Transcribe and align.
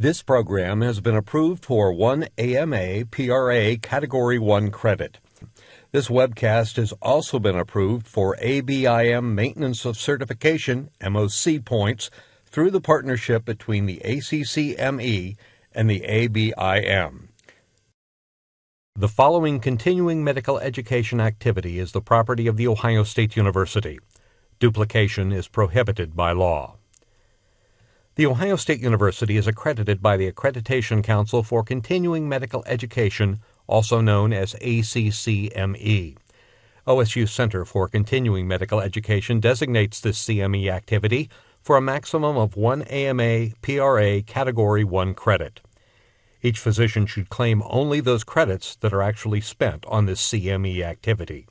This 0.00 0.22
program 0.22 0.80
has 0.80 0.98
been 1.00 1.14
approved 1.14 1.62
for 1.62 1.92
1 1.92 2.28
AMA 2.38 3.04
PRA 3.10 3.76
Category 3.76 4.38
1 4.38 4.70
credit. 4.70 5.18
This 5.92 6.08
webcast 6.08 6.76
has 6.76 6.92
also 7.02 7.38
been 7.38 7.58
approved 7.58 8.08
for 8.08 8.34
ABIM 8.40 9.34
Maintenance 9.34 9.84
of 9.84 9.98
Certification 9.98 10.88
MOC 11.02 11.62
points 11.66 12.10
through 12.46 12.70
the 12.70 12.80
partnership 12.80 13.44
between 13.44 13.84
the 13.84 14.00
ACCME 14.02 15.36
and 15.72 15.90
the 15.90 16.00
ABIM. 16.00 17.28
The 18.96 19.08
following 19.08 19.60
continuing 19.60 20.24
medical 20.24 20.58
education 20.60 21.20
activity 21.20 21.78
is 21.78 21.92
the 21.92 22.00
property 22.00 22.46
of 22.46 22.56
The 22.56 22.68
Ohio 22.68 23.02
State 23.02 23.36
University. 23.36 23.98
Duplication 24.60 25.30
is 25.30 25.46
prohibited 25.46 26.16
by 26.16 26.32
law. 26.32 26.79
The 28.20 28.26
Ohio 28.26 28.56
State 28.56 28.80
University 28.82 29.38
is 29.38 29.46
accredited 29.46 30.02
by 30.02 30.18
the 30.18 30.30
Accreditation 30.30 31.02
Council 31.02 31.42
for 31.42 31.64
Continuing 31.64 32.28
Medical 32.28 32.62
Education, 32.66 33.40
also 33.66 34.02
known 34.02 34.34
as 34.34 34.52
ACCME. 34.60 36.18
OSU 36.86 37.26
Center 37.26 37.64
for 37.64 37.88
Continuing 37.88 38.46
Medical 38.46 38.78
Education 38.78 39.40
designates 39.40 40.00
this 40.00 40.22
CME 40.22 40.70
activity 40.70 41.30
for 41.62 41.78
a 41.78 41.80
maximum 41.80 42.36
of 42.36 42.58
one 42.58 42.82
AMA 42.82 43.52
PRA 43.62 44.20
Category 44.20 44.84
1 44.84 45.14
credit. 45.14 45.62
Each 46.42 46.58
physician 46.58 47.06
should 47.06 47.30
claim 47.30 47.62
only 47.70 48.00
those 48.00 48.22
credits 48.22 48.76
that 48.80 48.92
are 48.92 49.00
actually 49.00 49.40
spent 49.40 49.86
on 49.86 50.04
this 50.04 50.20
CME 50.20 50.82
activity. 50.82 51.46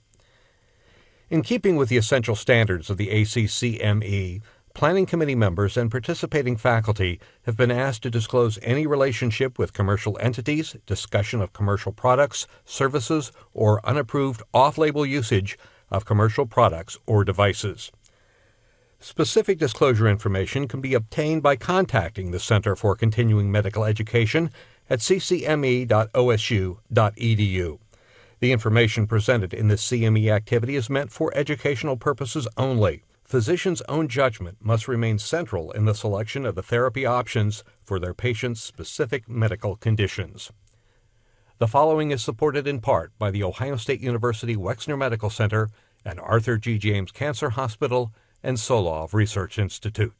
In 1.31 1.41
keeping 1.41 1.77
with 1.77 1.89
the 1.89 1.97
essential 1.97 2.35
standards 2.35 2.91
of 2.91 2.97
the 2.97 3.09
ACCME, 3.09 4.41
Planning 4.79 5.07
Committee 5.07 5.35
members 5.35 5.75
and 5.75 5.91
participating 5.91 6.55
faculty 6.55 7.19
have 7.41 7.57
been 7.57 7.69
asked 7.69 8.01
to 8.03 8.09
disclose 8.09 8.57
any 8.61 8.87
relationship 8.87 9.59
with 9.59 9.73
commercial 9.73 10.17
entities, 10.21 10.77
discussion 10.85 11.41
of 11.41 11.51
commercial 11.51 11.91
products, 11.91 12.47
services, 12.63 13.33
or 13.53 13.85
unapproved 13.85 14.41
off 14.53 14.77
label 14.77 15.05
usage 15.05 15.59
of 15.91 16.05
commercial 16.05 16.45
products 16.45 16.97
or 17.05 17.25
devices. 17.25 17.91
Specific 19.01 19.57
disclosure 19.57 20.07
information 20.07 20.65
can 20.65 20.79
be 20.79 20.93
obtained 20.93 21.43
by 21.43 21.57
contacting 21.57 22.31
the 22.31 22.39
Center 22.39 22.73
for 22.73 22.95
Continuing 22.95 23.51
Medical 23.51 23.83
Education 23.83 24.49
at 24.89 24.99
ccme.osu.edu. 24.99 25.89
The 28.39 28.51
information 28.53 29.07
presented 29.07 29.53
in 29.53 29.67
this 29.67 29.85
CME 29.85 30.31
activity 30.31 30.77
is 30.77 30.89
meant 30.89 31.11
for 31.11 31.33
educational 31.35 31.97
purposes 31.97 32.47
only. 32.55 33.03
Physicians' 33.29 33.83
own 33.87 34.07
judgment 34.07 34.57
must 34.59 34.87
remain 34.87 35.19
central 35.19 35.69
in 35.69 35.85
the 35.85 35.93
selection 35.93 36.47
of 36.47 36.55
the 36.55 36.63
therapy 36.63 37.05
options 37.05 37.63
for 37.83 37.99
their 37.99 38.15
patients' 38.15 38.59
specific 38.59 39.29
medical 39.29 39.75
conditions. 39.75 40.51
The 41.59 41.67
following 41.67 42.09
is 42.09 42.23
supported 42.23 42.65
in 42.65 42.81
part 42.81 43.11
by 43.19 43.29
the 43.29 43.43
Ohio 43.43 43.75
State 43.75 44.01
University 44.01 44.55
Wexner 44.55 44.97
Medical 44.97 45.29
Center 45.29 45.69
and 46.03 46.19
Arthur 46.19 46.57
G. 46.57 46.79
James 46.79 47.11
Cancer 47.11 47.51
Hospital 47.51 48.11
and 48.41 48.57
Solove 48.57 49.13
Research 49.13 49.59
Institute. 49.59 50.15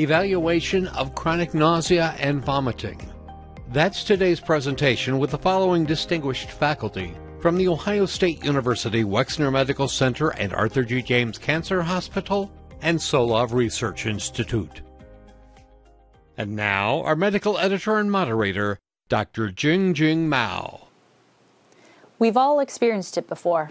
Evaluation 0.00 0.88
of 0.88 1.14
chronic 1.14 1.54
nausea 1.54 2.16
and 2.18 2.44
vomiting. 2.44 3.00
That's 3.72 4.02
today's 4.02 4.40
presentation 4.40 5.20
with 5.20 5.30
the 5.30 5.38
following 5.38 5.84
distinguished 5.84 6.50
faculty 6.50 7.14
from 7.38 7.56
the 7.56 7.68
Ohio 7.68 8.04
State 8.04 8.44
University 8.44 9.04
Wexner 9.04 9.52
Medical 9.52 9.86
Center 9.86 10.30
and 10.30 10.52
Arthur 10.52 10.82
G. 10.82 11.00
James 11.00 11.38
Cancer 11.38 11.80
Hospital 11.80 12.50
and 12.82 12.98
Solove 12.98 13.52
Research 13.52 14.06
Institute. 14.06 14.80
And 16.36 16.56
now, 16.56 17.02
our 17.02 17.14
medical 17.14 17.58
editor 17.58 17.98
and 17.98 18.10
moderator, 18.10 18.80
Dr. 19.08 19.52
Jing 19.52 19.94
Jing 19.94 20.28
Mao. 20.28 20.88
We've 22.18 22.36
all 22.36 22.58
experienced 22.58 23.16
it 23.16 23.28
before 23.28 23.70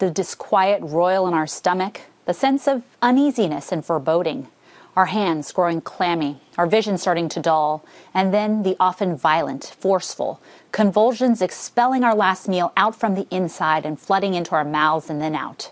the 0.00 0.10
disquiet 0.10 0.82
roil 0.82 1.26
in 1.26 1.32
our 1.32 1.46
stomach, 1.46 2.02
the 2.26 2.34
sense 2.34 2.68
of 2.68 2.82
uneasiness 3.00 3.72
and 3.72 3.82
foreboding 3.82 4.48
our 4.96 5.06
hands 5.06 5.52
growing 5.52 5.80
clammy, 5.80 6.40
our 6.56 6.66
vision 6.66 6.96
starting 6.98 7.28
to 7.28 7.40
dull, 7.40 7.84
and 8.12 8.32
then 8.32 8.62
the 8.62 8.76
often 8.78 9.16
violent, 9.16 9.74
forceful 9.78 10.40
convulsions 10.72 11.40
expelling 11.40 12.04
our 12.04 12.14
last 12.14 12.48
meal 12.48 12.72
out 12.76 12.96
from 12.96 13.14
the 13.14 13.26
inside 13.30 13.86
and 13.86 14.00
flooding 14.00 14.34
into 14.34 14.52
our 14.52 14.64
mouths 14.64 15.10
and 15.10 15.20
then 15.20 15.34
out. 15.34 15.70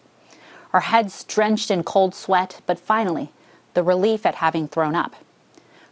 Our 0.72 0.80
heads 0.80 1.24
drenched 1.24 1.70
in 1.70 1.82
cold 1.82 2.14
sweat, 2.14 2.60
but 2.66 2.78
finally, 2.78 3.30
the 3.74 3.82
relief 3.82 4.24
at 4.24 4.36
having 4.36 4.68
thrown 4.68 4.94
up. 4.94 5.14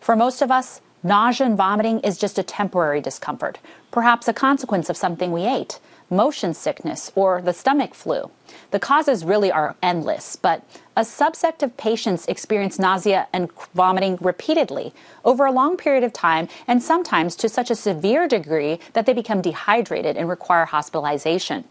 For 0.00 0.16
most 0.16 0.42
of 0.42 0.50
us, 0.50 0.80
nausea 1.02 1.46
and 1.46 1.56
vomiting 1.56 2.00
is 2.00 2.18
just 2.18 2.38
a 2.38 2.42
temporary 2.42 3.00
discomfort, 3.00 3.58
perhaps 3.90 4.28
a 4.28 4.32
consequence 4.32 4.88
of 4.88 4.96
something 4.96 5.32
we 5.32 5.44
ate 5.44 5.78
motion 6.10 6.52
sickness, 6.52 7.10
or 7.14 7.40
the 7.40 7.52
stomach 7.52 7.94
flu. 7.94 8.30
The 8.72 8.78
causes 8.78 9.24
really 9.24 9.50
are 9.50 9.76
endless, 9.82 10.36
but 10.36 10.62
a 10.96 11.02
subset 11.02 11.62
of 11.62 11.76
patients 11.76 12.26
experience 12.26 12.78
nausea 12.78 13.28
and 13.32 13.50
vomiting 13.74 14.18
repeatedly 14.20 14.92
over 15.24 15.46
a 15.46 15.52
long 15.52 15.76
period 15.76 16.04
of 16.04 16.12
time 16.12 16.48
and 16.66 16.82
sometimes 16.82 17.36
to 17.36 17.48
such 17.48 17.70
a 17.70 17.76
severe 17.76 18.28
degree 18.28 18.80
that 18.92 19.06
they 19.06 19.12
become 19.12 19.40
dehydrated 19.40 20.16
and 20.16 20.28
require 20.28 20.66
hospitalization. 20.66 21.64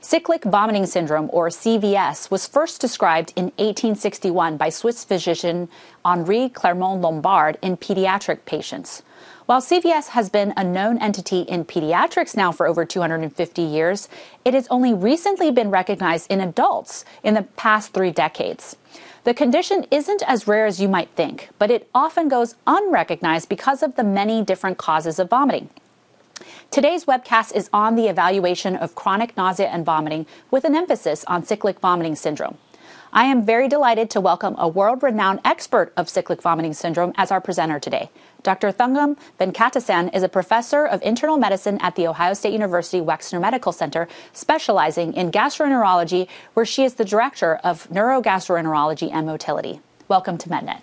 Cyclic 0.00 0.44
vomiting 0.44 0.84
syndrome, 0.84 1.30
or 1.32 1.48
CVS, 1.48 2.30
was 2.30 2.46
first 2.46 2.78
described 2.78 3.32
in 3.36 3.44
1861 3.56 4.58
by 4.58 4.68
Swiss 4.68 5.02
physician 5.02 5.66
Henri 6.04 6.50
Clermont 6.50 7.00
Lombard 7.00 7.56
in 7.62 7.78
pediatric 7.78 8.44
patients. 8.44 9.02
While 9.46 9.60
CVS 9.60 10.08
has 10.08 10.30
been 10.30 10.54
a 10.56 10.64
known 10.64 10.96
entity 10.96 11.40
in 11.42 11.66
pediatrics 11.66 12.34
now 12.34 12.50
for 12.50 12.66
over 12.66 12.86
250 12.86 13.60
years, 13.60 14.08
it 14.42 14.54
has 14.54 14.66
only 14.70 14.94
recently 14.94 15.50
been 15.50 15.70
recognized 15.70 16.30
in 16.30 16.40
adults 16.40 17.04
in 17.22 17.34
the 17.34 17.42
past 17.42 17.92
three 17.92 18.10
decades. 18.10 18.76
The 19.24 19.34
condition 19.34 19.84
isn't 19.90 20.22
as 20.26 20.48
rare 20.48 20.64
as 20.64 20.80
you 20.80 20.88
might 20.88 21.10
think, 21.10 21.50
but 21.58 21.70
it 21.70 21.90
often 21.94 22.28
goes 22.28 22.54
unrecognized 22.66 23.50
because 23.50 23.82
of 23.82 23.96
the 23.96 24.04
many 24.04 24.42
different 24.42 24.78
causes 24.78 25.18
of 25.18 25.28
vomiting. 25.28 25.68
Today's 26.70 27.04
webcast 27.04 27.54
is 27.54 27.68
on 27.70 27.96
the 27.96 28.08
evaluation 28.08 28.76
of 28.76 28.94
chronic 28.94 29.36
nausea 29.36 29.68
and 29.68 29.84
vomiting 29.84 30.24
with 30.50 30.64
an 30.64 30.74
emphasis 30.74 31.22
on 31.26 31.44
cyclic 31.44 31.80
vomiting 31.80 32.16
syndrome. 32.16 32.56
I 33.16 33.26
am 33.26 33.46
very 33.46 33.68
delighted 33.68 34.10
to 34.10 34.20
welcome 34.20 34.56
a 34.58 34.66
world 34.66 35.04
renowned 35.04 35.38
expert 35.44 35.92
of 35.96 36.08
cyclic 36.08 36.42
vomiting 36.42 36.74
syndrome 36.74 37.12
as 37.16 37.30
our 37.30 37.40
presenter 37.40 37.78
today. 37.78 38.10
Dr. 38.42 38.72
Thangam 38.72 39.16
Venkatesan 39.38 40.12
is 40.12 40.24
a 40.24 40.28
professor 40.28 40.84
of 40.84 41.00
internal 41.00 41.38
medicine 41.38 41.78
at 41.80 41.94
The 41.94 42.08
Ohio 42.08 42.34
State 42.34 42.52
University 42.52 43.00
Wexner 43.00 43.40
Medical 43.40 43.70
Center, 43.70 44.08
specializing 44.32 45.14
in 45.14 45.30
gastroenterology, 45.30 46.26
where 46.54 46.66
she 46.66 46.82
is 46.82 46.94
the 46.94 47.04
director 47.04 47.54
of 47.62 47.88
neurogastroenterology 47.88 49.12
and 49.12 49.28
motility. 49.28 49.80
Welcome 50.08 50.36
to 50.38 50.48
MedNet. 50.48 50.80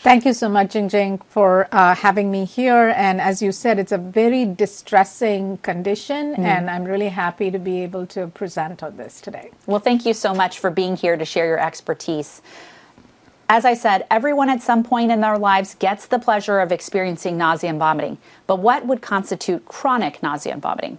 Thank 0.00 0.24
you 0.24 0.32
so 0.32 0.48
much, 0.48 0.72
Jing 0.72 0.88
Jing, 0.88 1.18
for 1.28 1.68
uh, 1.72 1.92
having 1.92 2.30
me 2.30 2.44
here. 2.44 2.94
And 2.96 3.20
as 3.20 3.42
you 3.42 3.50
said, 3.50 3.80
it's 3.80 3.90
a 3.90 3.98
very 3.98 4.44
distressing 4.44 5.58
condition, 5.58 6.36
mm. 6.36 6.38
and 6.38 6.70
I'm 6.70 6.84
really 6.84 7.08
happy 7.08 7.50
to 7.50 7.58
be 7.58 7.82
able 7.82 8.06
to 8.08 8.28
present 8.28 8.84
on 8.84 8.96
this 8.96 9.20
today. 9.20 9.50
Well, 9.66 9.80
thank 9.80 10.06
you 10.06 10.14
so 10.14 10.32
much 10.32 10.60
for 10.60 10.70
being 10.70 10.94
here 10.94 11.16
to 11.16 11.24
share 11.24 11.46
your 11.46 11.58
expertise. 11.58 12.42
As 13.48 13.64
I 13.64 13.74
said, 13.74 14.06
everyone 14.08 14.48
at 14.48 14.62
some 14.62 14.84
point 14.84 15.10
in 15.10 15.20
their 15.20 15.36
lives 15.36 15.74
gets 15.74 16.06
the 16.06 16.20
pleasure 16.20 16.60
of 16.60 16.70
experiencing 16.70 17.36
nausea 17.36 17.70
and 17.70 17.78
vomiting. 17.78 18.18
But 18.46 18.60
what 18.60 18.86
would 18.86 19.02
constitute 19.02 19.64
chronic 19.64 20.22
nausea 20.22 20.52
and 20.52 20.62
vomiting? 20.62 20.98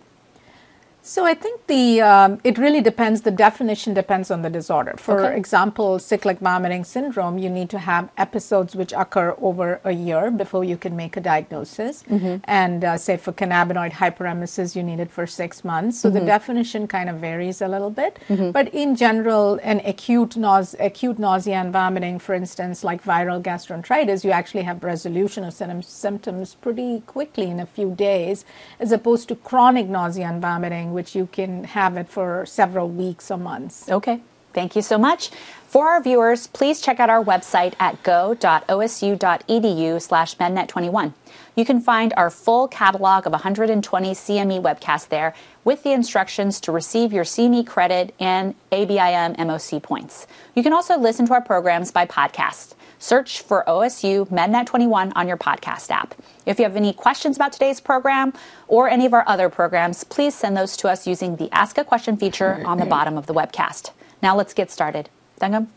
So 1.01 1.25
I 1.25 1.33
think 1.33 1.65
the 1.67 2.01
um, 2.01 2.39
it 2.43 2.57
really 2.57 2.81
depends. 2.81 3.21
The 3.21 3.31
definition 3.31 3.93
depends 3.93 4.29
on 4.29 4.41
the 4.41 4.49
disorder. 4.49 4.95
For 4.97 5.25
okay. 5.25 5.37
example, 5.37 5.97
cyclic 5.97 6.39
vomiting 6.39 6.83
syndrome, 6.83 7.37
you 7.37 7.49
need 7.49 7.69
to 7.71 7.79
have 7.79 8.09
episodes 8.17 8.75
which 8.75 8.93
occur 8.93 9.35
over 9.41 9.79
a 9.83 9.91
year 9.91 10.29
before 10.29 10.63
you 10.63 10.77
can 10.77 10.95
make 10.95 11.15
a 11.17 11.21
diagnosis. 11.21 12.03
Mm-hmm. 12.03 12.37
And 12.43 12.83
uh, 12.83 12.97
say 12.97 13.17
for 13.17 13.31
cannabinoid 13.31 13.93
hyperemesis, 13.93 14.75
you 14.75 14.83
need 14.83 14.99
it 14.99 15.09
for 15.09 15.25
six 15.25 15.63
months. 15.63 15.99
So 15.99 16.09
mm-hmm. 16.09 16.19
the 16.19 16.25
definition 16.25 16.87
kind 16.87 17.09
of 17.09 17.15
varies 17.17 17.61
a 17.61 17.67
little 17.67 17.89
bit. 17.89 18.19
Mm-hmm. 18.27 18.51
But 18.51 18.73
in 18.73 18.95
general, 18.95 19.59
an 19.63 19.81
acute 19.85 20.31
nause- 20.31 20.75
acute 20.79 21.17
nausea 21.17 21.55
and 21.55 21.71
vomiting, 21.71 22.19
for 22.19 22.35
instance, 22.35 22.83
like 22.83 23.03
viral 23.03 23.41
gastroenteritis, 23.41 24.23
you 24.23 24.31
actually 24.31 24.63
have 24.63 24.83
resolution 24.83 25.43
of 25.43 25.53
symptoms 25.85 26.55
pretty 26.55 27.01
quickly 27.07 27.49
in 27.49 27.59
a 27.59 27.65
few 27.65 27.95
days, 27.95 28.45
as 28.79 28.91
opposed 28.91 29.27
to 29.29 29.35
chronic 29.35 29.87
nausea 29.87 30.27
and 30.27 30.41
vomiting 30.41 30.93
which 30.99 31.15
you 31.15 31.29
can 31.31 31.63
have 31.63 31.95
it 31.95 32.09
for 32.09 32.45
several 32.45 32.89
weeks 32.89 33.31
or 33.31 33.37
months. 33.37 33.89
Okay. 33.89 34.19
Thank 34.51 34.75
you 34.75 34.81
so 34.81 34.97
much. 34.97 35.29
For 35.67 35.87
our 35.87 36.01
viewers, 36.01 36.47
please 36.47 36.81
check 36.81 36.99
out 36.99 37.09
our 37.09 37.23
website 37.23 37.73
at 37.79 38.03
go.osu.edu 38.03 40.01
slash 40.01 40.35
mednet21. 40.35 41.13
You 41.55 41.63
can 41.63 41.79
find 41.79 42.13
our 42.17 42.29
full 42.29 42.67
catalog 42.67 43.25
of 43.25 43.31
120 43.31 44.11
CME 44.11 44.61
webcasts 44.61 45.07
there 45.07 45.33
with 45.63 45.83
the 45.83 45.93
instructions 45.93 46.59
to 46.61 46.73
receive 46.73 47.13
your 47.13 47.23
CME 47.23 47.65
credit 47.65 48.13
and 48.19 48.55
ABIM 48.73 49.37
MOC 49.37 49.81
points. 49.81 50.27
You 50.55 50.63
can 50.63 50.73
also 50.73 50.97
listen 50.97 51.25
to 51.27 51.33
our 51.33 51.41
programs 51.41 51.91
by 51.91 52.05
podcast. 52.05 52.73
Search 52.99 53.41
for 53.41 53.63
OSU 53.65 54.27
MedNet 54.29 54.65
21 54.65 55.13
on 55.15 55.27
your 55.27 55.37
podcast 55.37 55.89
app. 55.89 56.13
If 56.45 56.59
you 56.59 56.65
have 56.65 56.75
any 56.75 56.93
questions 56.93 57.37
about 57.37 57.53
today's 57.53 57.79
program 57.79 58.33
or 58.67 58.89
any 58.89 59.05
of 59.05 59.13
our 59.13 59.23
other 59.25 59.49
programs, 59.49 60.03
please 60.03 60.35
send 60.35 60.55
those 60.55 60.75
to 60.77 60.89
us 60.89 61.07
using 61.07 61.37
the 61.37 61.49
Ask 61.53 61.77
a 61.77 61.85
Question 61.85 62.17
feature 62.17 62.61
on 62.65 62.77
the 62.77 62.85
bottom 62.85 63.17
of 63.17 63.25
the 63.25 63.33
webcast. 63.33 63.91
Now 64.21 64.35
let's 64.35 64.53
get 64.53 64.69
started. 64.69 65.09
Thangam? 65.39 65.67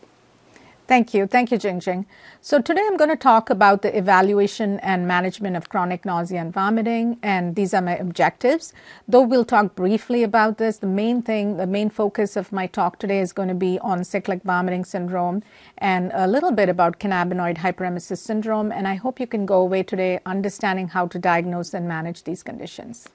Thank 0.85 1.13
you. 1.13 1.27
Thank 1.27 1.49
you, 1.49 1.57
Jingjing. 1.57 2.05
So 2.41 2.59
today 2.59 2.81
I'm 2.85 2.97
going 2.97 3.09
to 3.09 3.15
talk 3.15 3.49
about 3.49 3.83
the 3.83 3.97
evaluation 3.97 4.81
and 4.81 5.07
management 5.07 5.55
of 5.55 5.69
chronic 5.69 6.03
nausea 6.03 6.41
and 6.41 6.51
vomiting, 6.53 7.17
and 7.23 7.55
these 7.55 7.73
are 7.73 7.81
my 7.81 7.95
objectives. 7.95 8.73
Though 9.07 9.21
we'll 9.21 9.45
talk 9.45 9.75
briefly 9.75 10.23
about 10.23 10.57
this, 10.57 10.77
the 10.79 10.87
main 10.87 11.21
thing, 11.21 11.55
the 11.55 11.65
main 11.67 11.89
focus 11.89 12.35
of 12.35 12.51
my 12.51 12.67
talk 12.67 12.99
today 12.99 13.21
is 13.21 13.31
going 13.31 13.47
to 13.47 13.55
be 13.55 13.79
on 13.79 14.03
cyclic 14.03 14.43
vomiting 14.43 14.83
syndrome 14.83 15.41
and 15.77 16.11
a 16.13 16.27
little 16.27 16.51
bit 16.51 16.67
about 16.67 16.99
cannabinoid 16.99 17.59
hyperemesis 17.59 18.17
syndrome, 18.17 18.69
and 18.69 18.85
I 18.85 18.95
hope 18.95 19.21
you 19.21 19.27
can 19.27 19.45
go 19.45 19.61
away 19.61 19.83
today 19.83 20.19
understanding 20.25 20.89
how 20.89 21.07
to 21.07 21.17
diagnose 21.17 21.73
and 21.73 21.87
manage 21.87 22.23
these 22.23 22.43
conditions. 22.43 23.07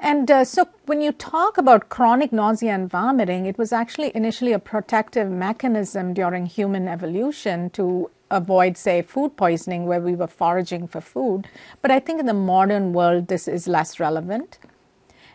And 0.00 0.30
uh, 0.30 0.44
so, 0.44 0.68
when 0.86 1.00
you 1.00 1.10
talk 1.10 1.58
about 1.58 1.88
chronic 1.88 2.32
nausea 2.32 2.72
and 2.72 2.88
vomiting, 2.88 3.46
it 3.46 3.58
was 3.58 3.72
actually 3.72 4.12
initially 4.14 4.52
a 4.52 4.58
protective 4.58 5.28
mechanism 5.28 6.14
during 6.14 6.46
human 6.46 6.86
evolution 6.86 7.70
to 7.70 8.10
avoid, 8.30 8.76
say, 8.76 9.02
food 9.02 9.36
poisoning 9.36 9.86
where 9.86 10.00
we 10.00 10.14
were 10.14 10.28
foraging 10.28 10.86
for 10.86 11.00
food. 11.00 11.48
But 11.82 11.90
I 11.90 11.98
think 11.98 12.20
in 12.20 12.26
the 12.26 12.34
modern 12.34 12.92
world, 12.92 13.26
this 13.26 13.48
is 13.48 13.66
less 13.66 13.98
relevant. 13.98 14.58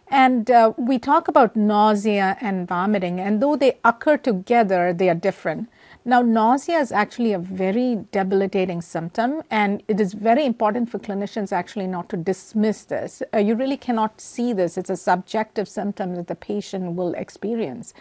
And 0.07 0.49
uh, 0.49 0.73
we 0.77 0.99
talk 0.99 1.27
about 1.27 1.55
nausea 1.55 2.37
and 2.39 2.67
vomiting, 2.67 3.19
and 3.19 3.41
though 3.41 3.55
they 3.55 3.79
occur 3.83 4.17
together, 4.17 4.93
they 4.93 5.09
are 5.09 5.15
different. 5.15 5.69
Now, 6.05 6.21
nausea 6.21 6.79
is 6.79 6.91
actually 6.91 7.31
a 7.31 7.39
very 7.39 8.03
debilitating 8.11 8.81
symptom, 8.81 9.41
and 9.49 9.81
it 9.87 10.01
is 10.01 10.13
very 10.13 10.45
important 10.45 10.89
for 10.89 10.99
clinicians 10.99 11.53
actually 11.53 11.87
not 11.87 12.09
to 12.09 12.17
dismiss 12.17 12.83
this. 12.83 13.23
Uh, 13.33 13.37
you 13.37 13.55
really 13.55 13.77
cannot 13.77 14.19
see 14.19 14.51
this. 14.51 14.77
It's 14.77 14.89
a 14.89 14.97
subjective 14.97 15.69
symptom 15.69 16.15
that 16.15 16.27
the 16.27 16.35
patient 16.35 16.97
will 16.97 17.13
experience. 17.13 17.93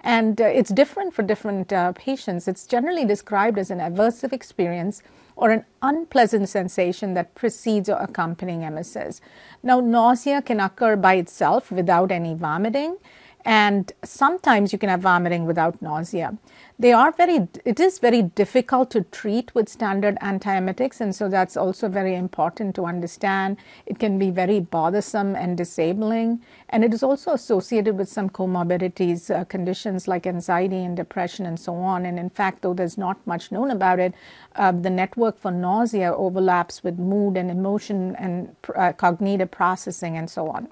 And 0.00 0.40
uh, 0.40 0.44
it's 0.46 0.70
different 0.70 1.12
for 1.12 1.22
different 1.22 1.70
uh, 1.70 1.92
patients. 1.92 2.48
It's 2.48 2.66
generally 2.66 3.04
described 3.04 3.58
as 3.58 3.70
an 3.70 3.78
aversive 3.78 4.32
experience 4.32 5.02
or 5.36 5.50
an 5.50 5.66
unpleasant 5.82 6.48
sensation 6.48 7.12
that 7.12 7.34
precedes 7.34 7.90
or 7.90 7.98
accompanying 8.00 8.60
emesis. 8.60 9.20
Now, 9.62 9.80
nausea 9.80 10.40
can 10.40 10.60
occur 10.60 10.96
by 10.96 11.16
itself 11.16 11.70
without 11.70 12.10
any 12.10 12.34
vomiting, 12.34 12.96
and 13.44 13.92
sometimes 14.04 14.72
you 14.72 14.78
can 14.78 14.88
have 14.88 15.00
vomiting 15.00 15.46
without 15.46 15.80
nausea 15.80 16.36
they 16.80 16.94
are 16.94 17.12
very 17.12 17.46
it 17.66 17.78
is 17.78 17.98
very 17.98 18.22
difficult 18.22 18.90
to 18.90 19.02
treat 19.02 19.54
with 19.54 19.68
standard 19.68 20.16
antiemetics. 20.22 21.00
And 21.00 21.14
so 21.14 21.28
that's 21.28 21.56
also 21.56 21.88
very 21.88 22.14
important 22.14 22.74
to 22.76 22.86
understand. 22.86 23.58
It 23.84 23.98
can 23.98 24.18
be 24.18 24.30
very 24.30 24.60
bothersome 24.60 25.36
and 25.36 25.58
disabling. 25.58 26.40
And 26.70 26.82
it 26.82 26.94
is 26.94 27.02
also 27.02 27.32
associated 27.32 27.98
with 27.98 28.08
some 28.08 28.30
comorbidities 28.30 29.30
uh, 29.30 29.44
conditions 29.44 30.08
like 30.08 30.26
anxiety 30.26 30.82
and 30.82 30.96
depression 30.96 31.44
and 31.44 31.60
so 31.60 31.74
on. 31.74 32.06
And 32.06 32.18
in 32.18 32.30
fact 32.30 32.62
though 32.62 32.72
there's 32.72 32.96
not 32.96 33.26
much 33.26 33.52
known 33.52 33.70
about 33.70 33.98
it 33.98 34.14
uh, 34.56 34.72
the 34.72 34.90
network 34.90 35.38
for 35.38 35.50
nausea 35.50 36.14
overlaps 36.14 36.82
with 36.82 36.98
mood 36.98 37.36
and 37.36 37.50
emotion 37.50 38.16
and 38.16 38.56
uh, 38.74 38.92
cognitive 38.92 39.50
processing 39.50 40.16
and 40.16 40.30
so 40.30 40.48
on. 40.48 40.68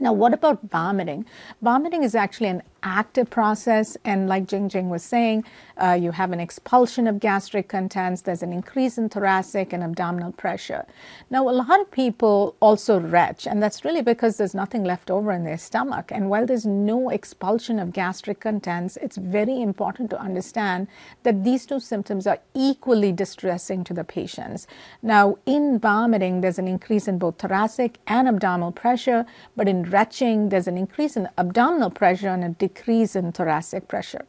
Now, 0.00 0.14
what 0.14 0.32
about 0.32 0.60
vomiting? 0.62 1.26
Vomiting 1.60 2.02
is 2.02 2.14
actually 2.14 2.48
an 2.48 2.62
active 2.82 3.30
process, 3.30 3.96
and 4.04 4.28
like 4.28 4.46
Jing 4.46 4.68
Jing 4.68 4.90
was 4.90 5.02
saying, 5.02 5.44
uh, 5.76 5.98
you 6.00 6.12
have 6.12 6.32
an 6.32 6.40
expulsion 6.40 7.06
of 7.06 7.20
gastric 7.20 7.68
contents, 7.68 8.22
there's 8.22 8.42
an 8.42 8.52
increase 8.52 8.98
in 8.98 9.08
thoracic 9.08 9.72
and 9.72 9.82
abdominal 9.82 10.32
pressure. 10.32 10.86
Now, 11.30 11.48
a 11.48 11.50
lot 11.50 11.80
of 11.80 11.90
people 11.90 12.56
also 12.60 13.00
retch, 13.00 13.46
and 13.46 13.62
that's 13.62 13.84
really 13.84 14.02
because 14.02 14.36
there's 14.36 14.54
nothing 14.54 14.84
left 14.84 15.10
over 15.10 15.32
in 15.32 15.44
their 15.44 15.58
stomach. 15.58 16.10
And 16.10 16.30
while 16.30 16.46
there's 16.46 16.66
no 16.66 17.08
expulsion 17.10 17.78
of 17.78 17.92
gastric 17.92 18.40
contents, 18.40 18.96
it's 19.00 19.16
very 19.16 19.60
important 19.62 20.10
to 20.10 20.20
understand 20.20 20.88
that 21.22 21.44
these 21.44 21.66
two 21.66 21.80
symptoms 21.80 22.26
are 22.26 22.40
equally 22.54 23.12
distressing 23.12 23.84
to 23.84 23.94
the 23.94 24.04
patients. 24.04 24.66
Now, 25.02 25.38
in 25.46 25.78
vomiting, 25.78 26.40
there's 26.40 26.58
an 26.58 26.68
increase 26.68 27.08
in 27.08 27.18
both 27.18 27.38
thoracic 27.38 27.98
and 28.06 28.28
abdominal 28.28 28.72
pressure, 28.72 29.26
but 29.56 29.68
in 29.68 29.84
retching, 29.84 30.48
there's 30.50 30.66
an 30.68 30.76
increase 30.76 31.16
in 31.16 31.28
abdominal 31.38 31.90
pressure 31.90 32.28
and 32.28 32.44
a 32.44 32.48
decrease 32.70 33.16
in 33.16 33.32
thoracic 33.32 33.88
pressure 33.88 34.24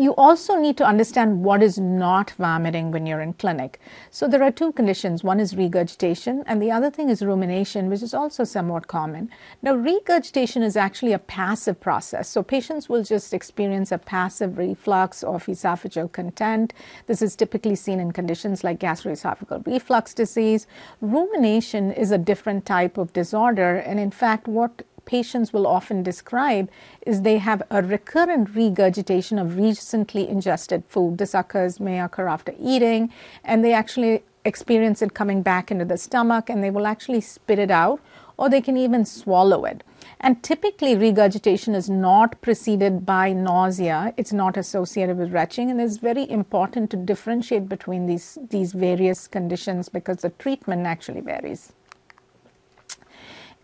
you 0.00 0.14
also 0.14 0.56
need 0.56 0.78
to 0.78 0.86
understand 0.86 1.44
what 1.44 1.62
is 1.62 1.78
not 1.78 2.30
vomiting 2.38 2.90
when 2.90 3.04
you're 3.04 3.20
in 3.20 3.34
clinic. 3.34 3.78
So 4.10 4.26
there 4.26 4.42
are 4.42 4.50
two 4.50 4.72
conditions. 4.72 5.22
One 5.22 5.38
is 5.38 5.54
regurgitation, 5.54 6.42
and 6.46 6.62
the 6.62 6.70
other 6.70 6.90
thing 6.90 7.10
is 7.10 7.22
rumination, 7.22 7.90
which 7.90 8.02
is 8.02 8.14
also 8.14 8.44
somewhat 8.44 8.86
common. 8.86 9.30
Now, 9.60 9.74
regurgitation 9.74 10.62
is 10.62 10.76
actually 10.76 11.12
a 11.12 11.18
passive 11.18 11.80
process. 11.80 12.28
So 12.28 12.42
patients 12.42 12.88
will 12.88 13.02
just 13.02 13.34
experience 13.34 13.92
a 13.92 13.98
passive 13.98 14.56
reflux 14.56 15.22
of 15.22 15.44
esophageal 15.44 16.10
content. 16.10 16.72
This 17.06 17.20
is 17.20 17.36
typically 17.36 17.76
seen 17.76 18.00
in 18.00 18.12
conditions 18.12 18.64
like 18.64 18.78
gastroesophageal 18.78 19.66
reflux 19.66 20.14
disease. 20.14 20.66
Rumination 21.02 21.92
is 21.92 22.10
a 22.10 22.18
different 22.18 22.64
type 22.64 22.96
of 22.96 23.12
disorder, 23.12 23.76
and 23.76 24.00
in 24.00 24.10
fact, 24.10 24.48
what 24.48 24.82
patients 25.10 25.52
will 25.52 25.66
often 25.66 26.02
describe 26.04 26.70
is 27.04 27.22
they 27.22 27.38
have 27.38 27.62
a 27.70 27.82
recurrent 27.82 28.54
regurgitation 28.54 29.40
of 29.40 29.56
recently 29.56 30.28
ingested 30.28 30.84
food. 30.86 31.18
This 31.18 31.34
occurs 31.34 31.80
may 31.80 32.00
occur 32.00 32.28
after 32.28 32.54
eating, 32.60 33.12
and 33.42 33.64
they 33.64 33.72
actually 33.72 34.22
experience 34.44 35.02
it 35.02 35.12
coming 35.12 35.42
back 35.42 35.70
into 35.72 35.84
the 35.84 35.98
stomach, 35.98 36.48
and 36.48 36.62
they 36.62 36.70
will 36.70 36.86
actually 36.86 37.20
spit 37.20 37.58
it 37.58 37.72
out, 37.72 38.00
or 38.36 38.48
they 38.48 38.60
can 38.60 38.76
even 38.76 39.04
swallow 39.04 39.64
it. 39.64 39.82
And 40.20 40.42
typically, 40.42 40.94
regurgitation 40.94 41.74
is 41.74 41.90
not 41.90 42.40
preceded 42.40 43.04
by 43.04 43.32
nausea. 43.32 44.14
It's 44.16 44.32
not 44.32 44.56
associated 44.56 45.18
with 45.18 45.32
retching, 45.32 45.70
and 45.70 45.80
it's 45.80 45.96
very 45.96 46.30
important 46.30 46.90
to 46.90 46.96
differentiate 46.96 47.68
between 47.68 48.06
these, 48.06 48.38
these 48.50 48.72
various 48.72 49.26
conditions 49.26 49.88
because 49.88 50.18
the 50.18 50.30
treatment 50.30 50.86
actually 50.86 51.20
varies. 51.20 51.72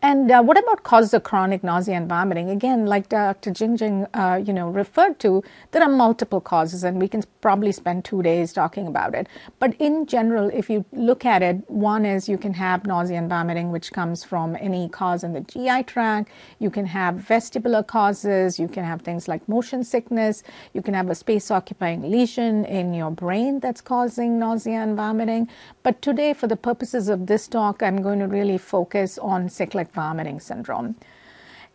And 0.03 0.31
uh, 0.31 0.43
what 0.43 0.59
about 0.59 0.83
causes 0.83 1.15
of 1.15 1.23
chronic 1.23 1.65
nausea 1.65 1.97
and 1.97 2.09
vomiting? 2.09 2.51
Again, 2.51 2.85
like 2.85 3.09
Dr. 3.09 3.51
Jingjing, 3.51 4.07
uh, 4.13 4.37
you 4.37 4.53
know, 4.53 4.69
referred 4.69 5.19
to, 5.21 5.43
there 5.73 5.83
are 5.83 5.89
multiple 5.89 6.41
causes, 6.41 6.85
and 6.85 7.01
we 7.01 7.09
can 7.09 7.25
probably 7.41 7.73
spend 7.73 8.05
two 8.05 8.23
days 8.23 8.53
talking 8.53 8.87
about 8.87 9.15
it. 9.15 9.27
But 9.59 9.75
in 9.81 10.05
general, 10.07 10.51
if 10.53 10.69
you 10.69 10.85
look 10.93 11.25
at 11.25 11.43
it, 11.43 11.69
one 11.69 12.05
is 12.05 12.29
you 12.29 12.37
can 12.37 12.53
have 12.55 12.87
nausea 12.87 13.17
and 13.17 13.29
vomiting, 13.29 13.73
which 13.73 13.91
comes 13.91 14.23
from 14.23 14.55
any 14.61 14.89
cause 14.91 15.25
in 15.25 15.33
the 15.33 15.41
GI 15.41 15.85
tract. 15.85 16.31
You 16.59 16.71
can 16.71 16.87
have 16.87 17.15
vestibular 17.15 17.85
causes. 17.85 18.61
You 18.61 18.69
can 18.69 18.85
have 18.85 19.01
things 19.01 19.29
like 19.29 19.49
motion 19.49 19.83
sickness. 19.83 20.43
You 20.75 20.83
can 20.83 20.93
have 20.93 21.09
a 21.09 21.15
space-occupying 21.15 22.11
lesion 22.11 22.67
in 22.67 22.93
your 22.93 23.11
brain 23.11 23.61
that's 23.61 23.81
causing 23.81 24.39
nausea 24.39 24.83
and 24.83 24.95
vomiting. 24.95 25.49
But 25.83 26.03
today, 26.03 26.35
for 26.35 26.47
the 26.47 26.57
purposes 26.57 27.09
of 27.09 27.27
this 27.27 27.49
talk, 27.49 27.83
I'm 27.83 28.03
going 28.03 28.19
to 28.19 28.27
really 28.27 28.59
focus 28.59 29.17
on 29.19 29.49
cyclic 29.49 29.86
vomiting 29.93 30.41
syndrome. 30.41 30.97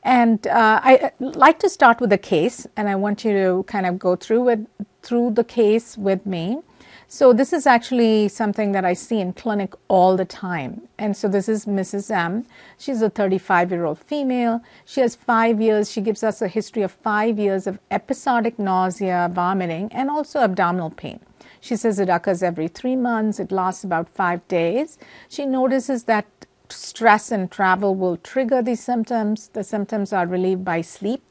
And 0.03 0.47
uh, 0.47 0.79
I 0.83 1.11
like 1.19 1.59
to 1.59 1.69
start 1.69 1.99
with 2.01 2.11
a 2.11 2.17
case, 2.17 2.65
and 2.75 2.89
I 2.89 2.95
want 2.95 3.23
you 3.23 3.33
to 3.33 3.63
kind 3.67 3.85
of 3.85 3.99
go 3.99 4.15
through 4.15 4.49
it 4.49 4.59
through 5.03 5.31
the 5.31 5.43
case 5.43 5.97
with 5.97 6.25
me. 6.25 6.59
So 7.07 7.33
this 7.33 7.51
is 7.51 7.67
actually 7.67 8.29
something 8.29 8.71
that 8.71 8.85
I 8.85 8.93
see 8.93 9.19
in 9.19 9.33
clinic 9.33 9.73
all 9.89 10.15
the 10.15 10.23
time. 10.23 10.87
And 10.97 11.15
so 11.15 11.27
this 11.27 11.49
is 11.49 11.65
Mrs. 11.65 12.09
M. 12.09 12.45
She's 12.77 13.01
a 13.01 13.09
35 13.09 13.69
year 13.69 13.83
old 13.83 13.99
female. 13.99 14.61
She 14.85 15.01
has 15.01 15.15
five 15.15 15.59
years. 15.59 15.91
She 15.91 15.99
gives 15.99 16.23
us 16.23 16.41
a 16.41 16.47
history 16.47 16.83
of 16.83 16.91
five 16.91 17.37
years 17.37 17.67
of 17.67 17.79
episodic 17.91 18.57
nausea, 18.57 19.29
vomiting, 19.33 19.91
and 19.91 20.09
also 20.09 20.39
abdominal 20.39 20.89
pain. 20.89 21.19
She 21.59 21.75
says 21.75 21.99
it 21.99 22.07
occurs 22.07 22.41
every 22.41 22.69
three 22.69 22.95
months. 22.95 23.41
It 23.41 23.51
lasts 23.51 23.83
about 23.83 24.07
five 24.07 24.47
days. 24.47 24.97
She 25.27 25.45
notices 25.45 26.05
that 26.05 26.25
stress 26.71 27.31
and 27.31 27.51
travel 27.51 27.95
will 27.95 28.17
trigger 28.17 28.61
these 28.61 28.81
symptoms. 28.83 29.49
The 29.49 29.63
symptoms 29.63 30.13
are 30.13 30.25
relieved 30.25 30.65
by 30.65 30.81
sleep, 30.81 31.21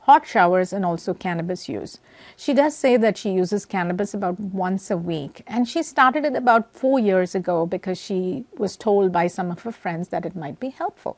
hot 0.00 0.26
showers, 0.26 0.72
and 0.72 0.84
also 0.84 1.14
cannabis 1.14 1.68
use. 1.68 1.98
She 2.36 2.54
does 2.54 2.76
say 2.76 2.96
that 2.96 3.18
she 3.18 3.30
uses 3.30 3.66
cannabis 3.66 4.14
about 4.14 4.38
once 4.38 4.90
a 4.90 4.96
week, 4.96 5.42
and 5.46 5.68
she 5.68 5.82
started 5.82 6.24
it 6.24 6.36
about 6.36 6.72
four 6.74 6.98
years 6.98 7.34
ago 7.34 7.66
because 7.66 7.98
she 8.00 8.44
was 8.56 8.76
told 8.76 9.12
by 9.12 9.26
some 9.26 9.50
of 9.50 9.62
her 9.62 9.72
friends 9.72 10.08
that 10.08 10.26
it 10.26 10.36
might 10.36 10.60
be 10.60 10.70
helpful. 10.70 11.16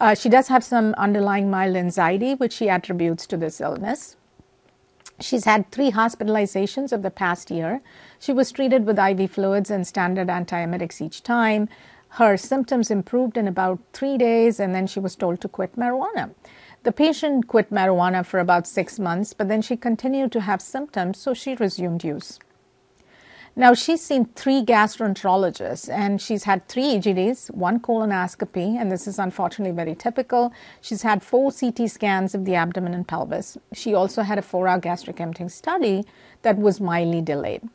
Uh, 0.00 0.14
she 0.14 0.30
does 0.30 0.48
have 0.48 0.64
some 0.64 0.94
underlying 0.94 1.50
mild 1.50 1.76
anxiety, 1.76 2.34
which 2.34 2.54
she 2.54 2.68
attributes 2.70 3.26
to 3.26 3.36
this 3.36 3.60
illness. 3.60 4.16
She's 5.20 5.44
had 5.44 5.70
three 5.70 5.90
hospitalizations 5.90 6.92
of 6.92 7.02
the 7.02 7.10
past 7.10 7.50
year. 7.50 7.82
She 8.18 8.32
was 8.32 8.50
treated 8.50 8.86
with 8.86 8.98
IV 8.98 9.30
fluids 9.30 9.70
and 9.70 9.86
standard 9.86 10.28
antiemetics 10.28 11.02
each 11.02 11.22
time. 11.22 11.68
Her 12.14 12.36
symptoms 12.36 12.90
improved 12.90 13.36
in 13.36 13.46
about 13.46 13.78
three 13.92 14.18
days, 14.18 14.58
and 14.58 14.74
then 14.74 14.86
she 14.86 14.98
was 14.98 15.14
told 15.14 15.40
to 15.40 15.48
quit 15.48 15.76
marijuana. 15.76 16.34
The 16.82 16.92
patient 16.92 17.46
quit 17.46 17.70
marijuana 17.70 18.26
for 18.26 18.40
about 18.40 18.66
six 18.66 18.98
months, 18.98 19.32
but 19.32 19.48
then 19.48 19.62
she 19.62 19.76
continued 19.76 20.32
to 20.32 20.40
have 20.40 20.60
symptoms, 20.60 21.18
so 21.18 21.34
she 21.34 21.54
resumed 21.54 22.02
use. 22.02 22.38
Now, 23.56 23.74
she's 23.74 24.00
seen 24.00 24.26
three 24.36 24.62
gastroenterologists 24.62 25.92
and 25.92 26.20
she's 26.20 26.44
had 26.44 26.66
three 26.68 26.96
EGDs, 26.96 27.52
one 27.52 27.80
colonoscopy, 27.80 28.80
and 28.80 28.90
this 28.90 29.06
is 29.06 29.18
unfortunately 29.18 29.74
very 29.74 29.94
typical. 29.94 30.52
She's 30.80 31.02
had 31.02 31.22
four 31.22 31.50
CT 31.52 31.90
scans 31.90 32.34
of 32.34 32.44
the 32.44 32.54
abdomen 32.54 32.94
and 32.94 33.06
pelvis. 33.06 33.58
She 33.72 33.92
also 33.92 34.22
had 34.22 34.38
a 34.38 34.42
four 34.42 34.68
hour 34.68 34.78
gastric 34.78 35.20
emptying 35.20 35.48
study 35.48 36.04
that 36.42 36.58
was 36.58 36.80
mildly 36.80 37.22
delayed. 37.22 37.68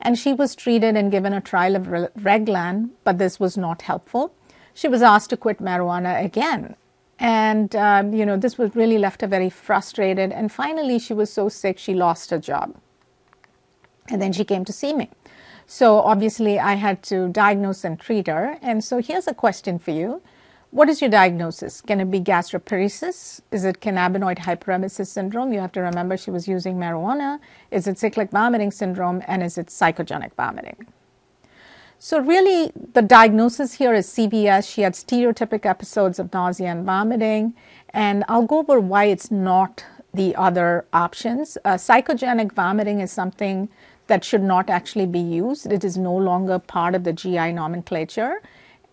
And 0.00 0.18
she 0.18 0.32
was 0.32 0.54
treated 0.54 0.96
and 0.96 1.10
given 1.10 1.32
a 1.32 1.40
trial 1.40 1.76
of 1.76 1.84
Reglan, 1.84 2.90
but 3.04 3.18
this 3.18 3.40
was 3.40 3.56
not 3.56 3.82
helpful. 3.82 4.34
She 4.74 4.88
was 4.88 5.02
asked 5.02 5.30
to 5.30 5.36
quit 5.36 5.58
marijuana 5.58 6.24
again. 6.24 6.76
And, 7.18 7.74
um, 7.76 8.12
you 8.12 8.26
know, 8.26 8.36
this 8.36 8.58
was 8.58 8.74
really 8.74 8.98
left 8.98 9.20
her 9.20 9.26
very 9.26 9.48
frustrated. 9.48 10.32
And 10.32 10.50
finally, 10.50 10.98
she 10.98 11.14
was 11.14 11.32
so 11.32 11.48
sick, 11.48 11.78
she 11.78 11.94
lost 11.94 12.30
her 12.30 12.38
job. 12.38 12.74
And 14.08 14.20
then 14.20 14.32
she 14.32 14.44
came 14.44 14.64
to 14.64 14.72
see 14.72 14.92
me. 14.92 15.10
So 15.66 16.00
obviously, 16.00 16.58
I 16.58 16.74
had 16.74 17.02
to 17.04 17.28
diagnose 17.28 17.84
and 17.84 17.98
treat 17.98 18.26
her. 18.26 18.58
And 18.60 18.84
so 18.84 18.98
here's 18.98 19.26
a 19.26 19.34
question 19.34 19.78
for 19.78 19.92
you. 19.92 20.20
What 20.74 20.88
is 20.88 21.00
your 21.00 21.08
diagnosis? 21.08 21.80
Can 21.80 22.00
it 22.00 22.10
be 22.10 22.18
gastroparesis? 22.18 23.40
Is 23.52 23.64
it 23.64 23.80
cannabinoid 23.80 24.38
hyperemesis 24.38 25.06
syndrome? 25.06 25.52
You 25.52 25.60
have 25.60 25.70
to 25.70 25.80
remember 25.80 26.16
she 26.16 26.32
was 26.32 26.48
using 26.48 26.78
marijuana. 26.78 27.38
Is 27.70 27.86
it 27.86 27.96
cyclic 27.96 28.32
vomiting 28.32 28.72
syndrome? 28.72 29.22
And 29.28 29.44
is 29.44 29.56
it 29.56 29.68
psychogenic 29.68 30.32
vomiting? 30.34 30.88
So, 32.00 32.18
really, 32.18 32.72
the 32.92 33.02
diagnosis 33.02 33.74
here 33.74 33.94
is 33.94 34.08
CVS. 34.08 34.68
She 34.68 34.80
had 34.80 34.94
stereotypic 34.94 35.64
episodes 35.64 36.18
of 36.18 36.32
nausea 36.32 36.72
and 36.72 36.84
vomiting. 36.84 37.54
And 37.90 38.24
I'll 38.26 38.42
go 38.42 38.58
over 38.58 38.80
why 38.80 39.04
it's 39.04 39.30
not 39.30 39.84
the 40.12 40.34
other 40.34 40.86
options. 40.92 41.56
Uh, 41.64 41.74
psychogenic 41.74 42.50
vomiting 42.50 42.98
is 42.98 43.12
something 43.12 43.68
that 44.08 44.24
should 44.24 44.42
not 44.42 44.68
actually 44.68 45.06
be 45.06 45.20
used. 45.20 45.70
It 45.70 45.84
is 45.84 45.96
no 45.96 46.16
longer 46.16 46.58
part 46.58 46.96
of 46.96 47.04
the 47.04 47.12
GI 47.12 47.52
nomenclature 47.52 48.42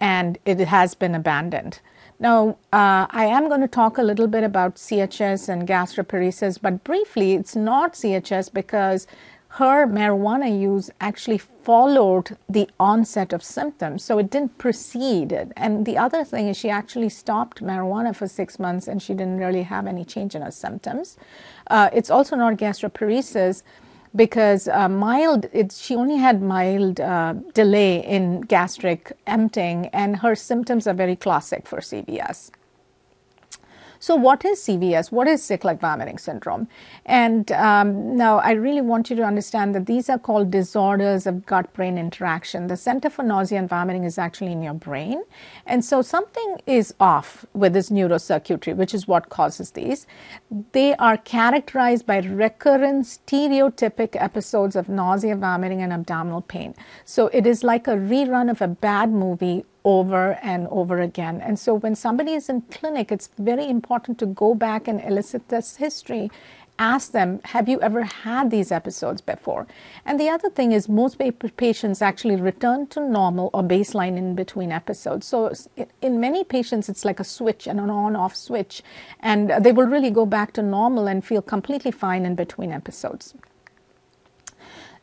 and 0.02 0.38
it 0.46 0.60
has 0.60 0.96
been 0.96 1.16
abandoned. 1.16 1.80
Now, 2.20 2.58
uh, 2.74 3.08
I 3.10 3.26
am 3.26 3.48
going 3.48 3.62
to 3.62 3.68
talk 3.68 3.98
a 3.98 4.04
little 4.04 4.28
bit 4.28 4.44
about 4.44 4.76
CHS 4.76 5.48
and 5.48 5.68
gastroparesis, 5.68 6.60
but 6.62 6.84
briefly, 6.84 7.34
it's 7.34 7.56
not 7.56 7.94
CHS 7.94 8.54
because 8.54 9.08
her 9.56 9.86
marijuana 9.86 10.60
use 10.60 10.90
actually 11.02 11.38
followed 11.38 12.38
the 12.48 12.70
onset 12.80 13.34
of 13.34 13.44
symptoms. 13.44 14.04
So 14.04 14.18
it 14.18 14.30
didn't 14.30 14.58
precede 14.58 15.32
it. 15.32 15.52
And 15.58 15.86
the 15.86 15.98
other 15.98 16.24
thing 16.24 16.48
is, 16.48 16.58
she 16.58 16.70
actually 16.70 17.10
stopped 17.10 17.62
marijuana 17.62 18.16
for 18.16 18.28
six 18.28 18.60
months 18.60 18.88
and 18.88 19.02
she 19.02 19.14
didn't 19.14 19.40
really 19.40 19.64
have 19.64 19.88
any 19.88 20.06
change 20.06 20.36
in 20.36 20.42
her 20.42 20.52
symptoms. 20.52 21.18
Uh, 21.68 21.90
it's 21.92 22.10
also 22.10 22.36
not 22.36 22.56
gastroparesis 22.58 23.64
because 24.16 24.68
uh, 24.68 24.90
mild, 24.90 25.46
it, 25.54 25.72
she 25.72 25.96
only 25.96 26.18
had 26.18 26.42
mild 26.42 27.00
uh, 27.00 27.34
delay 27.54 28.06
in 28.06 28.42
gastric 28.42 29.14
emptying, 29.28 29.88
and 29.88 30.18
her 30.18 30.36
symptoms 30.36 30.88
are 30.88 30.94
very 30.94 31.16
classic 31.16 31.68
for 31.68 31.80
CVS. 31.80 32.52
So, 34.02 34.16
what 34.16 34.44
is 34.44 34.60
CVS? 34.62 35.12
What 35.12 35.28
is 35.28 35.44
cyclic 35.44 35.80
vomiting 35.80 36.18
syndrome? 36.18 36.68
And 37.06 37.52
um, 37.52 38.18
now 38.18 38.40
I 38.40 38.54
really 38.54 38.82
want 38.82 39.12
you 39.12 39.16
to 39.16 39.22
understand 39.22 39.76
that 39.76 39.86
these 39.86 40.10
are 40.10 40.18
called 40.18 40.50
disorders 40.50 41.28
of 41.28 41.46
gut 41.46 41.72
brain 41.74 42.00
interaction. 42.00 42.66
The 42.66 42.78
center 42.78 43.12
for 43.12 43.22
nausea 43.22 43.60
and 43.60 43.70
vomiting 43.70 44.04
is 44.04 44.18
actually 44.18 44.54
in 44.54 44.64
your 44.64 44.74
brain. 44.74 45.22
And 45.68 45.86
so, 45.86 46.02
something 46.02 46.62
is 46.66 46.96
off 47.00 47.46
with 47.54 47.74
this 47.74 47.92
neurocircuitry, 47.92 48.76
which 48.76 48.96
is 48.96 49.08
what 49.08 49.30
causes 49.30 49.70
these. 49.70 50.08
They 50.72 50.96
are 50.96 51.18
characterized 51.18 52.08
by 52.08 52.22
recurrent 52.22 53.06
stereotypic 53.06 54.20
episodes 54.20 54.76
of 54.76 54.90
nausea, 54.90 55.36
vomiting, 55.36 55.84
and 55.84 55.94
abdominal 55.94 56.42
pain. 56.42 56.74
So, 57.06 57.28
it 57.28 57.46
is 57.46 57.64
like 57.64 57.88
a 57.88 57.98
rerun 57.98 58.50
of 58.50 58.64
a 58.64 58.68
bad 58.68 59.12
movie 59.12 59.64
over 59.84 60.34
and 60.42 60.68
over 60.68 61.00
again. 61.00 61.42
And 61.42 61.58
so 61.58 61.74
when 61.74 61.96
somebody 61.96 62.34
is 62.34 62.50
in 62.50 62.62
clinic, 62.64 63.12
it's 63.12 63.30
very 63.38 63.68
important 63.68 64.20
to 64.20 64.26
go 64.26 64.54
back 64.54 64.88
and 64.88 65.02
elicit 65.04 65.50
this 65.50 65.78
history. 65.78 66.30
Ask 66.80 67.12
them, 67.12 67.42
have 67.46 67.70
you 67.70 67.80
ever 67.82 68.04
had 68.04 68.50
these 68.50 68.72
episodes 68.72 69.22
before? 69.22 69.68
And 70.04 70.20
the 70.20 70.30
other 70.30 70.50
thing 70.50 70.72
is, 70.72 70.90
most 70.90 71.22
patients 71.58 72.02
actually 72.02 72.38
return 72.38 72.88
to 72.88 73.00
normal 73.00 73.52
or 73.54 73.62
baseline 73.62 74.18
in 74.18 74.34
between 74.34 74.72
episodes. 74.72 75.28
So, 75.28 75.54
in 76.02 76.20
many 76.20 76.44
patients, 76.44 76.90
it's 76.90 77.06
like 77.06 77.20
a 77.20 77.24
switch 77.24 77.68
and 77.68 77.80
an 77.80 77.92
on 77.92 78.16
off 78.16 78.36
switch, 78.36 78.82
and 79.20 79.52
they 79.62 79.72
will 79.72 79.86
really 79.86 80.10
go 80.10 80.26
back 80.26 80.54
to 80.54 80.64
normal 80.64 81.08
and 81.08 81.24
feel 81.24 81.44
completely 81.44 81.92
fine 81.92 82.26
in 82.26 82.34
between 82.34 82.72
episodes. 82.72 83.36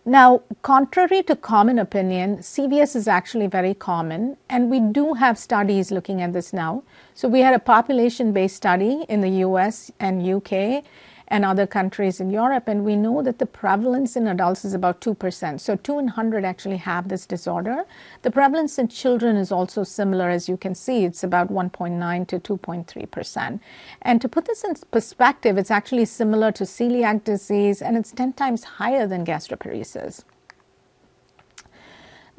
Now, 0.09 0.41
contrary 0.63 1.23
to 1.25 1.37
common 1.37 1.79
opinion, 1.79 2.39
CVS 2.39 2.97
is 2.97 3.07
actually 3.07 3.47
very 3.47 3.75
common, 3.75 4.39
and 4.49 4.71
we 4.71 4.81
do 4.81 5.13
have 5.13 5.37
studies 5.37 5.91
looking 5.91 6.23
at 6.23 6.33
this 6.33 6.51
now. 6.51 6.83
So, 7.13 7.29
we 7.29 7.41
had 7.41 7.53
a 7.53 7.59
population 7.59 8.33
based 8.33 8.57
study 8.57 9.05
in 9.07 9.21
the 9.21 9.29
US 9.45 9.93
and 10.01 10.27
UK, 10.27 10.83
and 11.29 11.45
other 11.45 11.67
countries 11.67 12.21
in 12.21 12.31
Europe. 12.31 12.69
And 12.69 12.85
we 12.85 12.97
know 12.97 13.23
that 13.23 13.39
the 13.39 13.47
prevalence 13.47 14.17
in 14.17 14.27
adults 14.27 14.65
is 14.65 14.75
about 14.75 15.01
2%. 15.01 15.61
So 15.61 15.77
2 15.77 15.93
in 15.99 16.07
100 16.07 16.45
actually 16.45 16.79
have 16.79 17.09
this 17.09 17.27
disorder. 17.27 17.85
The 18.23 18.31
prevalence 18.31 18.79
in 18.79 18.89
children 18.89 19.37
is 19.37 19.53
also 19.53 19.85
similar, 19.85 20.29
as 20.31 20.49
you 20.49 20.57
can 20.57 20.75
see, 20.75 21.05
it's 21.05 21.23
about 21.23 21.53
1.9 21.53 22.27
to 22.29 22.41
2.3%. 22.41 23.61
And 24.03 24.21
to 24.21 24.29
put 24.29 24.47
this 24.47 24.65
in 24.65 24.75
perspective, 24.91 25.59
it's 25.59 25.71
actually 25.71 26.07
similar 26.07 26.51
to 26.53 26.65
celiac 26.65 27.25
disease 27.25 27.83
and 27.83 27.97
it's 27.97 28.13
10 28.13 28.33
times 28.33 28.65
higher 28.65 29.07
than 29.07 29.25
gastroparesis. 29.25 30.25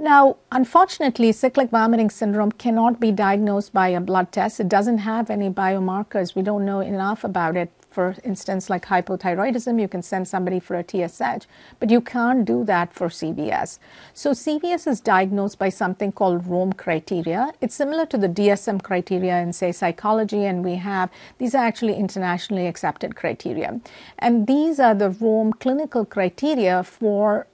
Now, 0.01 0.37
unfortunately, 0.49 1.33
cyclic 1.33 1.71
vomiting 1.71 2.09
syndrome 2.09 2.53
cannot 2.53 3.01
be 3.01 3.11
diagnosed 3.11 3.73
by 3.73 3.89
a 3.89 3.99
blood 3.99 4.31
test. 4.31 4.61
It 4.61 4.69
doesn't 4.69 4.99
have 4.99 5.29
any 5.29 5.49
biomarkers. 5.49 6.35
We 6.35 6.41
don't 6.41 6.63
know 6.63 6.79
enough 6.79 7.25
about 7.25 7.57
it 7.57 7.69
for 7.89 8.15
instance, 8.23 8.69
like 8.69 8.85
hypothyroidism, 8.85 9.81
you 9.81 9.87
can 9.87 10.01
send 10.01 10.27
somebody 10.27 10.59
for 10.59 10.75
a 10.75 10.83
TSH, 10.83 11.47
but 11.79 11.89
you 11.89 12.01
can't 12.01 12.45
do 12.45 12.63
that 12.65 12.93
for 12.93 13.09
CVS. 13.09 13.79
So 14.13 14.31
CVS 14.31 14.87
is 14.87 15.01
diagnosed 15.01 15.57
by 15.57 15.69
something 15.69 16.11
called 16.11 16.45
Rome 16.47 16.73
criteria. 16.73 17.51
It's 17.61 17.75
similar 17.75 18.05
to 18.07 18.17
the 18.17 18.29
DSM 18.29 18.83
criteria 18.83 19.39
in, 19.39 19.53
say, 19.53 19.71
psychology, 19.71 20.45
and 20.45 20.63
we 20.63 20.75
have 20.75 21.09
these 21.39 21.55
are 21.55 21.65
actually 21.65 21.95
internationally 21.95 22.67
accepted 22.67 23.15
criteria. 23.15 23.79
And 24.19 24.45
these 24.45 24.79
are 24.79 24.93
the 24.93 25.09
Rome 25.09 25.53
clinical 25.53 26.05
criteria 26.05 26.83
for 26.83 27.47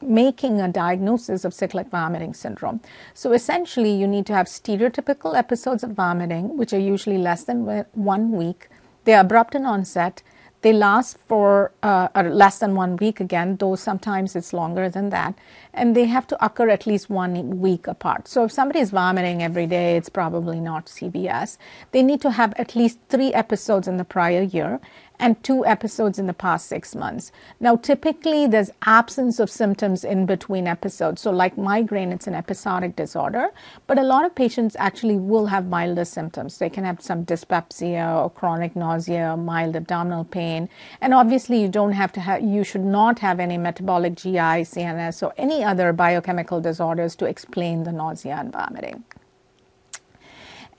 making 0.00 0.60
a 0.60 0.68
diagnosis 0.68 1.44
of 1.44 1.52
cyclic 1.52 1.88
vomiting 1.88 2.32
syndrome. 2.34 2.80
So 3.14 3.32
essentially, 3.32 3.92
you 3.92 4.06
need 4.06 4.26
to 4.26 4.32
have 4.32 4.46
stereotypical 4.46 5.36
episodes 5.36 5.82
of 5.82 5.92
vomiting, 5.92 6.56
which 6.56 6.72
are 6.72 6.78
usually 6.78 7.18
less 7.18 7.44
than 7.44 7.84
one 7.94 8.32
week. 8.32 8.68
They 9.08 9.14
are 9.14 9.22
abrupt 9.22 9.54
in 9.54 9.64
onset. 9.64 10.22
They 10.60 10.74
last 10.74 11.16
for 11.16 11.72
uh, 11.82 12.08
less 12.14 12.58
than 12.58 12.74
one 12.74 12.96
week 12.96 13.20
again, 13.20 13.56
though 13.56 13.74
sometimes 13.74 14.36
it's 14.36 14.52
longer 14.52 14.90
than 14.90 15.08
that. 15.08 15.34
And 15.72 15.96
they 15.96 16.04
have 16.04 16.26
to 16.26 16.44
occur 16.44 16.68
at 16.68 16.86
least 16.86 17.08
one 17.08 17.58
week 17.58 17.86
apart. 17.86 18.28
So 18.28 18.44
if 18.44 18.52
somebody 18.52 18.80
is 18.80 18.90
vomiting 18.90 19.42
every 19.42 19.66
day, 19.66 19.96
it's 19.96 20.10
probably 20.10 20.60
not 20.60 20.88
CVS. 20.88 21.56
They 21.92 22.02
need 22.02 22.20
to 22.20 22.32
have 22.32 22.52
at 22.58 22.76
least 22.76 22.98
three 23.08 23.32
episodes 23.32 23.88
in 23.88 23.96
the 23.96 24.04
prior 24.04 24.42
year 24.42 24.78
and 25.18 25.42
two 25.42 25.64
episodes 25.66 26.18
in 26.18 26.26
the 26.26 26.32
past 26.32 26.66
six 26.66 26.94
months. 26.94 27.32
Now, 27.60 27.76
typically, 27.76 28.46
there's 28.46 28.70
absence 28.86 29.40
of 29.40 29.50
symptoms 29.50 30.04
in 30.04 30.26
between 30.26 30.66
episodes. 30.66 31.22
So, 31.22 31.30
like 31.30 31.58
migraine, 31.58 32.12
it's 32.12 32.26
an 32.26 32.34
episodic 32.34 32.96
disorder, 32.96 33.48
but 33.86 33.98
a 33.98 34.02
lot 34.02 34.24
of 34.24 34.34
patients 34.34 34.76
actually 34.78 35.16
will 35.16 35.46
have 35.46 35.66
milder 35.66 36.04
symptoms. 36.04 36.58
They 36.58 36.70
can 36.70 36.84
have 36.84 37.00
some 37.00 37.24
dyspepsia 37.24 38.22
or 38.22 38.30
chronic 38.30 38.76
nausea, 38.76 39.36
mild 39.36 39.76
abdominal 39.76 40.24
pain, 40.24 40.68
and 41.00 41.14
obviously, 41.14 41.60
you 41.60 41.68
don't 41.68 41.92
have 41.92 42.12
to 42.12 42.20
have, 42.20 42.42
you 42.42 42.64
should 42.64 42.84
not 42.84 43.18
have 43.18 43.40
any 43.40 43.58
metabolic 43.58 44.14
GI, 44.14 44.64
CNS, 44.72 45.22
or 45.22 45.32
any 45.36 45.64
other 45.64 45.92
biochemical 45.92 46.60
disorders 46.60 47.16
to 47.16 47.26
explain 47.26 47.84
the 47.84 47.92
nausea 47.92 48.36
and 48.36 48.52
vomiting. 48.52 49.04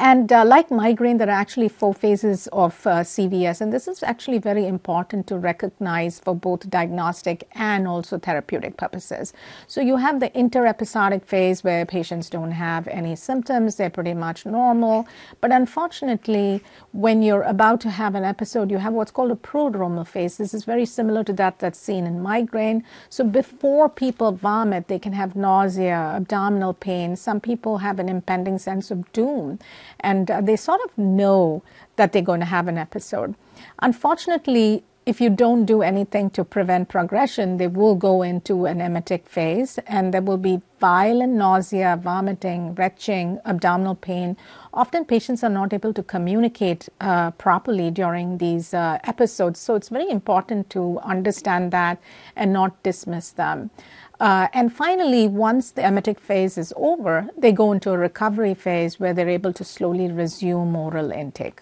And 0.02 0.32
uh, 0.32 0.46
like 0.46 0.72
migraine, 0.72 1.18
there 1.18 1.28
are 1.28 1.32
actually 1.32 1.68
four 1.68 1.94
phases 1.94 2.48
of 2.54 2.88
uh, 2.88 3.02
CVS, 3.02 3.60
and 3.60 3.74
this 3.74 3.86
is 3.86 4.02
actually 4.02 4.38
very 4.38 4.66
important 4.66 5.28
to 5.28 5.38
recognize 5.38 6.22
for 6.22 6.34
both 6.34 6.70
diagnostic 6.70 7.46
and 7.52 7.86
also 7.86 8.18
therapeutic 8.18 8.78
purposes. 8.78 9.34
So 9.68 9.82
you 9.82 9.98
have 9.98 10.22
the 10.22 10.30
interepisodic 10.30 11.26
phase 11.26 11.66
where 11.66 11.86
patients 11.86 12.30
don't 12.30 12.52
have 12.52 12.88
any 12.88 13.18
symptoms, 13.18 13.76
they're 13.76 13.90
pretty 13.90 14.14
much 14.14 14.46
normal. 14.46 15.06
But 15.42 15.52
unfortunately, 15.52 16.64
when 16.94 17.22
you're 17.22 17.44
about 17.44 17.82
to 17.82 17.90
have 17.90 18.16
an 18.16 18.24
episode, 18.24 18.72
you 18.72 18.78
have 18.78 18.94
what's 18.94 19.12
called 19.12 19.32
a 19.32 19.36
prodromal 19.36 20.08
phase. 20.08 20.38
This 20.38 20.54
is 20.54 20.64
very 20.64 20.86
similar 20.86 21.26
to 21.26 21.34
that 21.34 21.60
that's 21.60 21.78
seen 21.78 22.06
in 22.06 22.22
migraine. 22.22 22.86
So 23.10 23.26
before 23.26 23.90
people 23.90 24.32
vomit, 24.32 24.88
they 24.88 25.00
can 25.00 25.12
have 25.12 25.36
nausea, 25.36 26.14
abdominal 26.16 26.74
pain. 26.74 27.18
Some 27.18 27.42
people 27.42 27.80
have 27.80 28.00
an 28.00 28.08
impending 28.08 28.60
sense 28.60 28.92
of 28.92 29.12
doom 29.12 29.60
and 30.02 30.30
uh, 30.30 30.42
they 30.42 30.56
sort 30.56 30.82
of 30.82 30.98
know 30.98 31.64
that 31.96 32.14
they're 32.14 32.22
going 32.22 32.40
to 32.40 32.46
have 32.46 32.68
an 32.68 32.78
episode. 32.78 33.36
Unfortunately, 33.80 34.84
if 35.10 35.20
you 35.20 35.30
don't 35.32 35.66
do 35.66 35.82
anything 35.82 36.30
to 36.30 36.44
prevent 36.44 36.88
progression, 36.88 37.58
they 37.58 37.68
will 37.68 37.96
go 37.96 38.22
into 38.22 38.66
an 38.68 38.80
emetic 38.80 39.28
phase 39.28 39.80
and 39.88 40.14
there 40.14 40.22
will 40.22 40.38
be 40.38 40.62
violent 40.80 41.34
nausea, 41.34 42.00
vomiting, 42.00 42.76
retching, 42.76 43.40
abdominal 43.44 43.96
pain. 43.96 44.38
Often 44.72 45.06
patients 45.06 45.44
are 45.44 45.50
not 45.50 45.74
able 45.74 45.94
to 45.96 46.04
communicate 46.04 46.90
uh, 47.02 47.32
properly 47.32 47.90
during 47.90 48.38
these 48.38 48.72
uh, 48.74 49.00
episodes. 49.04 49.60
So 49.60 49.74
it's 49.74 49.90
very 49.90 50.10
important 50.10 50.70
to 50.72 51.00
understand 51.00 51.72
that 51.72 52.00
and 52.36 52.54
not 52.54 52.84
dismiss 52.84 53.32
them. 53.32 53.72
Uh, 54.20 54.48
and 54.54 54.74
finally, 54.74 55.28
once 55.28 55.72
the 55.72 55.86
emetic 55.86 56.20
phase 56.20 56.58
is 56.58 56.74
over, 56.76 57.30
they 57.38 57.52
go 57.54 57.72
into 57.72 57.92
a 57.92 57.98
recovery 57.98 58.54
phase 58.54 59.00
where 59.00 59.14
they're 59.14 59.30
able 59.30 59.54
to 59.54 59.64
slowly 59.64 60.12
resume 60.12 60.76
oral 60.76 61.12
intake. 61.12 61.62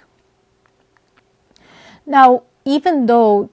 Now, 2.06 2.44
even 2.66 3.06
though 3.06 3.52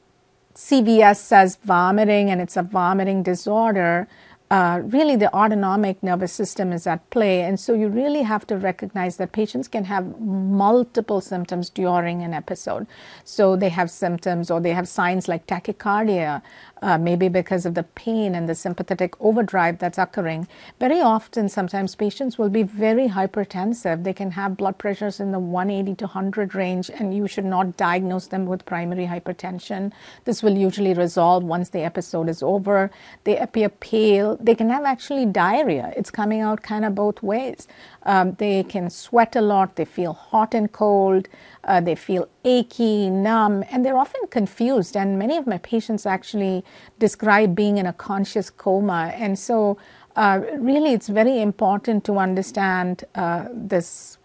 CVS 0.54 1.16
says 1.16 1.58
vomiting 1.64 2.30
and 2.30 2.40
it's 2.40 2.56
a 2.56 2.62
vomiting 2.62 3.22
disorder, 3.22 4.08
uh, 4.50 4.80
really 4.84 5.16
the 5.16 5.34
autonomic 5.34 6.00
nervous 6.02 6.32
system 6.32 6.72
is 6.72 6.86
at 6.86 7.08
play. 7.10 7.40
And 7.42 7.58
so 7.58 7.74
you 7.74 7.88
really 7.88 8.22
have 8.22 8.46
to 8.46 8.56
recognize 8.56 9.16
that 9.16 9.32
patients 9.32 9.66
can 9.68 9.84
have 9.84 10.20
multiple 10.20 11.20
symptoms 11.20 11.70
during 11.70 12.22
an 12.22 12.32
episode. 12.32 12.86
So 13.24 13.56
they 13.56 13.70
have 13.70 13.90
symptoms 13.90 14.50
or 14.50 14.60
they 14.60 14.72
have 14.72 14.86
signs 14.86 15.26
like 15.26 15.46
tachycardia, 15.46 16.42
uh, 16.84 16.98
maybe 16.98 17.28
because 17.28 17.64
of 17.64 17.74
the 17.74 17.82
pain 17.82 18.34
and 18.34 18.46
the 18.46 18.54
sympathetic 18.54 19.18
overdrive 19.18 19.78
that's 19.78 19.96
occurring. 19.96 20.46
Very 20.78 21.00
often, 21.00 21.48
sometimes 21.48 21.94
patients 21.94 22.36
will 22.36 22.50
be 22.50 22.62
very 22.62 23.08
hypertensive. 23.08 24.04
They 24.04 24.12
can 24.12 24.32
have 24.32 24.58
blood 24.58 24.76
pressures 24.76 25.18
in 25.18 25.32
the 25.32 25.38
180 25.38 25.94
to 25.96 26.04
100 26.04 26.54
range, 26.54 26.90
and 26.90 27.16
you 27.16 27.26
should 27.26 27.46
not 27.46 27.78
diagnose 27.78 28.26
them 28.26 28.44
with 28.44 28.66
primary 28.66 29.06
hypertension. 29.06 29.92
This 30.26 30.42
will 30.42 30.56
usually 30.56 30.92
resolve 30.92 31.42
once 31.42 31.70
the 31.70 31.80
episode 31.80 32.28
is 32.28 32.42
over. 32.42 32.90
They 33.24 33.38
appear 33.38 33.70
pale. 33.70 34.36
They 34.36 34.54
can 34.54 34.68
have 34.68 34.84
actually 34.84 35.24
diarrhea. 35.24 35.94
It's 35.96 36.10
coming 36.10 36.42
out 36.42 36.62
kind 36.62 36.84
of 36.84 36.94
both 36.94 37.22
ways. 37.22 37.66
Um, 38.04 38.32
they 38.34 38.62
can 38.62 38.90
sweat 38.90 39.36
a 39.36 39.40
lot. 39.40 39.76
They 39.76 39.84
feel 39.84 40.12
hot 40.12 40.54
and 40.54 40.70
cold. 40.70 41.28
Uh, 41.64 41.80
they 41.80 41.94
feel 41.94 42.28
achy, 42.44 43.10
numb, 43.10 43.64
and 43.70 43.84
they're 43.84 43.96
often 43.96 44.26
confused. 44.28 44.96
And 44.96 45.18
many 45.18 45.36
of 45.36 45.46
my 45.46 45.58
patients 45.58 46.06
actually 46.06 46.64
describe 46.98 47.54
being 47.54 47.78
in 47.78 47.86
a 47.86 47.92
conscious 47.92 48.50
coma. 48.50 49.12
And 49.14 49.38
so, 49.38 49.78
uh, 50.16 50.40
really, 50.58 50.92
it's 50.92 51.08
very 51.08 51.40
important 51.40 52.04
to 52.04 52.18
understand 52.18 53.04
uh, 53.14 53.48
this 53.52 54.18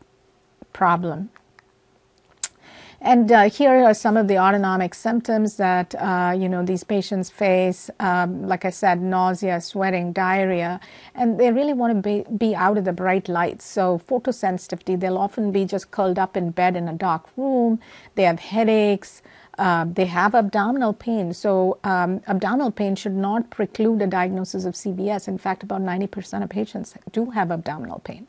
problem. 0.73 1.29
And 3.01 3.31
uh, 3.31 3.49
here 3.49 3.85
are 3.85 3.93
some 3.93 4.17
of 4.17 4.27
the 4.27 4.37
autonomic 4.37 4.93
symptoms 4.93 5.55
that 5.55 5.95
uh, 5.95 6.35
you 6.37 6.49
know 6.49 6.63
these 6.65 6.83
patients 6.83 7.29
face. 7.29 7.89
Um, 7.99 8.45
like 8.45 8.65
I 8.65 8.71
said, 8.71 9.01
nausea, 9.01 9.61
sweating, 9.61 10.11
diarrhea, 10.11 10.81
and 11.15 11.39
they 11.39 11.51
really 11.51 11.73
want 11.73 11.95
to 11.95 12.01
be, 12.01 12.25
be 12.35 12.55
out 12.55 12.77
of 12.77 12.83
the 12.83 12.91
bright 12.91 13.29
lights. 13.29 13.63
So 13.65 14.01
photosensitivity, 14.07 14.99
they'll 14.99 15.17
often 15.17 15.51
be 15.51 15.63
just 15.63 15.91
curled 15.91 16.19
up 16.19 16.35
in 16.35 16.51
bed 16.51 16.75
in 16.75 16.89
a 16.89 16.93
dark 16.93 17.25
room. 17.37 17.79
They 18.15 18.23
have 18.23 18.39
headaches. 18.39 19.21
Uh, 19.57 19.85
they 19.85 20.05
have 20.05 20.35
abdominal 20.35 20.93
pain. 20.93 21.33
So, 21.33 21.79
um, 21.83 22.21
abdominal 22.27 22.71
pain 22.71 22.95
should 22.95 23.15
not 23.15 23.49
preclude 23.49 24.01
a 24.01 24.07
diagnosis 24.07 24.63
of 24.63 24.73
CVS. 24.73 25.27
In 25.27 25.37
fact, 25.37 25.63
about 25.63 25.81
90% 25.81 26.43
of 26.43 26.49
patients 26.49 26.95
do 27.11 27.31
have 27.31 27.51
abdominal 27.51 27.99
pain. 27.99 28.27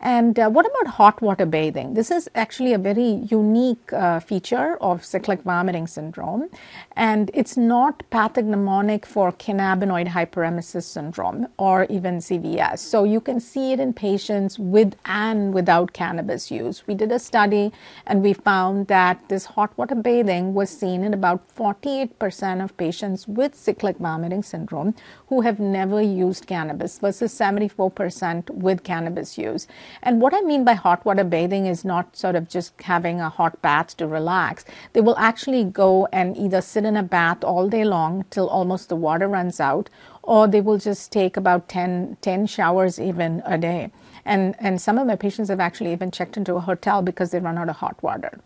And 0.00 0.38
uh, 0.38 0.48
what 0.48 0.64
about 0.64 0.94
hot 0.94 1.20
water 1.20 1.44
bathing? 1.44 1.94
This 1.94 2.12
is 2.12 2.30
actually 2.36 2.72
a 2.72 2.78
very 2.78 3.24
unique 3.28 3.92
uh, 3.92 4.20
feature 4.20 4.76
of 4.80 5.04
cyclic 5.04 5.42
vomiting 5.42 5.88
syndrome, 5.88 6.48
and 6.94 7.32
it's 7.34 7.56
not 7.56 8.04
pathognomonic 8.12 9.04
for 9.04 9.32
cannabinoid 9.32 10.08
hyperemesis 10.08 10.84
syndrome 10.84 11.48
or 11.58 11.84
even 11.90 12.18
CVS. 12.18 12.78
So 12.78 13.02
you 13.02 13.20
can 13.20 13.40
see 13.40 13.72
it 13.72 13.80
in 13.80 13.92
patients 13.92 14.56
with 14.56 14.94
and 15.04 15.52
without 15.52 15.92
cannabis 15.92 16.48
use. 16.48 16.86
We 16.86 16.94
did 16.94 17.10
a 17.10 17.18
study 17.18 17.72
and 18.06 18.22
we 18.22 18.34
found 18.34 18.86
that 18.86 19.28
this 19.28 19.46
hot 19.46 19.76
water 19.76 19.96
bathing 19.96 20.54
was 20.54 20.70
seen 20.70 21.02
in 21.02 21.12
about 21.12 21.42
48% 21.56 22.62
of 22.62 22.76
patients 22.76 23.26
with 23.26 23.56
cyclic 23.56 23.98
vomiting 23.98 24.44
syndrome 24.44 24.94
who 25.26 25.40
have 25.40 25.58
never 25.58 26.00
used 26.00 26.46
cannabis 26.46 27.00
versus 27.00 27.36
74% 27.36 28.50
with 28.50 28.84
cannabis 28.84 29.36
use. 29.36 29.66
And 30.02 30.20
what 30.20 30.34
I 30.34 30.40
mean 30.40 30.64
by 30.64 30.74
hot 30.74 31.04
water 31.04 31.24
bathing 31.24 31.66
is 31.66 31.84
not 31.84 32.16
sort 32.16 32.36
of 32.36 32.48
just 32.48 32.80
having 32.82 33.20
a 33.20 33.28
hot 33.28 33.60
bath 33.62 33.96
to 33.98 34.06
relax. 34.06 34.64
They 34.92 35.00
will 35.00 35.16
actually 35.18 35.64
go 35.64 36.06
and 36.12 36.36
either 36.36 36.60
sit 36.60 36.84
in 36.84 36.96
a 36.96 37.02
bath 37.02 37.44
all 37.44 37.68
day 37.68 37.84
long 37.84 38.24
till 38.30 38.48
almost 38.48 38.88
the 38.88 38.96
water 38.96 39.28
runs 39.28 39.60
out, 39.60 39.90
or 40.22 40.46
they 40.46 40.60
will 40.60 40.78
just 40.78 41.12
take 41.12 41.36
about 41.36 41.68
10, 41.68 42.18
10 42.20 42.46
showers 42.46 43.00
even 43.00 43.42
a 43.46 43.58
day. 43.58 43.90
And, 44.24 44.54
and 44.58 44.80
some 44.80 44.98
of 44.98 45.06
my 45.06 45.16
patients 45.16 45.48
have 45.48 45.60
actually 45.60 45.92
even 45.92 46.10
checked 46.10 46.36
into 46.36 46.56
a 46.56 46.60
hotel 46.60 47.02
because 47.02 47.30
they 47.30 47.38
run 47.38 47.58
out 47.58 47.68
of 47.68 47.76
hot 47.76 48.02
water. 48.02 48.38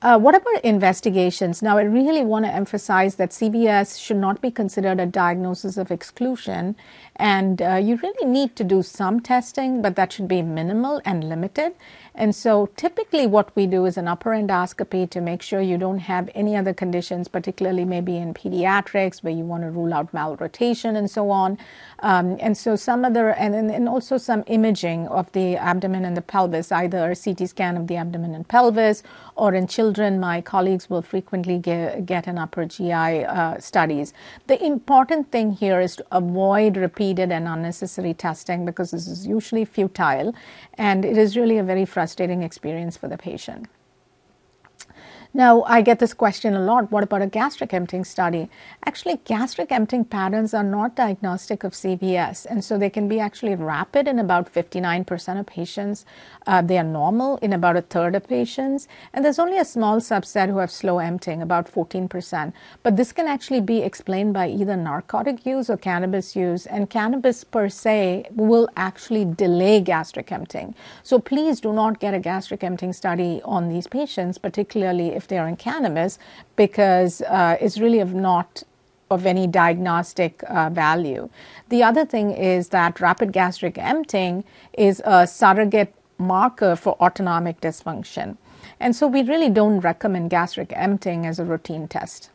Uh, 0.00 0.16
what 0.16 0.32
about 0.32 0.64
investigations? 0.64 1.60
Now, 1.60 1.76
I 1.76 1.82
really 1.82 2.24
want 2.24 2.44
to 2.44 2.54
emphasize 2.54 3.16
that 3.16 3.30
CVS 3.30 4.00
should 4.00 4.18
not 4.18 4.40
be 4.40 4.48
considered 4.48 5.00
a 5.00 5.06
diagnosis 5.06 5.76
of 5.76 5.90
exclusion, 5.90 6.76
and 7.16 7.60
uh, 7.60 7.74
you 7.74 7.96
really 7.96 8.30
need 8.30 8.54
to 8.54 8.62
do 8.62 8.80
some 8.82 9.18
testing, 9.18 9.82
but 9.82 9.96
that 9.96 10.12
should 10.12 10.28
be 10.28 10.40
minimal 10.40 11.02
and 11.04 11.28
limited. 11.28 11.74
And 12.18 12.34
so 12.34 12.68
typically 12.74 13.28
what 13.28 13.54
we 13.54 13.68
do 13.68 13.86
is 13.86 13.96
an 13.96 14.08
upper 14.08 14.30
endoscopy 14.30 15.08
to 15.10 15.20
make 15.20 15.40
sure 15.40 15.60
you 15.60 15.78
don't 15.78 16.00
have 16.00 16.28
any 16.34 16.56
other 16.56 16.74
conditions, 16.74 17.28
particularly 17.28 17.84
maybe 17.84 18.16
in 18.16 18.34
pediatrics 18.34 19.22
where 19.22 19.32
you 19.32 19.44
want 19.44 19.62
to 19.62 19.70
rule 19.70 19.94
out 19.94 20.10
malrotation 20.10 20.96
and 20.96 21.08
so 21.08 21.30
on. 21.30 21.56
Um, 22.00 22.36
and 22.40 22.56
so 22.56 22.74
some 22.74 23.04
other, 23.04 23.30
and, 23.30 23.54
and 23.54 23.88
also 23.88 24.18
some 24.18 24.42
imaging 24.48 25.06
of 25.06 25.30
the 25.30 25.56
abdomen 25.56 26.04
and 26.04 26.16
the 26.16 26.20
pelvis, 26.20 26.72
either 26.72 27.08
a 27.08 27.14
CT 27.14 27.48
scan 27.48 27.76
of 27.76 27.86
the 27.86 27.94
abdomen 27.94 28.34
and 28.34 28.48
pelvis, 28.48 29.04
or 29.36 29.54
in 29.54 29.68
children, 29.68 30.18
my 30.18 30.40
colleagues 30.40 30.90
will 30.90 31.02
frequently 31.02 31.58
get, 31.58 32.04
get 32.04 32.26
an 32.26 32.36
upper 32.36 32.64
GI 32.64 33.26
uh, 33.26 33.60
studies. 33.60 34.12
The 34.48 34.60
important 34.64 35.30
thing 35.30 35.52
here 35.52 35.80
is 35.80 35.94
to 35.96 36.06
avoid 36.10 36.76
repeated 36.76 37.30
and 37.30 37.46
unnecessary 37.46 38.12
testing 38.12 38.64
because 38.64 38.90
this 38.90 39.06
is 39.06 39.24
usually 39.24 39.64
futile 39.64 40.34
and 40.74 41.04
it 41.04 41.16
is 41.16 41.36
really 41.36 41.58
a 41.58 41.62
very 41.62 41.84
frustrating 41.84 42.07
experience 42.42 42.96
for 42.96 43.08
the 43.08 43.18
patient. 43.18 43.66
Now, 45.34 45.62
I 45.64 45.82
get 45.82 45.98
this 45.98 46.14
question 46.14 46.54
a 46.54 46.60
lot 46.60 46.90
what 46.90 47.04
about 47.04 47.20
a 47.20 47.26
gastric 47.26 47.74
emptying 47.74 48.04
study? 48.04 48.48
Actually, 48.86 49.20
gastric 49.26 49.70
emptying 49.70 50.06
patterns 50.06 50.54
are 50.54 50.64
not 50.64 50.96
diagnostic 50.96 51.64
of 51.64 51.74
CVS, 51.74 52.46
and 52.46 52.64
so 52.64 52.78
they 52.78 52.88
can 52.88 53.08
be 53.08 53.20
actually 53.20 53.54
rapid 53.54 54.08
in 54.08 54.18
about 54.18 54.50
59% 54.50 55.38
of 55.38 55.44
patients. 55.44 56.06
Uh, 56.46 56.62
they 56.62 56.78
are 56.78 56.82
normal 56.82 57.36
in 57.42 57.52
about 57.52 57.76
a 57.76 57.82
third 57.82 58.14
of 58.14 58.26
patients, 58.26 58.88
and 59.12 59.22
there's 59.22 59.38
only 59.38 59.58
a 59.58 59.66
small 59.66 60.00
subset 60.00 60.48
who 60.48 60.58
have 60.58 60.70
slow 60.70 60.98
emptying, 60.98 61.42
about 61.42 61.70
14%. 61.70 62.54
But 62.82 62.96
this 62.96 63.12
can 63.12 63.26
actually 63.26 63.60
be 63.60 63.82
explained 63.82 64.32
by 64.32 64.48
either 64.48 64.76
narcotic 64.76 65.44
use 65.44 65.68
or 65.68 65.76
cannabis 65.76 66.34
use, 66.34 66.64
and 66.64 66.88
cannabis 66.88 67.44
per 67.44 67.68
se 67.68 68.28
will 68.34 68.66
actually 68.78 69.26
delay 69.26 69.82
gastric 69.82 70.32
emptying. 70.32 70.74
So 71.02 71.18
please 71.18 71.60
do 71.60 71.74
not 71.74 72.00
get 72.00 72.14
a 72.14 72.18
gastric 72.18 72.64
emptying 72.64 72.94
study 72.94 73.42
on 73.44 73.68
these 73.68 73.86
patients, 73.86 74.38
particularly 74.38 75.17
if 75.18 75.28
they 75.28 75.36
are 75.36 75.48
in 75.48 75.56
cannabis 75.56 76.18
because 76.56 77.20
uh, 77.22 77.56
it's 77.60 77.78
really 77.78 78.00
of 78.00 78.14
not 78.14 78.62
of 79.10 79.26
any 79.26 79.46
diagnostic 79.46 80.42
uh, 80.46 80.70
value. 80.70 81.28
The 81.68 81.82
other 81.82 82.04
thing 82.04 82.30
is 82.30 82.68
that 82.68 83.00
rapid 83.00 83.32
gastric 83.32 83.76
emptying 83.78 84.44
is 84.72 85.02
a 85.04 85.26
surrogate 85.26 85.94
marker 86.18 86.76
for 86.76 86.92
autonomic 87.00 87.60
dysfunction. 87.60 88.36
And 88.80 88.94
so 88.94 89.06
we 89.06 89.22
really 89.22 89.50
don't 89.50 89.80
recommend 89.80 90.30
gastric 90.30 90.72
emptying 90.74 91.26
as 91.26 91.38
a 91.38 91.44
routine 91.44 91.88
test. 91.88 92.30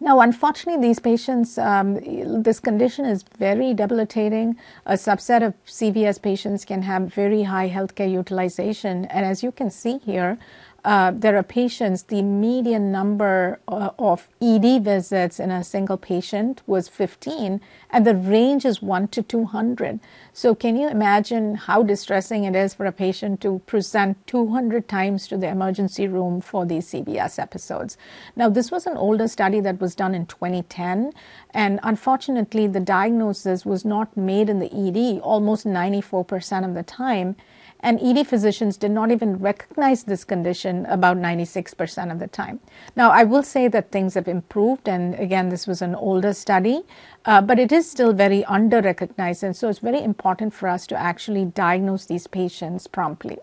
Now, 0.00 0.20
unfortunately, 0.20 0.86
these 0.86 0.98
patients, 0.98 1.56
um, 1.56 1.94
this 2.42 2.60
condition 2.60 3.04
is 3.04 3.24
very 3.38 3.72
debilitating. 3.72 4.56
A 4.86 4.94
subset 4.94 5.46
of 5.46 5.54
CVS 5.66 6.20
patients 6.20 6.64
can 6.64 6.82
have 6.82 7.14
very 7.14 7.44
high 7.44 7.70
healthcare 7.70 8.10
utilization. 8.10 9.06
And 9.06 9.24
as 9.24 9.42
you 9.42 9.52
can 9.52 9.70
see 9.70 9.98
here, 9.98 10.36
uh, 10.84 11.12
there 11.14 11.34
are 11.36 11.42
patients, 11.42 12.02
the 12.02 12.20
median 12.20 12.92
number 12.92 13.58
uh, 13.68 13.90
of 13.98 14.28
ED 14.42 14.84
visits 14.84 15.40
in 15.40 15.50
a 15.50 15.64
single 15.64 15.96
patient 15.96 16.62
was 16.66 16.88
15, 16.88 17.58
and 17.90 18.06
the 18.06 18.14
range 18.14 18.66
is 18.66 18.82
1 18.82 19.08
to 19.08 19.22
200. 19.22 19.98
So, 20.34 20.54
can 20.54 20.76
you 20.76 20.88
imagine 20.88 21.54
how 21.54 21.82
distressing 21.82 22.44
it 22.44 22.54
is 22.54 22.74
for 22.74 22.84
a 22.84 22.92
patient 22.92 23.40
to 23.40 23.60
present 23.60 24.26
200 24.26 24.86
times 24.86 25.26
to 25.28 25.38
the 25.38 25.48
emergency 25.48 26.06
room 26.06 26.42
for 26.42 26.66
these 26.66 26.86
CVS 26.90 27.38
episodes? 27.38 27.96
Now, 28.36 28.50
this 28.50 28.70
was 28.70 28.86
an 28.86 28.98
older 28.98 29.26
study 29.26 29.60
that 29.60 29.80
was 29.80 29.94
done 29.94 30.14
in 30.14 30.26
2010, 30.26 31.14
and 31.54 31.80
unfortunately, 31.82 32.66
the 32.66 32.80
diagnosis 32.80 33.64
was 33.64 33.86
not 33.86 34.14
made 34.18 34.50
in 34.50 34.58
the 34.58 34.70
ED 34.70 35.20
almost 35.20 35.64
94% 35.64 36.68
of 36.68 36.74
the 36.74 36.82
time. 36.82 37.36
And 37.84 38.00
ED 38.02 38.26
physicians 38.26 38.78
did 38.78 38.92
not 38.92 39.10
even 39.10 39.36
recognize 39.36 40.04
this 40.04 40.24
condition 40.24 40.86
about 40.86 41.18
96% 41.18 42.10
of 42.10 42.18
the 42.18 42.26
time. 42.26 42.60
Now, 42.96 43.10
I 43.10 43.24
will 43.24 43.42
say 43.42 43.68
that 43.68 43.92
things 43.92 44.14
have 44.14 44.26
improved, 44.26 44.88
and 44.88 45.14
again, 45.16 45.50
this 45.50 45.66
was 45.66 45.82
an 45.82 45.94
older 45.94 46.32
study, 46.32 46.84
uh, 47.26 47.42
but 47.42 47.58
it 47.58 47.72
is 47.72 47.90
still 47.90 48.14
very 48.14 48.42
under 48.46 48.80
recognized. 48.80 49.42
And 49.42 49.54
so 49.54 49.68
it's 49.68 49.80
very 49.80 50.02
important 50.02 50.54
for 50.54 50.66
us 50.66 50.86
to 50.86 50.96
actually 50.96 51.44
diagnose 51.44 52.06
these 52.06 52.26
patients 52.26 52.86
promptly. 52.86 53.36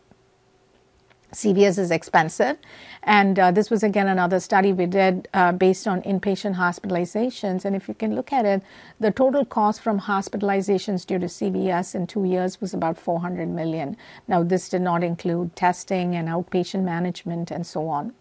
CVS 1.31 1.77
is 1.79 1.91
expensive. 1.91 2.57
And 3.03 3.39
uh, 3.39 3.51
this 3.51 3.69
was 3.69 3.83
again 3.83 4.07
another 4.07 4.39
study 4.39 4.73
we 4.73 4.85
did 4.85 5.27
uh, 5.33 5.51
based 5.53 5.87
on 5.87 6.01
inpatient 6.03 6.55
hospitalizations. 6.55 7.65
And 7.65 7.75
if 7.75 7.87
you 7.87 7.93
can 7.93 8.15
look 8.15 8.31
at 8.31 8.45
it, 8.45 8.61
the 8.99 9.11
total 9.11 9.45
cost 9.45 9.81
from 9.81 10.01
hospitalizations 10.01 11.05
due 11.05 11.19
to 11.19 11.25
CVS 11.25 11.95
in 11.95 12.05
two 12.07 12.25
years 12.25 12.59
was 12.59 12.73
about 12.73 12.97
400 12.97 13.47
million. 13.47 13.97
Now, 14.27 14.43
this 14.43 14.69
did 14.69 14.81
not 14.81 15.03
include 15.03 15.55
testing 15.55 16.15
and 16.15 16.27
outpatient 16.27 16.83
management 16.83 17.49
and 17.49 17.65
so 17.65 17.87
on. 17.87 18.13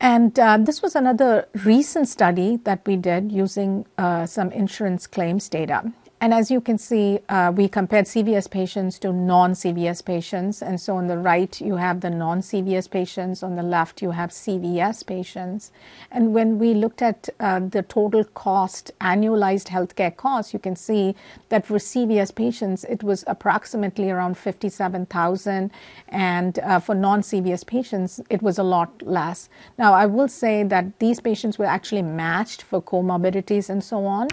And 0.00 0.38
uh, 0.38 0.58
this 0.58 0.80
was 0.80 0.94
another 0.94 1.48
recent 1.64 2.08
study 2.08 2.56
that 2.62 2.86
we 2.86 2.96
did 2.96 3.32
using 3.32 3.84
uh, 3.98 4.26
some 4.26 4.52
insurance 4.52 5.08
claims 5.08 5.48
data. 5.48 5.92
And 6.20 6.34
as 6.34 6.50
you 6.50 6.60
can 6.60 6.78
see, 6.78 7.20
uh, 7.28 7.52
we 7.54 7.68
compared 7.68 8.06
CVS 8.06 8.50
patients 8.50 8.98
to 9.00 9.12
non 9.12 9.52
CVS 9.52 10.04
patients. 10.04 10.62
And 10.62 10.80
so 10.80 10.96
on 10.96 11.06
the 11.06 11.16
right, 11.16 11.60
you 11.60 11.76
have 11.76 12.00
the 12.00 12.10
non 12.10 12.40
CVS 12.40 12.90
patients. 12.90 13.44
On 13.44 13.54
the 13.54 13.62
left, 13.62 14.02
you 14.02 14.10
have 14.10 14.30
CVS 14.30 15.06
patients. 15.06 15.70
And 16.10 16.34
when 16.34 16.58
we 16.58 16.74
looked 16.74 17.02
at 17.02 17.28
uh, 17.38 17.60
the 17.60 17.82
total 17.82 18.24
cost, 18.24 18.90
annualized 19.00 19.68
healthcare 19.68 20.14
costs, 20.16 20.52
you 20.52 20.58
can 20.58 20.74
see 20.74 21.14
that 21.50 21.64
for 21.64 21.78
CVS 21.78 22.34
patients, 22.34 22.82
it 22.84 23.04
was 23.04 23.22
approximately 23.28 24.10
around 24.10 24.36
57,000. 24.36 25.70
And 26.08 26.58
uh, 26.58 26.80
for 26.80 26.96
non 26.96 27.20
CVS 27.20 27.64
patients, 27.64 28.20
it 28.28 28.42
was 28.42 28.58
a 28.58 28.64
lot 28.64 29.02
less. 29.02 29.48
Now, 29.78 29.94
I 29.94 30.06
will 30.06 30.28
say 30.28 30.64
that 30.64 30.98
these 30.98 31.20
patients 31.20 31.60
were 31.60 31.66
actually 31.66 32.02
matched 32.02 32.62
for 32.62 32.82
comorbidities 32.82 33.70
and 33.70 33.84
so 33.84 34.04
on. 34.04 34.26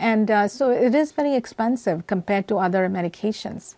And 0.00 0.30
uh, 0.30 0.48
so 0.48 0.70
it 0.70 0.94
is 0.94 1.12
very 1.12 1.34
expensive 1.34 2.06
compared 2.06 2.48
to 2.48 2.56
other 2.56 2.88
medications. 2.88 3.74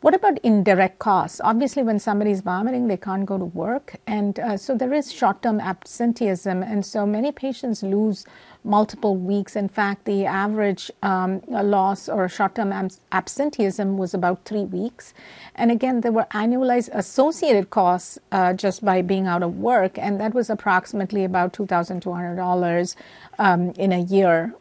What 0.00 0.14
about 0.14 0.38
indirect 0.42 0.98
costs? 0.98 1.40
Obviously, 1.42 1.82
when 1.82 1.98
somebody 1.98 2.30
is 2.30 2.40
vomiting, 2.40 2.86
they 2.88 2.96
can't 2.96 3.26
go 3.26 3.38
to 3.38 3.44
work. 3.44 3.96
And 4.06 4.38
uh, 4.38 4.56
so 4.56 4.76
there 4.76 4.92
is 4.92 5.12
short 5.12 5.42
term 5.42 5.60
absenteeism. 5.60 6.62
And 6.62 6.86
so 6.86 7.06
many 7.06 7.32
patients 7.32 7.82
lose 7.82 8.24
multiple 8.64 9.16
weeks. 9.16 9.56
In 9.56 9.68
fact, 9.68 10.04
the 10.04 10.26
average 10.26 10.90
um, 11.02 11.40
loss 11.48 12.08
or 12.08 12.28
short 12.28 12.56
term 12.56 12.72
absenteeism 13.12 13.96
was 13.96 14.14
about 14.14 14.44
three 14.44 14.64
weeks. 14.64 15.12
And 15.56 15.70
again, 15.70 16.00
there 16.00 16.12
were 16.12 16.26
annualized 16.32 16.90
associated 16.92 17.70
costs 17.70 18.18
uh, 18.32 18.54
just 18.54 18.84
by 18.84 19.02
being 19.02 19.26
out 19.26 19.42
of 19.42 19.56
work. 19.56 19.98
And 19.98 20.20
that 20.20 20.34
was 20.34 20.50
approximately 20.50 21.24
about 21.24 21.52
$2,200 21.52 22.96
um, 23.38 23.70
in 23.76 23.92
a 23.92 24.00
year 24.00 24.54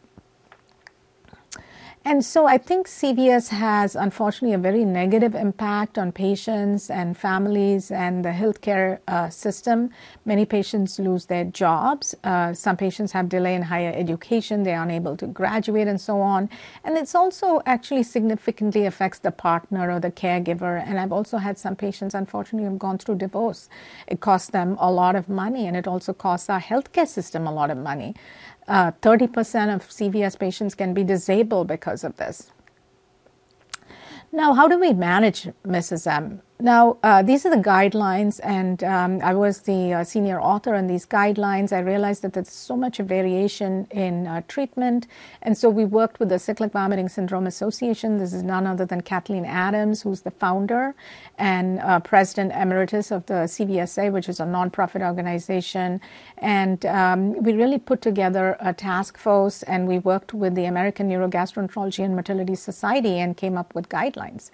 and 2.03 2.25
so 2.25 2.47
I 2.47 2.57
think 2.57 2.87
CVS 2.87 3.49
has 3.49 3.95
unfortunately 3.95 4.55
a 4.55 4.57
very 4.57 4.83
negative 4.85 5.35
impact 5.35 5.99
on 5.99 6.11
patients 6.11 6.89
and 6.89 7.15
families 7.15 7.91
and 7.91 8.25
the 8.25 8.29
healthcare 8.29 8.97
uh, 9.07 9.29
system. 9.29 9.91
Many 10.25 10.45
patients 10.45 10.97
lose 10.97 11.27
their 11.27 11.45
jobs. 11.45 12.15
Uh, 12.23 12.53
some 12.55 12.75
patients 12.75 13.11
have 13.11 13.29
delay 13.29 13.53
in 13.53 13.61
higher 13.61 13.93
education. 13.95 14.63
They're 14.63 14.81
unable 14.81 15.15
to 15.17 15.27
graduate 15.27 15.87
and 15.87 16.01
so 16.01 16.21
on. 16.21 16.49
And 16.83 16.97
it's 16.97 17.13
also 17.13 17.61
actually 17.67 18.01
significantly 18.01 18.87
affects 18.87 19.19
the 19.19 19.31
partner 19.31 19.91
or 19.91 19.99
the 19.99 20.11
caregiver. 20.11 20.83
And 20.83 20.99
I've 20.99 21.11
also 21.11 21.37
had 21.37 21.59
some 21.59 21.75
patients, 21.75 22.15
unfortunately, 22.15 22.67
have 22.67 22.79
gone 22.79 22.97
through 22.97 23.15
divorce. 23.15 23.69
It 24.07 24.21
costs 24.21 24.49
them 24.49 24.75
a 24.79 24.91
lot 24.91 25.15
of 25.15 25.29
money 25.29 25.67
and 25.67 25.77
it 25.77 25.87
also 25.87 26.13
costs 26.13 26.49
our 26.49 26.61
healthcare 26.61 27.07
system 27.07 27.45
a 27.45 27.53
lot 27.53 27.69
of 27.69 27.77
money. 27.77 28.15
Uh, 28.71 28.89
30% 29.01 29.75
of 29.75 29.85
CVS 29.89 30.39
patients 30.39 30.75
can 30.75 30.93
be 30.93 31.03
disabled 31.03 31.67
because 31.67 32.05
of 32.05 32.15
this. 32.15 32.53
Now, 34.31 34.53
how 34.53 34.69
do 34.69 34.79
we 34.79 34.93
manage 34.93 35.49
Mrs. 35.67 36.07
M? 36.07 36.41
Now, 36.61 36.97
uh, 37.01 37.23
these 37.23 37.43
are 37.47 37.49
the 37.49 37.55
guidelines, 37.55 38.39
and 38.43 38.83
um, 38.83 39.19
I 39.23 39.33
was 39.33 39.61
the 39.61 39.93
uh, 39.93 40.03
senior 40.03 40.39
author 40.39 40.75
on 40.75 40.85
these 40.85 41.07
guidelines. 41.07 41.73
I 41.73 41.79
realized 41.79 42.21
that 42.21 42.33
there's 42.33 42.51
so 42.51 42.77
much 42.77 42.99
variation 42.99 43.87
in 43.89 44.27
uh, 44.27 44.43
treatment, 44.47 45.07
and 45.41 45.57
so 45.57 45.71
we 45.71 45.85
worked 45.85 46.19
with 46.19 46.29
the 46.29 46.37
Cyclic 46.37 46.71
Vomiting 46.71 47.09
Syndrome 47.09 47.47
Association. 47.47 48.19
This 48.19 48.31
is 48.31 48.43
none 48.43 48.67
other 48.67 48.85
than 48.85 49.01
Kathleen 49.01 49.43
Adams, 49.43 50.03
who's 50.03 50.21
the 50.21 50.29
founder 50.29 50.93
and 51.39 51.79
uh, 51.79 51.99
president 51.99 52.51
emeritus 52.51 53.09
of 53.09 53.25
the 53.25 53.49
CVSA, 53.49 54.11
which 54.11 54.29
is 54.29 54.39
a 54.39 54.45
nonprofit 54.45 55.01
organization. 55.01 55.99
And 56.37 56.85
um, 56.85 57.41
we 57.41 57.53
really 57.53 57.79
put 57.79 58.03
together 58.03 58.55
a 58.59 58.71
task 58.71 59.17
force, 59.17 59.63
and 59.63 59.87
we 59.87 59.97
worked 59.97 60.31
with 60.31 60.53
the 60.53 60.65
American 60.65 61.09
Neurogastroenterology 61.09 62.05
and 62.05 62.15
Motility 62.15 62.53
Society 62.53 63.17
and 63.17 63.35
came 63.35 63.57
up 63.57 63.73
with 63.73 63.89
guidelines. 63.89 64.51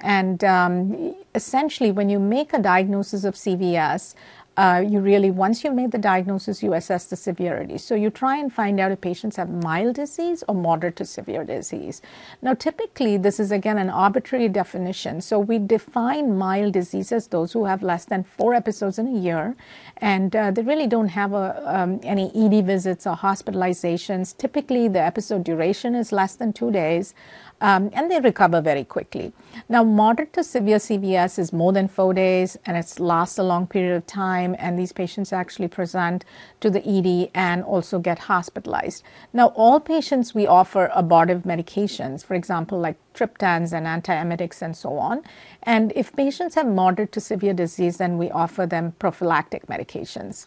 And 0.00 0.44
um, 0.44 1.14
essentially, 1.34 1.90
when 1.90 2.08
you 2.08 2.18
make 2.18 2.52
a 2.52 2.58
diagnosis 2.60 3.24
of 3.24 3.34
CVS, 3.34 4.14
uh, 4.58 4.80
you 4.84 4.98
really, 4.98 5.30
once 5.30 5.62
you've 5.62 5.74
made 5.74 5.92
the 5.92 5.98
diagnosis, 5.98 6.64
you 6.64 6.74
assess 6.74 7.04
the 7.04 7.14
severity. 7.14 7.78
So 7.78 7.94
you 7.94 8.10
try 8.10 8.38
and 8.38 8.52
find 8.52 8.80
out 8.80 8.90
if 8.90 9.00
patients 9.00 9.36
have 9.36 9.48
mild 9.48 9.94
disease 9.94 10.42
or 10.48 10.54
moderate 10.56 10.96
to 10.96 11.04
severe 11.04 11.44
disease. 11.44 12.02
Now, 12.42 12.54
typically, 12.54 13.16
this 13.18 13.38
is 13.38 13.52
again 13.52 13.78
an 13.78 13.88
arbitrary 13.88 14.48
definition. 14.48 15.20
So 15.20 15.38
we 15.38 15.60
define 15.60 16.36
mild 16.36 16.72
disease 16.72 17.12
as 17.12 17.28
those 17.28 17.52
who 17.52 17.66
have 17.66 17.84
less 17.84 18.04
than 18.04 18.24
four 18.24 18.52
episodes 18.52 18.98
in 18.98 19.06
a 19.06 19.16
year, 19.16 19.54
and 19.98 20.34
uh, 20.34 20.50
they 20.50 20.62
really 20.62 20.88
don't 20.88 21.08
have 21.08 21.34
a, 21.34 21.62
um, 21.64 22.00
any 22.02 22.32
ED 22.34 22.66
visits 22.66 23.06
or 23.06 23.14
hospitalizations. 23.14 24.36
Typically, 24.36 24.88
the 24.88 25.00
episode 25.00 25.44
duration 25.44 25.94
is 25.94 26.10
less 26.10 26.34
than 26.34 26.52
two 26.52 26.72
days 26.72 27.14
um, 27.60 27.90
and 27.92 28.10
they 28.10 28.20
recover 28.20 28.60
very 28.60 28.84
quickly. 28.84 29.32
Now, 29.68 29.82
moderate 29.84 30.32
to 30.34 30.44
severe 30.44 30.78
CVS 30.78 31.38
is 31.38 31.52
more 31.52 31.72
than 31.72 31.88
four 31.88 32.14
days 32.14 32.56
and 32.66 32.76
it 32.76 33.00
lasts 33.00 33.38
a 33.38 33.42
long 33.42 33.66
period 33.66 33.96
of 33.96 34.06
time, 34.06 34.54
and 34.58 34.78
these 34.78 34.92
patients 34.92 35.32
actually 35.32 35.68
present 35.68 36.24
to 36.60 36.70
the 36.70 36.86
ED 36.86 37.30
and 37.34 37.64
also 37.64 37.98
get 37.98 38.18
hospitalized. 38.20 39.02
Now, 39.32 39.48
all 39.48 39.80
patients 39.80 40.34
we 40.34 40.46
offer 40.46 40.90
abortive 40.94 41.42
medications, 41.42 42.24
for 42.24 42.34
example, 42.34 42.78
like 42.78 42.96
triptans 43.14 43.72
and 43.72 43.86
antiemetics 43.86 44.62
and 44.62 44.76
so 44.76 44.96
on. 44.98 45.22
And 45.64 45.92
if 45.96 46.14
patients 46.14 46.54
have 46.54 46.66
moderate 46.66 47.12
to 47.12 47.20
severe 47.20 47.54
disease, 47.54 47.96
then 47.96 48.18
we 48.18 48.30
offer 48.30 48.66
them 48.66 48.92
prophylactic 48.98 49.66
medications. 49.66 50.46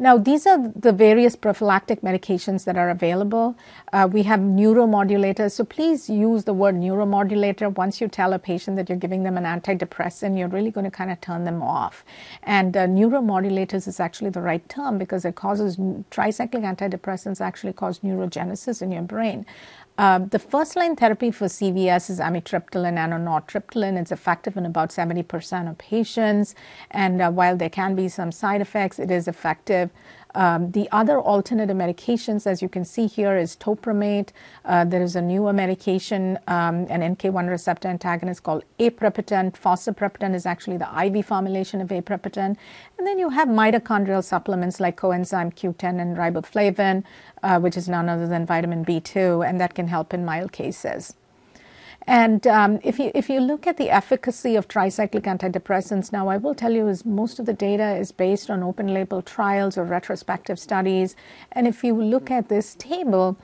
Now, 0.00 0.16
these 0.16 0.46
are 0.46 0.56
the 0.74 0.92
various 0.92 1.36
prophylactic 1.36 2.00
medications 2.00 2.64
that 2.64 2.78
are 2.78 2.88
available. 2.88 3.54
Uh, 3.92 4.08
we 4.10 4.22
have 4.22 4.40
neuromodulators. 4.40 5.52
So 5.52 5.62
please 5.62 6.08
use 6.08 6.44
the 6.44 6.54
word 6.54 6.74
neuromodulator. 6.74 7.74
Once 7.76 8.00
you 8.00 8.08
tell 8.08 8.32
a 8.32 8.38
patient 8.38 8.78
that 8.78 8.88
you're 8.88 8.96
giving 8.96 9.24
them 9.24 9.36
an 9.36 9.44
antidepressant, 9.44 10.38
you're 10.38 10.48
really 10.48 10.70
going 10.70 10.84
to 10.84 10.90
kind 10.90 11.10
of 11.10 11.20
turn 11.20 11.44
them 11.44 11.62
off. 11.62 12.02
And 12.44 12.74
uh, 12.78 12.86
neuromodulators 12.86 13.86
is 13.86 14.00
actually 14.00 14.30
the 14.30 14.40
right 14.40 14.66
term 14.70 14.96
because 14.96 15.26
it 15.26 15.34
causes 15.34 15.76
tricyclic 15.76 16.64
antidepressants 16.64 17.42
actually 17.42 17.74
cause 17.74 17.98
neurogenesis 17.98 18.80
in 18.80 18.92
your 18.92 19.02
brain. 19.02 19.44
Uh, 20.00 20.18
the 20.18 20.38
first 20.38 20.76
line 20.76 20.96
therapy 20.96 21.30
for 21.30 21.44
CVS 21.44 22.08
is 22.08 22.20
amitriptyline 22.20 22.96
and 22.96 23.12
nortriptyline. 23.28 24.00
It's 24.00 24.10
effective 24.10 24.56
in 24.56 24.64
about 24.64 24.88
70% 24.88 25.68
of 25.68 25.76
patients. 25.76 26.54
And 26.90 27.20
uh, 27.20 27.30
while 27.30 27.54
there 27.54 27.68
can 27.68 27.94
be 27.94 28.08
some 28.08 28.32
side 28.32 28.62
effects, 28.62 28.98
it 28.98 29.10
is 29.10 29.28
effective. 29.28 29.90
Um, 30.34 30.70
the 30.72 30.88
other 30.92 31.20
alternative 31.20 31.76
medications, 31.76 32.46
as 32.46 32.62
you 32.62 32.68
can 32.68 32.84
see 32.84 33.06
here, 33.06 33.36
is 33.36 33.56
topiramate. 33.56 34.30
Uh, 34.64 34.84
there 34.84 35.02
is 35.02 35.16
a 35.16 35.22
newer 35.22 35.52
medication, 35.52 36.38
um, 36.46 36.86
an 36.88 37.16
NK1 37.16 37.48
receptor 37.48 37.88
antagonist 37.88 38.42
called 38.42 38.64
aprepitant. 38.78 39.54
Fosaprepitant 39.60 40.34
is 40.34 40.46
actually 40.46 40.76
the 40.76 40.88
IV 41.04 41.26
formulation 41.26 41.80
of 41.80 41.88
aprepitant. 41.88 42.56
And 42.98 43.06
then 43.06 43.18
you 43.18 43.30
have 43.30 43.48
mitochondrial 43.48 44.22
supplements 44.22 44.80
like 44.80 44.96
coenzyme 44.96 45.54
Q10 45.54 46.00
and 46.00 46.16
riboflavin, 46.16 47.04
uh, 47.42 47.58
which 47.60 47.76
is 47.76 47.88
none 47.88 48.08
other 48.08 48.26
than 48.26 48.46
vitamin 48.46 48.84
B2, 48.84 49.48
and 49.48 49.60
that 49.60 49.74
can 49.74 49.88
help 49.88 50.14
in 50.14 50.24
mild 50.24 50.52
cases. 50.52 51.14
And 52.10 52.44
um, 52.48 52.80
if 52.82 52.98
you 52.98 53.12
if 53.14 53.30
you 53.30 53.38
look 53.38 53.68
at 53.68 53.76
the 53.76 53.88
efficacy 53.88 54.56
of 54.56 54.66
tricyclic 54.66 55.26
antidepressants, 55.32 56.10
now 56.10 56.26
I 56.26 56.38
will 56.38 56.56
tell 56.56 56.72
you 56.72 56.88
is 56.88 57.04
most 57.04 57.38
of 57.38 57.46
the 57.46 57.52
data 57.52 57.94
is 57.94 58.10
based 58.10 58.50
on 58.50 58.64
open 58.64 58.88
label 58.92 59.22
trials 59.22 59.78
or 59.78 59.84
retrospective 59.84 60.58
studies. 60.58 61.14
And 61.52 61.68
if 61.68 61.84
you 61.84 61.94
look 61.94 62.28
at 62.28 62.48
this 62.48 62.74
table, 62.74 63.38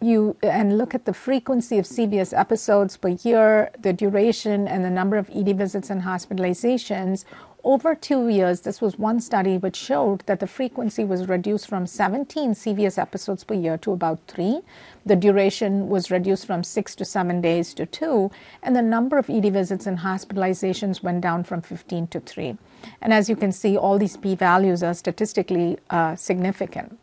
you 0.00 0.34
and 0.42 0.78
look 0.78 0.94
at 0.94 1.04
the 1.04 1.12
frequency 1.12 1.76
of 1.76 1.84
CVS 1.84 2.32
episodes 2.32 2.96
per 2.96 3.10
year, 3.10 3.70
the 3.78 3.92
duration, 3.92 4.66
and 4.66 4.82
the 4.82 4.88
number 4.88 5.18
of 5.18 5.28
ED 5.34 5.58
visits 5.58 5.90
and 5.90 6.00
hospitalizations 6.00 7.26
over 7.66 7.96
two 7.96 8.28
years, 8.28 8.60
this 8.60 8.80
was 8.80 8.96
one 8.96 9.18
study 9.18 9.58
which 9.58 9.74
showed 9.74 10.20
that 10.26 10.38
the 10.38 10.46
frequency 10.46 11.04
was 11.04 11.28
reduced 11.28 11.66
from 11.66 11.84
17 11.84 12.52
CVS 12.54 12.96
episodes 12.96 13.42
per 13.42 13.54
year 13.54 13.76
to 13.78 13.90
about 13.90 14.20
three. 14.28 14.60
The 15.04 15.16
duration 15.16 15.88
was 15.88 16.08
reduced 16.08 16.46
from 16.46 16.62
six 16.62 16.94
to 16.94 17.04
seven 17.04 17.40
days 17.40 17.74
to 17.74 17.84
two, 17.84 18.30
and 18.62 18.76
the 18.76 18.82
number 18.82 19.18
of 19.18 19.28
ED 19.28 19.52
visits 19.52 19.84
and 19.84 19.98
hospitalizations 19.98 21.02
went 21.02 21.22
down 21.22 21.42
from 21.42 21.60
15 21.60 22.06
to 22.06 22.20
three. 22.20 22.56
And 23.02 23.12
as 23.12 23.28
you 23.28 23.34
can 23.34 23.50
see, 23.50 23.76
all 23.76 23.98
these 23.98 24.16
p 24.16 24.36
values 24.36 24.84
are 24.84 24.94
statistically 24.94 25.76
uh, 25.90 26.14
significant. 26.14 26.96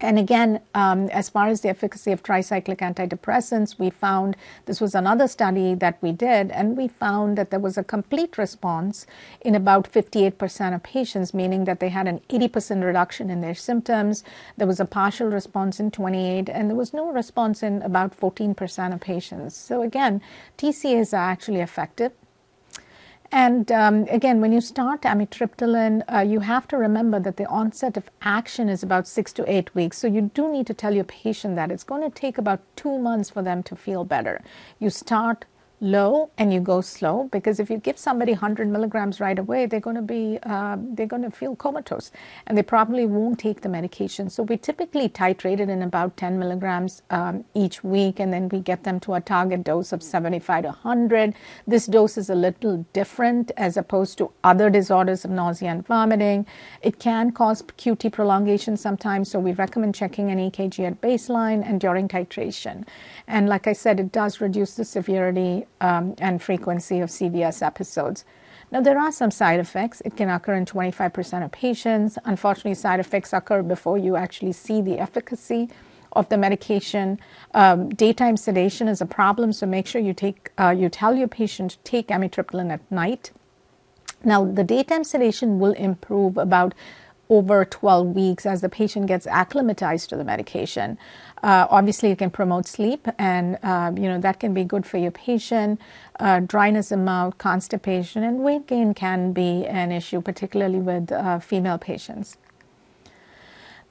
And 0.00 0.16
again, 0.16 0.60
um, 0.74 1.08
as 1.08 1.28
far 1.28 1.48
as 1.48 1.60
the 1.60 1.68
efficacy 1.68 2.12
of 2.12 2.22
tricyclic 2.22 2.78
antidepressants, 2.78 3.78
we 3.80 3.90
found 3.90 4.36
this 4.66 4.80
was 4.80 4.94
another 4.94 5.26
study 5.26 5.74
that 5.74 5.98
we 6.00 6.12
did, 6.12 6.52
and 6.52 6.76
we 6.76 6.86
found 6.86 7.36
that 7.36 7.50
there 7.50 7.58
was 7.58 7.76
a 7.76 7.82
complete 7.82 8.38
response 8.38 9.06
in 9.40 9.56
about 9.56 9.90
58% 9.90 10.74
of 10.74 10.82
patients, 10.84 11.34
meaning 11.34 11.64
that 11.64 11.80
they 11.80 11.88
had 11.88 12.06
an 12.06 12.20
80% 12.28 12.84
reduction 12.84 13.28
in 13.28 13.40
their 13.40 13.56
symptoms. 13.56 14.22
There 14.56 14.68
was 14.68 14.78
a 14.78 14.84
partial 14.84 15.28
response 15.28 15.80
in 15.80 15.90
28, 15.90 16.48
and 16.48 16.70
there 16.70 16.76
was 16.76 16.94
no 16.94 17.10
response 17.10 17.64
in 17.64 17.82
about 17.82 18.18
14% 18.18 18.94
of 18.94 19.00
patients. 19.00 19.56
So 19.56 19.82
again, 19.82 20.20
TCAs 20.58 21.12
are 21.12 21.30
actually 21.30 21.60
effective. 21.60 22.12
And 23.30 23.70
um, 23.70 24.06
again, 24.08 24.40
when 24.40 24.52
you 24.52 24.60
start 24.60 25.02
amitriptyline, 25.02 26.02
uh, 26.12 26.20
you 26.20 26.40
have 26.40 26.66
to 26.68 26.78
remember 26.78 27.20
that 27.20 27.36
the 27.36 27.46
onset 27.46 27.96
of 27.98 28.08
action 28.22 28.70
is 28.70 28.82
about 28.82 29.06
six 29.06 29.34
to 29.34 29.50
eight 29.50 29.74
weeks. 29.74 29.98
So 29.98 30.06
you 30.06 30.30
do 30.34 30.50
need 30.50 30.66
to 30.68 30.74
tell 30.74 30.94
your 30.94 31.04
patient 31.04 31.54
that 31.56 31.70
it's 31.70 31.84
going 31.84 32.02
to 32.02 32.10
take 32.10 32.38
about 32.38 32.60
two 32.74 32.98
months 32.98 33.28
for 33.28 33.42
them 33.42 33.62
to 33.64 33.76
feel 33.76 34.04
better. 34.04 34.40
You 34.78 34.88
start 34.88 35.44
low 35.80 36.30
and 36.38 36.52
you 36.52 36.60
go 36.60 36.80
slow 36.80 37.28
because 37.30 37.60
if 37.60 37.70
you 37.70 37.78
give 37.78 37.98
somebody 37.98 38.32
100 38.32 38.68
milligrams 38.68 39.20
right 39.20 39.38
away 39.38 39.66
they're 39.66 39.80
going 39.80 39.96
to 39.96 40.02
be 40.02 40.38
uh, 40.42 40.76
they're 40.94 41.06
going 41.06 41.22
to 41.22 41.30
feel 41.30 41.54
comatose 41.54 42.10
and 42.46 42.58
they 42.58 42.62
probably 42.62 43.06
won't 43.06 43.38
take 43.38 43.60
the 43.60 43.68
medication. 43.68 44.28
So 44.28 44.42
we 44.42 44.56
typically 44.56 45.08
titrate 45.08 45.60
it 45.60 45.68
in 45.68 45.82
about 45.82 46.16
10 46.16 46.38
milligrams 46.38 47.02
um, 47.10 47.44
each 47.54 47.84
week 47.84 48.18
and 48.20 48.32
then 48.32 48.48
we 48.48 48.60
get 48.60 48.84
them 48.84 48.98
to 49.00 49.14
a 49.14 49.20
target 49.20 49.64
dose 49.64 49.92
of 49.92 50.02
75 50.02 50.64
to 50.64 50.68
100 50.68 51.34
this 51.66 51.86
dose 51.86 52.18
is 52.18 52.30
a 52.30 52.34
little 52.34 52.84
different 52.92 53.52
as 53.56 53.76
opposed 53.76 54.18
to 54.18 54.30
other 54.44 54.70
disorders 54.70 55.24
of 55.24 55.30
nausea 55.30 55.70
and 55.70 55.86
vomiting. 55.86 56.46
It 56.82 56.98
can 56.98 57.30
cause 57.32 57.62
qt 57.62 58.12
prolongation 58.12 58.76
sometimes 58.76 59.30
so 59.30 59.38
we 59.38 59.52
recommend 59.52 59.94
checking 59.94 60.30
an 60.30 60.38
ekg 60.38 60.84
at 60.86 61.00
baseline 61.00 61.62
and 61.68 61.80
during 61.80 62.08
titration 62.08 62.84
and 63.28 63.48
like 63.48 63.68
i 63.68 63.72
said 63.72 64.00
it 64.00 64.10
does 64.10 64.40
reduce 64.40 64.74
the 64.74 64.84
severity 64.84 65.66
um, 65.80 66.14
and 66.18 66.42
frequency 66.42 67.00
of 67.00 67.10
CVS 67.10 67.64
episodes. 67.64 68.24
Now, 68.70 68.80
there 68.82 68.98
are 68.98 69.10
some 69.10 69.30
side 69.30 69.60
effects. 69.60 70.02
It 70.04 70.16
can 70.16 70.28
occur 70.28 70.54
in 70.54 70.66
25% 70.66 71.44
of 71.44 71.52
patients. 71.52 72.18
Unfortunately, 72.24 72.74
side 72.74 73.00
effects 73.00 73.32
occur 73.32 73.62
before 73.62 73.96
you 73.96 74.16
actually 74.16 74.52
see 74.52 74.82
the 74.82 74.98
efficacy 74.98 75.70
of 76.12 76.28
the 76.28 76.36
medication. 76.36 77.18
Um, 77.54 77.88
daytime 77.88 78.36
sedation 78.36 78.88
is 78.88 79.00
a 79.00 79.06
problem, 79.06 79.52
so 79.52 79.66
make 79.66 79.86
sure 79.86 80.00
you 80.00 80.12
take 80.12 80.50
uh, 80.58 80.74
you 80.76 80.88
tell 80.88 81.14
your 81.14 81.28
patient 81.28 81.72
to 81.72 81.78
take 81.78 82.08
amitriptyline 82.08 82.70
at 82.70 82.90
night. 82.90 83.30
Now, 84.24 84.44
the 84.44 84.64
daytime 84.64 85.04
sedation 85.04 85.58
will 85.58 85.72
improve 85.72 86.36
about 86.36 86.74
over 87.30 87.64
12 87.64 88.08
weeks 88.08 88.46
as 88.46 88.62
the 88.62 88.68
patient 88.68 89.06
gets 89.06 89.26
acclimatized 89.26 90.08
to 90.10 90.16
the 90.16 90.24
medication. 90.24 90.98
Uh, 91.42 91.66
obviously, 91.70 92.10
it 92.10 92.18
can 92.18 92.30
promote 92.30 92.66
sleep, 92.66 93.06
and 93.18 93.58
uh, 93.62 93.92
you 93.94 94.08
know 94.08 94.18
that 94.18 94.40
can 94.40 94.54
be 94.54 94.64
good 94.64 94.84
for 94.86 94.98
your 94.98 95.10
patient. 95.10 95.80
Uh, 96.20 96.40
dryness 96.40 96.90
of 96.90 96.98
mouth, 96.98 97.38
constipation, 97.38 98.22
and 98.24 98.40
weight 98.40 98.66
gain 98.66 98.94
can 98.94 99.32
be 99.32 99.64
an 99.66 99.92
issue, 99.92 100.20
particularly 100.20 100.78
with 100.80 101.12
uh, 101.12 101.38
female 101.38 101.78
patients. 101.78 102.36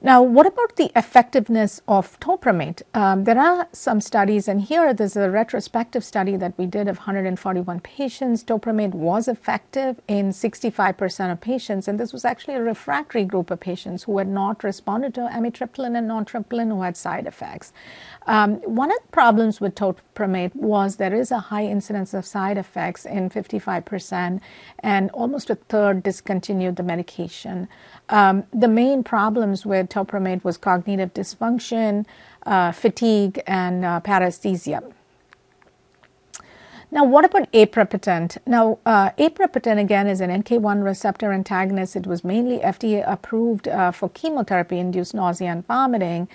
Now, 0.00 0.22
what 0.22 0.46
about 0.46 0.76
the 0.76 0.92
effectiveness 0.94 1.80
of 1.88 2.20
topiramate? 2.20 2.82
Um, 2.94 3.24
there 3.24 3.36
are 3.36 3.66
some 3.72 4.00
studies, 4.00 4.46
and 4.46 4.60
here 4.60 4.94
there's 4.94 5.16
a 5.16 5.28
retrospective 5.28 6.04
study 6.04 6.36
that 6.36 6.56
we 6.56 6.66
did 6.66 6.86
of 6.86 6.98
141 6.98 7.80
patients. 7.80 8.44
Topiramate 8.44 8.94
was 8.94 9.26
effective 9.26 10.00
in 10.06 10.28
65% 10.28 11.32
of 11.32 11.40
patients, 11.40 11.88
and 11.88 11.98
this 11.98 12.12
was 12.12 12.24
actually 12.24 12.54
a 12.54 12.62
refractory 12.62 13.24
group 13.24 13.50
of 13.50 13.58
patients 13.58 14.04
who 14.04 14.18
had 14.18 14.28
not 14.28 14.62
responded 14.62 15.14
to 15.14 15.22
amitriptyline 15.22 15.98
and 15.98 16.08
nortriptyline 16.08 16.68
who 16.68 16.82
had 16.82 16.96
side 16.96 17.26
effects. 17.26 17.72
Um, 18.28 18.58
one 18.58 18.92
of 18.92 18.98
the 19.02 19.08
problems 19.08 19.60
with 19.60 19.74
topiramate 19.74 20.54
was 20.54 20.96
there 20.96 21.14
is 21.14 21.32
a 21.32 21.40
high 21.40 21.64
incidence 21.64 22.14
of 22.14 22.24
side 22.24 22.56
effects 22.56 23.04
in 23.04 23.30
55%, 23.30 24.40
and 24.78 25.10
almost 25.10 25.50
a 25.50 25.56
third 25.56 26.04
discontinued 26.04 26.76
the 26.76 26.84
medication. 26.84 27.66
Um, 28.10 28.44
the 28.52 28.68
main 28.68 29.04
problems 29.04 29.66
with 29.66 29.88
topiramate 29.90 30.44
was 30.44 30.56
cognitive 30.58 31.14
dysfunction, 31.14 32.06
uh, 32.46 32.72
fatigue, 32.72 33.42
and 33.46 33.84
uh, 33.84 34.00
paresthesia. 34.04 34.82
Now, 36.90 37.04
what 37.04 37.26
about 37.26 37.52
aprepitant? 37.52 38.38
Now, 38.46 38.78
uh, 38.86 39.10
aprepitant 39.18 39.78
again 39.78 40.06
is 40.08 40.22
an 40.22 40.30
NK1 40.30 40.82
receptor 40.84 41.32
antagonist. 41.32 41.96
It 41.96 42.06
was 42.06 42.24
mainly 42.24 42.60
FDA 42.60 43.04
approved 43.06 43.68
uh, 43.68 43.92
for 43.92 44.08
chemotherapy 44.08 44.78
induced 44.78 45.14
nausea 45.14 45.48
and 45.50 45.66
vomiting. 45.66 46.28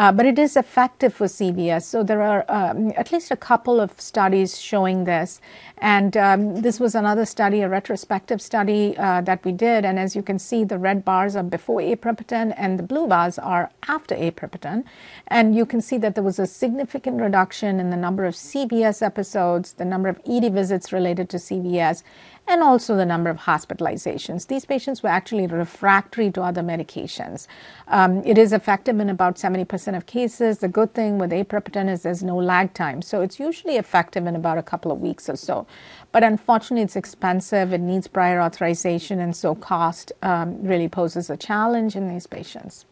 Uh, 0.00 0.10
but 0.10 0.24
it 0.24 0.38
is 0.38 0.56
effective 0.56 1.12
for 1.12 1.26
CVS. 1.26 1.82
So 1.82 2.02
there 2.02 2.22
are 2.22 2.46
um, 2.48 2.90
at 2.96 3.12
least 3.12 3.30
a 3.30 3.36
couple 3.36 3.78
of 3.78 4.00
studies 4.00 4.58
showing 4.58 5.04
this. 5.04 5.42
And 5.76 6.16
um, 6.16 6.62
this 6.62 6.80
was 6.80 6.94
another 6.94 7.26
study, 7.26 7.60
a 7.60 7.68
retrospective 7.68 8.40
study 8.40 8.96
uh, 8.96 9.20
that 9.20 9.44
we 9.44 9.52
did. 9.52 9.84
And 9.84 9.98
as 9.98 10.16
you 10.16 10.22
can 10.22 10.38
see, 10.38 10.64
the 10.64 10.78
red 10.78 11.04
bars 11.04 11.36
are 11.36 11.42
before 11.42 11.82
aprepitant 11.82 12.54
and 12.56 12.78
the 12.78 12.82
blue 12.82 13.06
bars 13.08 13.38
are 13.38 13.70
after 13.88 14.14
aprepitant. 14.14 14.86
And 15.26 15.54
you 15.54 15.66
can 15.66 15.82
see 15.82 15.98
that 15.98 16.14
there 16.14 16.24
was 16.24 16.38
a 16.38 16.46
significant 16.46 17.20
reduction 17.20 17.78
in 17.78 17.90
the 17.90 17.96
number 17.98 18.24
of 18.24 18.34
CVS 18.34 19.02
episodes, 19.02 19.74
the 19.74 19.84
number 19.84 20.08
of 20.08 20.18
ED 20.26 20.50
visits 20.54 20.94
related 20.94 21.28
to 21.28 21.36
CVS, 21.36 22.04
and 22.50 22.64
also 22.64 22.96
the 22.96 23.06
number 23.06 23.30
of 23.30 23.38
hospitalizations. 23.38 24.48
These 24.48 24.64
patients 24.64 25.04
were 25.04 25.08
actually 25.08 25.46
refractory 25.46 26.32
to 26.32 26.42
other 26.42 26.62
medications. 26.62 27.46
Um, 27.86 28.24
it 28.24 28.38
is 28.38 28.52
effective 28.52 28.98
in 28.98 29.08
about 29.08 29.36
70% 29.36 29.96
of 29.96 30.06
cases. 30.06 30.58
The 30.58 30.66
good 30.66 30.92
thing 30.92 31.16
with 31.18 31.32
aprepitant 31.32 31.88
is 31.88 32.02
there's 32.02 32.24
no 32.24 32.36
lag 32.36 32.74
time, 32.74 33.02
so 33.02 33.20
it's 33.20 33.38
usually 33.38 33.76
effective 33.76 34.26
in 34.26 34.34
about 34.34 34.58
a 34.58 34.64
couple 34.64 34.90
of 34.90 35.00
weeks 35.00 35.28
or 35.28 35.36
so. 35.36 35.64
But 36.10 36.24
unfortunately, 36.24 36.82
it's 36.82 36.96
expensive, 36.96 37.72
it 37.72 37.80
needs 37.80 38.08
prior 38.08 38.40
authorization, 38.40 39.20
and 39.20 39.36
so 39.36 39.54
cost 39.54 40.10
um, 40.22 40.60
really 40.60 40.88
poses 40.88 41.30
a 41.30 41.36
challenge 41.36 41.94
in 41.94 42.08
these 42.08 42.26
patients. 42.26 42.84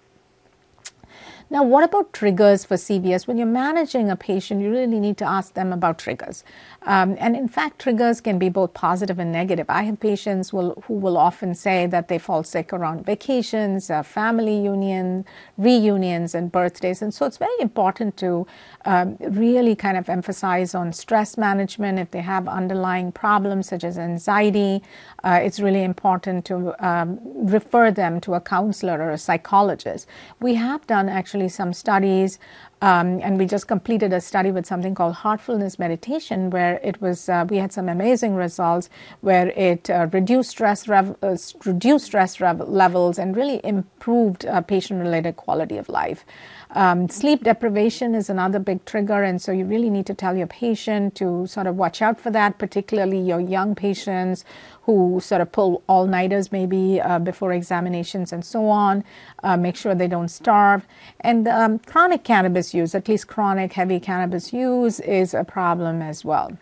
Now, 1.51 1.63
what 1.63 1.83
about 1.83 2.13
triggers 2.13 2.67
for 2.67 2.75
CVS? 2.75 3.27
When 3.27 3.39
you're 3.39 3.47
managing 3.47 4.11
a 4.11 4.17
patient, 4.17 4.61
you 4.61 4.71
really 4.71 5.01
need 5.01 5.17
to 5.17 5.25
ask 5.25 5.55
them 5.55 5.73
about 5.73 5.99
triggers. 5.99 6.45
Um, 6.83 7.17
and 7.19 7.35
in 7.35 7.49
fact, 7.49 7.79
triggers 7.79 8.21
can 8.21 8.39
be 8.39 8.51
both 8.51 8.75
positive 8.75 9.19
and 9.19 9.33
negative. 9.33 9.65
I 9.71 9.85
have 9.85 9.99
patients 9.99 10.53
will, 10.53 10.83
who 10.87 10.95
will 10.95 11.17
often 11.17 11.55
say 11.55 11.87
that 11.87 12.09
they 12.09 12.19
fall 12.19 12.45
sick 12.45 12.71
around 12.73 13.07
vacations, 13.07 13.89
uh, 13.89 14.03
family 14.03 14.59
union, 14.59 15.25
reunions, 15.57 16.35
and 16.35 16.53
birthdays. 16.53 17.01
And 17.01 17.15
so 17.15 17.25
it's 17.25 17.39
very 17.39 17.61
important 17.61 18.19
to 18.19 18.47
um, 18.85 19.17
really 19.21 19.75
kind 19.75 19.97
of 19.97 20.11
emphasize 20.11 20.75
on 20.75 20.93
stress 20.93 21.39
management. 21.39 21.99
If 21.99 22.11
they 22.11 22.21
have 22.21 22.47
underlying 22.47 23.11
problems 23.11 23.69
such 23.69 23.85
as 23.85 23.97
anxiety, 23.97 24.83
uh, 25.25 25.41
it's 25.43 25.61
really 25.61 25.83
important 25.83 26.45
to 26.47 26.75
um, 26.87 27.19
refer 27.25 27.91
them 27.91 28.21
to 28.21 28.35
a 28.35 28.41
counselor 28.41 29.01
or 29.01 29.11
a 29.13 29.19
psychologist. 29.19 30.07
We 30.41 30.55
have 30.55 30.87
done 30.87 31.09
actually 31.09 31.38
some 31.47 31.73
studies 31.73 32.41
Um, 32.81 33.21
and 33.25 33.39
we 33.39 33.47
just 33.47 33.67
completed 33.67 34.13
a 34.13 34.21
study 34.21 34.53
with 34.53 34.65
something 34.65 34.95
called 34.95 35.15
heartfulness 35.15 35.79
meditation, 35.81 36.51
where 36.51 36.79
it 36.85 37.01
was 37.01 37.29
uh, 37.29 37.45
we 37.49 37.57
had 37.59 37.73
some 37.73 37.89
amazing 37.89 38.37
results, 38.37 38.89
where 39.21 39.49
it 39.49 39.91
uh, 39.91 40.07
reduced 40.13 40.51
stress 40.51 40.87
rev- 40.87 41.17
uh, 41.23 41.37
reduced 41.65 42.07
stress 42.07 42.41
rev- 42.41 42.69
levels 42.69 43.19
and 43.19 43.37
really 43.37 43.61
improved 43.65 44.47
uh, 44.47 44.61
patient-related 44.61 45.35
quality 45.37 45.77
of 45.77 45.89
life. 45.89 46.25
Um, 46.71 47.09
sleep 47.09 47.43
deprivation 47.43 48.15
is 48.15 48.31
another 48.31 48.61
big 48.61 48.85
trigger, 48.85 49.25
and 49.25 49.43
so 49.43 49.51
you 49.51 49.65
really 49.65 49.91
need 49.91 50.07
to 50.07 50.15
tell 50.15 50.37
your 50.37 50.47
patient 50.47 51.17
to 51.17 51.47
sort 51.49 51.67
of 51.67 51.75
watch 51.75 52.01
out 52.01 52.21
for 52.21 52.31
that, 52.31 52.59
particularly 52.59 53.19
your 53.19 53.41
young 53.41 53.75
patients 53.75 54.45
who 54.89 55.21
sort 55.23 55.43
of 55.43 55.53
pull 55.53 55.83
all 55.87 56.07
nighters 56.07 56.51
maybe 56.51 56.99
uh, 56.99 57.19
before 57.19 57.53
examinations 57.53 58.33
and 58.33 58.43
so 58.43 58.71
on. 58.71 59.05
Uh, 59.43 59.55
make 59.55 59.77
sure 59.77 59.95
they 59.95 60.09
don't 60.09 60.31
starve. 60.31 60.87
And 61.21 61.47
um, 61.47 61.79
chronic 61.81 62.25
cannabis 62.25 62.73
use, 62.73 62.95
at 62.95 63.07
least 63.07 63.27
chronic 63.29 63.75
heavy 63.75 64.01
cannabis 64.01 64.51
use, 64.51 64.99
is 65.01 65.35
a 65.35 65.45
problem 65.45 66.01
as 66.01 66.25
well. 66.25 66.57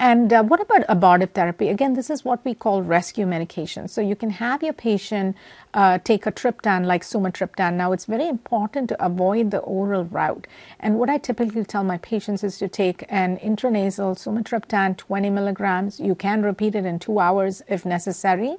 And 0.00 0.32
uh, 0.32 0.42
what 0.42 0.62
about 0.62 0.84
abortive 0.88 1.32
therapy? 1.32 1.68
Again, 1.68 1.92
this 1.92 2.08
is 2.08 2.24
what 2.24 2.42
we 2.42 2.54
call 2.54 2.80
rescue 2.82 3.26
medication. 3.26 3.86
So 3.86 4.00
you 4.00 4.16
can 4.16 4.30
have 4.30 4.62
your 4.62 4.72
patient 4.72 5.36
uh, 5.74 5.98
take 5.98 6.24
a 6.24 6.32
triptan 6.32 6.86
like 6.86 7.02
sumatriptan. 7.02 7.74
Now, 7.74 7.92
it's 7.92 8.06
very 8.06 8.26
important 8.26 8.88
to 8.88 9.04
avoid 9.04 9.50
the 9.50 9.58
oral 9.58 10.04
route. 10.06 10.46
And 10.80 10.98
what 10.98 11.10
I 11.10 11.18
typically 11.18 11.64
tell 11.64 11.84
my 11.84 11.98
patients 11.98 12.42
is 12.42 12.56
to 12.58 12.66
take 12.66 13.04
an 13.10 13.36
intranasal 13.38 14.16
sumatriptan, 14.16 14.96
20 14.96 15.28
milligrams. 15.28 16.00
You 16.00 16.14
can 16.14 16.42
repeat 16.42 16.74
it 16.74 16.86
in 16.86 16.98
two 16.98 17.20
hours 17.20 17.62
if 17.68 17.84
necessary. 17.84 18.56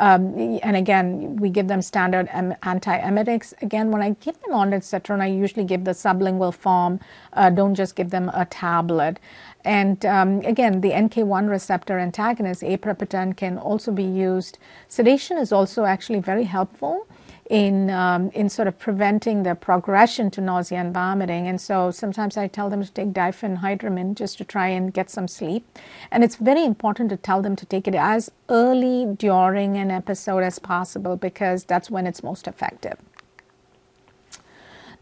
Um, 0.00 0.58
and 0.62 0.76
again, 0.76 1.36
we 1.36 1.50
give 1.50 1.68
them 1.68 1.82
standard 1.82 2.26
antiemetics. 2.28 3.52
Again, 3.62 3.90
when 3.90 4.02
I 4.02 4.10
give 4.20 4.40
them 4.40 4.52
ondansetron, 4.52 5.20
I 5.20 5.26
usually 5.26 5.64
give 5.64 5.84
the 5.84 5.90
sublingual 5.92 6.54
form. 6.54 7.00
Uh, 7.34 7.50
don't 7.50 7.74
just 7.74 7.94
give 7.96 8.10
them 8.10 8.30
a 8.34 8.44
tablet. 8.46 9.20
And 9.64 10.04
um, 10.06 10.40
again, 10.40 10.80
the 10.80 10.90
NK1 10.90 11.48
receptor 11.48 11.98
antagonist, 11.98 12.62
aprepitant, 12.62 13.36
can 13.36 13.58
also 13.58 13.92
be 13.92 14.04
used. 14.04 14.58
Sedation 14.88 15.36
is 15.38 15.52
also 15.52 15.84
actually 15.84 16.20
very 16.20 16.44
helpful 16.44 17.06
in 17.50 17.90
um, 17.90 18.30
in 18.30 18.48
sort 18.48 18.68
of 18.68 18.78
preventing 18.78 19.42
the 19.42 19.54
progression 19.54 20.30
to 20.30 20.40
nausea 20.40 20.78
and 20.78 20.94
vomiting. 20.94 21.48
And 21.48 21.60
so 21.60 21.90
sometimes 21.90 22.36
I 22.36 22.46
tell 22.46 22.70
them 22.70 22.82
to 22.84 22.90
take 22.92 23.08
diphenhydramine 23.08 24.14
just 24.14 24.38
to 24.38 24.44
try 24.44 24.68
and 24.68 24.94
get 24.94 25.10
some 25.10 25.26
sleep. 25.26 25.66
And 26.10 26.22
it's 26.22 26.36
very 26.36 26.64
important 26.64 27.10
to 27.10 27.16
tell 27.16 27.42
them 27.42 27.56
to 27.56 27.66
take 27.66 27.88
it 27.88 27.94
as 27.94 28.30
early 28.48 29.14
during 29.18 29.76
an 29.76 29.90
episode 29.90 30.44
as 30.44 30.58
possible 30.60 31.16
because 31.16 31.64
that's 31.64 31.90
when 31.90 32.06
it's 32.06 32.22
most 32.22 32.46
effective. 32.46 32.98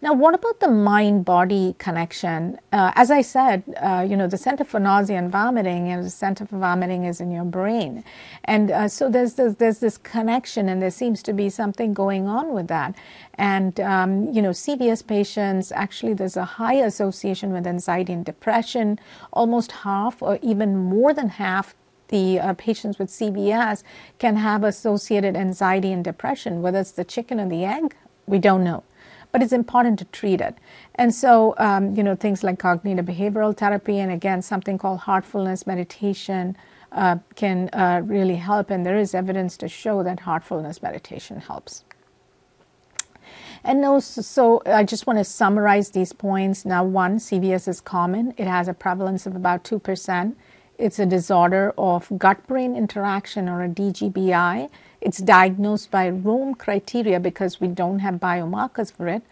Now, 0.00 0.12
what 0.12 0.32
about 0.32 0.60
the 0.60 0.68
mind 0.68 1.24
body 1.24 1.74
connection? 1.78 2.60
Uh, 2.72 2.92
as 2.94 3.10
I 3.10 3.20
said, 3.20 3.64
uh, 3.82 4.06
you 4.08 4.16
know, 4.16 4.28
the 4.28 4.36
center 4.36 4.62
for 4.62 4.78
nausea 4.78 5.18
and 5.18 5.30
vomiting 5.30 5.88
and 5.88 6.04
the 6.04 6.10
center 6.10 6.46
for 6.46 6.56
vomiting 6.56 7.02
is 7.02 7.20
in 7.20 7.32
your 7.32 7.44
brain. 7.44 8.04
And 8.44 8.70
uh, 8.70 8.86
so 8.86 9.10
there's 9.10 9.34
this, 9.34 9.56
there's 9.56 9.80
this 9.80 9.98
connection, 9.98 10.68
and 10.68 10.80
there 10.80 10.92
seems 10.92 11.20
to 11.24 11.32
be 11.32 11.50
something 11.50 11.94
going 11.94 12.28
on 12.28 12.54
with 12.54 12.68
that. 12.68 12.94
And, 13.34 13.80
um, 13.80 14.32
you 14.32 14.40
know, 14.40 14.50
CVS 14.50 15.04
patients 15.04 15.72
actually, 15.72 16.14
there's 16.14 16.36
a 16.36 16.44
high 16.44 16.74
association 16.74 17.52
with 17.52 17.66
anxiety 17.66 18.12
and 18.12 18.24
depression. 18.24 19.00
Almost 19.32 19.72
half, 19.72 20.22
or 20.22 20.38
even 20.42 20.76
more 20.76 21.12
than 21.12 21.28
half, 21.28 21.74
the 22.06 22.38
uh, 22.38 22.54
patients 22.54 23.00
with 23.00 23.08
CVS 23.08 23.82
can 24.20 24.36
have 24.36 24.62
associated 24.62 25.36
anxiety 25.36 25.90
and 25.92 26.04
depression. 26.04 26.62
Whether 26.62 26.78
it's 26.78 26.92
the 26.92 27.04
chicken 27.04 27.40
or 27.40 27.48
the 27.48 27.64
egg, 27.64 27.96
we 28.26 28.38
don't 28.38 28.62
know 28.62 28.84
but 29.32 29.42
it's 29.42 29.52
important 29.52 29.98
to 29.98 30.04
treat 30.06 30.40
it. 30.40 30.56
And 30.94 31.14
so, 31.14 31.54
um, 31.58 31.94
you 31.94 32.02
know, 32.02 32.16
things 32.16 32.42
like 32.42 32.58
cognitive 32.58 33.06
behavioral 33.06 33.56
therapy 33.56 33.98
and 33.98 34.10
again, 34.10 34.42
something 34.42 34.78
called 34.78 35.00
heartfulness 35.00 35.66
meditation 35.66 36.56
uh, 36.92 37.16
can 37.34 37.68
uh, 37.72 38.00
really 38.04 38.36
help. 38.36 38.70
And 38.70 38.84
there 38.84 38.98
is 38.98 39.14
evidence 39.14 39.56
to 39.58 39.68
show 39.68 40.02
that 40.02 40.20
heartfulness 40.20 40.82
meditation 40.82 41.40
helps. 41.40 41.84
And 43.64 44.02
so 44.02 44.62
I 44.66 44.84
just 44.84 45.06
want 45.06 45.18
to 45.18 45.24
summarize 45.24 45.90
these 45.90 46.12
points. 46.12 46.64
Now, 46.64 46.84
one, 46.84 47.18
CVS 47.18 47.68
is 47.68 47.80
common. 47.80 48.32
It 48.36 48.46
has 48.46 48.68
a 48.68 48.74
prevalence 48.74 49.26
of 49.26 49.36
about 49.36 49.64
2%. 49.64 50.34
It's 50.78 50.98
a 50.98 51.06
disorder 51.06 51.74
of 51.76 52.10
gut 52.18 52.46
brain 52.46 52.76
interaction 52.76 53.48
or 53.48 53.64
a 53.64 53.68
DGBI. 53.68 54.70
It's 55.00 55.18
diagnosed 55.18 55.90
by 55.90 56.08
Rome 56.10 56.54
criteria 56.54 57.20
because 57.20 57.60
we 57.60 57.68
don't 57.68 58.00
have 58.00 58.16
biomarkers 58.16 58.92
for 58.92 59.08
it. 59.08 59.22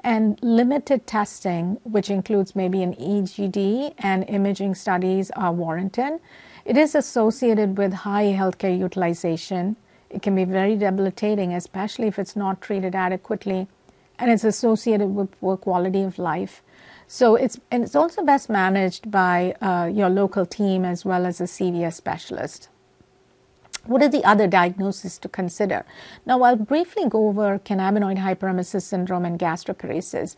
And 0.00 0.38
limited 0.42 1.06
testing, 1.06 1.80
which 1.84 2.10
includes 2.10 2.54
maybe 2.54 2.82
an 2.82 2.94
EGD 2.94 3.94
and 3.98 4.28
imaging 4.28 4.74
studies, 4.74 5.30
are 5.30 5.52
warranted. 5.52 6.20
It 6.66 6.76
is 6.76 6.94
associated 6.94 7.78
with 7.78 7.92
high 7.94 8.26
healthcare 8.26 8.78
utilization. 8.78 9.76
It 10.10 10.20
can 10.22 10.34
be 10.34 10.44
very 10.44 10.76
debilitating, 10.76 11.54
especially 11.54 12.08
if 12.08 12.18
it's 12.18 12.36
not 12.36 12.60
treated 12.60 12.94
adequately. 12.94 13.66
And 14.18 14.30
it's 14.30 14.44
associated 14.44 15.08
with 15.08 15.38
poor 15.40 15.56
quality 15.56 16.02
of 16.02 16.18
life. 16.18 16.62
So 17.06 17.36
it's 17.36 17.58
and 17.70 17.82
it's 17.82 17.96
also 17.96 18.24
best 18.24 18.48
managed 18.50 19.10
by 19.10 19.54
uh, 19.60 19.90
your 19.92 20.08
local 20.10 20.46
team 20.46 20.84
as 20.84 21.04
well 21.04 21.26
as 21.26 21.40
a 21.40 21.44
CVS 21.44 21.94
specialist. 21.94 22.68
What 23.86 24.02
are 24.02 24.08
the 24.08 24.24
other 24.24 24.46
diagnoses 24.46 25.18
to 25.18 25.28
consider? 25.28 25.84
Now, 26.24 26.42
I'll 26.42 26.56
briefly 26.56 27.08
go 27.08 27.28
over 27.28 27.58
cannabinoid 27.58 28.18
hyperemesis 28.18 28.82
syndrome 28.82 29.24
and 29.26 29.38
gastroparesis. 29.38 30.36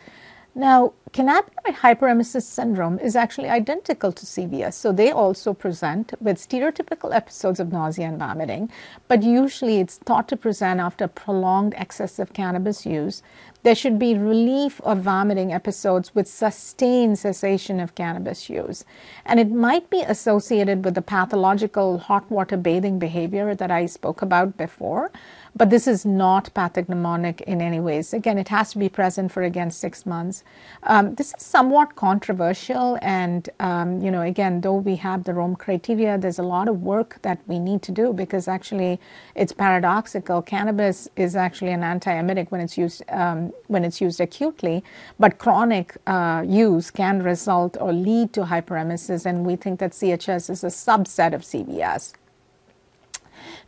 Now, 0.59 0.95
cannabinoid 1.13 1.77
hyperemesis 1.83 2.45
syndrome 2.45 2.99
is 2.99 3.15
actually 3.15 3.51
identical 3.51 4.11
to 4.11 4.25
CVS, 4.25 4.73
so 4.73 4.91
they 4.91 5.11
also 5.11 5.53
present 5.53 6.15
with 6.19 6.39
stereotypical 6.39 7.15
episodes 7.15 7.61
of 7.61 7.73
nausea 7.73 8.07
and 8.07 8.19
vomiting, 8.19 8.71
but 9.07 9.23
usually 9.23 9.81
it's 9.81 9.99
thought 9.99 10.29
to 10.29 10.37
present 10.37 10.81
after 10.81 11.09
prolonged 11.09 11.75
excessive 11.77 12.33
cannabis 12.33 12.87
use. 12.87 13.23
There 13.65 13.75
should 13.75 13.99
be 13.99 14.17
relief 14.17 14.81
of 14.81 15.03
vomiting 15.03 15.53
episodes 15.53 16.15
with 16.15 16.27
sustained 16.27 17.19
cessation 17.19 17.79
of 17.79 17.95
cannabis 17.95 18.49
use. 18.49 18.85
And 19.27 19.39
it 19.39 19.51
might 19.51 19.91
be 19.91 20.01
associated 20.03 20.87
with 20.87 20.95
the 20.95 21.03
pathological 21.03 21.99
hot 21.99 22.31
water 22.31 22.57
bathing 22.57 22.99
behavior 22.99 23.55
that 23.55 23.71
I 23.71 23.85
spoke 23.85 24.23
about 24.23 24.57
before, 24.57 25.11
but 25.57 25.71
this 25.71 25.87
is 25.87 26.05
not 26.05 26.53
pathognomonic 26.55 27.41
in 27.43 27.63
any 27.63 27.81
ways. 27.81 28.13
Again, 28.13 28.39
it 28.39 28.49
has 28.49 28.73
to 28.73 28.79
be 28.79 28.89
present 28.91 29.33
for 29.33 29.43
again 29.43 29.71
six 29.71 30.05
months. 30.05 30.45
Um, 30.83 31.15
this 31.15 31.35
is 31.35 31.43
somewhat 31.43 31.97
controversial, 31.97 32.99
and 33.01 33.49
um, 33.59 34.03
you 34.03 34.11
know, 34.11 34.21
again, 34.23 34.61
though 34.61 34.77
we 34.77 34.97
have 34.97 35.25
the 35.25 35.33
Rome 35.33 35.57
criteria, 35.57 36.19
there's 36.19 36.39
a 36.39 36.43
lot 36.43 36.69
of 36.69 36.83
work 36.83 37.19
that 37.23 37.41
we 37.47 37.59
need 37.59 37.83
to 37.83 37.93
do 37.93 38.13
because 38.13 38.49
actually, 38.49 39.01
it's 39.35 39.53
paradoxical. 39.53 40.43
Cannabis 40.43 41.09
is 41.17 41.35
actually 41.35 41.73
an 41.73 41.81
antiemetic 41.81 42.51
when 42.51 42.61
it's 42.61 42.77
used 42.77 43.03
um, 43.09 43.53
when 43.69 43.85
it's 43.85 44.01
used 44.01 44.21
acutely, 44.21 44.85
but 45.19 45.39
chronic 45.39 45.97
uh, 46.07 46.45
use 46.47 46.91
can 46.91 47.23
result 47.23 47.77
or 47.81 47.93
lead 47.93 48.33
to 48.35 48.43
hyperemesis, 48.43 49.25
and 49.25 49.47
we 49.47 49.57
think 49.57 49.81
that 49.81 49.93
CHS 49.93 50.51
is 50.51 50.65
a 50.65 50.69
subset 50.69 51.33
of 51.33 51.43
CVS. 51.43 52.13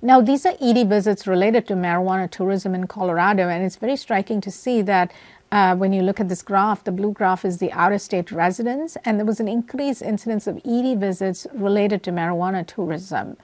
Now, 0.01 0.21
these 0.21 0.47
are 0.47 0.55
ED 0.61 0.89
visits 0.89 1.27
related 1.27 1.67
to 1.67 1.75
marijuana 1.75 2.31
tourism 2.31 2.73
in 2.73 2.87
Colorado, 2.87 3.49
and 3.49 3.65
it's 3.65 3.75
very 3.75 3.97
striking 3.97 4.41
to 4.43 4.51
see 4.51 4.81
that 4.83 5.13
uh, 5.51 5.75
when 5.75 5.93
you 5.93 6.03
look 6.03 6.21
at 6.21 6.29
this 6.29 6.41
graph, 6.41 6.85
the 6.85 6.93
blue 6.93 7.11
graph 7.11 7.45
is 7.45 7.59
the 7.59 7.73
out 7.73 7.91
of 7.93 8.01
state 8.01 8.31
residents, 8.31 8.97
and 9.05 9.19
there 9.19 9.27
was 9.27 9.41
an 9.41 9.49
increased 9.49 10.03
incidence 10.03 10.47
of 10.47 10.61
ED 10.65 11.01
visits 11.01 11.49
related 11.53 12.05
to 12.05 12.13
marijuana 12.13 12.65
tourism. 12.65 13.37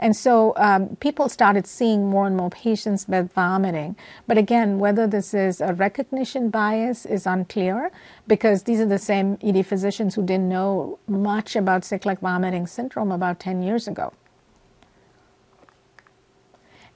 And 0.00 0.16
so 0.16 0.52
um, 0.56 0.96
people 0.96 1.28
started 1.28 1.66
seeing 1.68 2.10
more 2.10 2.26
and 2.26 2.36
more 2.36 2.50
patients 2.50 3.06
with 3.06 3.32
vomiting. 3.32 3.94
But 4.26 4.36
again, 4.36 4.80
whether 4.80 5.06
this 5.06 5.32
is 5.32 5.60
a 5.60 5.74
recognition 5.74 6.50
bias 6.50 7.06
is 7.06 7.24
unclear 7.24 7.92
because 8.26 8.64
these 8.64 8.80
are 8.80 8.86
the 8.86 8.98
same 8.98 9.38
ED 9.42 9.64
physicians 9.64 10.16
who 10.16 10.24
didn't 10.24 10.48
know 10.48 10.98
much 11.06 11.54
about 11.54 11.84
cyclic 11.84 12.18
vomiting 12.18 12.66
syndrome 12.66 13.12
about 13.12 13.38
10 13.38 13.62
years 13.62 13.86
ago. 13.86 14.12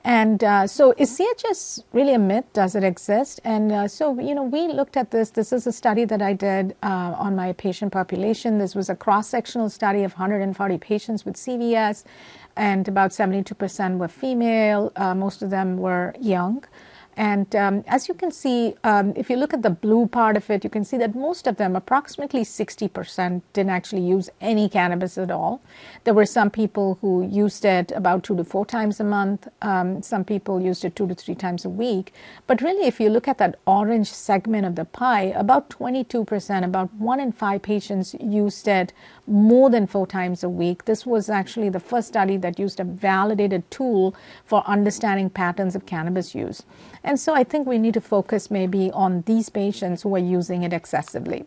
And 0.04 0.44
uh, 0.44 0.66
so, 0.66 0.92
is 0.98 1.18
CHS 1.18 1.82
really 1.94 2.12
a 2.12 2.18
myth? 2.18 2.44
Does 2.52 2.74
it 2.74 2.84
exist? 2.84 3.40
And 3.42 3.72
uh, 3.72 3.88
so, 3.88 4.20
you 4.20 4.34
know, 4.34 4.42
we 4.42 4.68
looked 4.68 4.98
at 4.98 5.10
this. 5.10 5.30
This 5.30 5.50
is 5.50 5.66
a 5.66 5.72
study 5.72 6.04
that 6.04 6.20
I 6.20 6.34
did 6.34 6.76
uh, 6.82 7.14
on 7.16 7.34
my 7.34 7.54
patient 7.54 7.90
population. 7.90 8.58
This 8.58 8.74
was 8.74 8.90
a 8.90 8.94
cross 8.94 9.28
sectional 9.28 9.70
study 9.70 10.04
of 10.04 10.12
140 10.12 10.76
patients 10.76 11.24
with 11.24 11.36
CVS, 11.36 12.04
and 12.54 12.86
about 12.86 13.12
72% 13.12 13.96
were 13.96 14.08
female. 14.08 14.92
Uh, 14.94 15.14
most 15.14 15.40
of 15.40 15.48
them 15.48 15.78
were 15.78 16.14
young. 16.20 16.62
And 17.16 17.54
um, 17.54 17.84
as 17.86 18.08
you 18.08 18.14
can 18.14 18.30
see, 18.30 18.74
um, 18.84 19.12
if 19.16 19.30
you 19.30 19.36
look 19.36 19.54
at 19.54 19.62
the 19.62 19.70
blue 19.70 20.06
part 20.06 20.36
of 20.36 20.50
it, 20.50 20.64
you 20.64 20.70
can 20.70 20.84
see 20.84 20.96
that 20.98 21.14
most 21.14 21.46
of 21.46 21.56
them, 21.56 21.76
approximately 21.76 22.42
60%, 22.42 23.42
didn't 23.52 23.70
actually 23.70 24.02
use 24.02 24.30
any 24.40 24.68
cannabis 24.68 25.16
at 25.16 25.30
all. 25.30 25.60
There 26.04 26.14
were 26.14 26.26
some 26.26 26.50
people 26.50 26.98
who 27.00 27.26
used 27.26 27.64
it 27.64 27.92
about 27.92 28.24
two 28.24 28.36
to 28.36 28.44
four 28.44 28.66
times 28.66 29.00
a 29.00 29.04
month. 29.04 29.48
Um, 29.62 30.02
some 30.02 30.24
people 30.24 30.60
used 30.60 30.84
it 30.84 30.96
two 30.96 31.06
to 31.06 31.14
three 31.14 31.34
times 31.34 31.64
a 31.64 31.68
week. 31.68 32.12
But 32.46 32.60
really, 32.60 32.86
if 32.86 32.98
you 33.00 33.10
look 33.10 33.28
at 33.28 33.38
that 33.38 33.58
orange 33.66 34.10
segment 34.10 34.66
of 34.66 34.74
the 34.74 34.84
pie, 34.84 35.32
about 35.36 35.70
22%, 35.70 36.64
about 36.64 36.92
one 36.94 37.20
in 37.20 37.32
five 37.32 37.62
patients 37.62 38.14
used 38.20 38.66
it 38.68 38.92
more 39.26 39.70
than 39.70 39.86
four 39.86 40.06
times 40.06 40.42
a 40.44 40.48
week. 40.48 40.84
This 40.84 41.06
was 41.06 41.30
actually 41.30 41.68
the 41.68 41.80
first 41.80 42.08
study 42.08 42.36
that 42.38 42.58
used 42.58 42.80
a 42.80 42.84
validated 42.84 43.70
tool 43.70 44.14
for 44.44 44.62
understanding 44.66 45.30
patterns 45.30 45.74
of 45.74 45.86
cannabis 45.86 46.34
use. 46.34 46.62
And 47.04 47.20
so 47.20 47.34
I 47.34 47.44
think 47.44 47.66
we 47.66 47.78
need 47.78 47.94
to 47.94 48.00
focus 48.00 48.50
maybe 48.50 48.90
on 48.90 49.22
these 49.26 49.50
patients 49.50 50.02
who 50.02 50.14
are 50.16 50.18
using 50.18 50.62
it 50.62 50.72
excessively. 50.72 51.44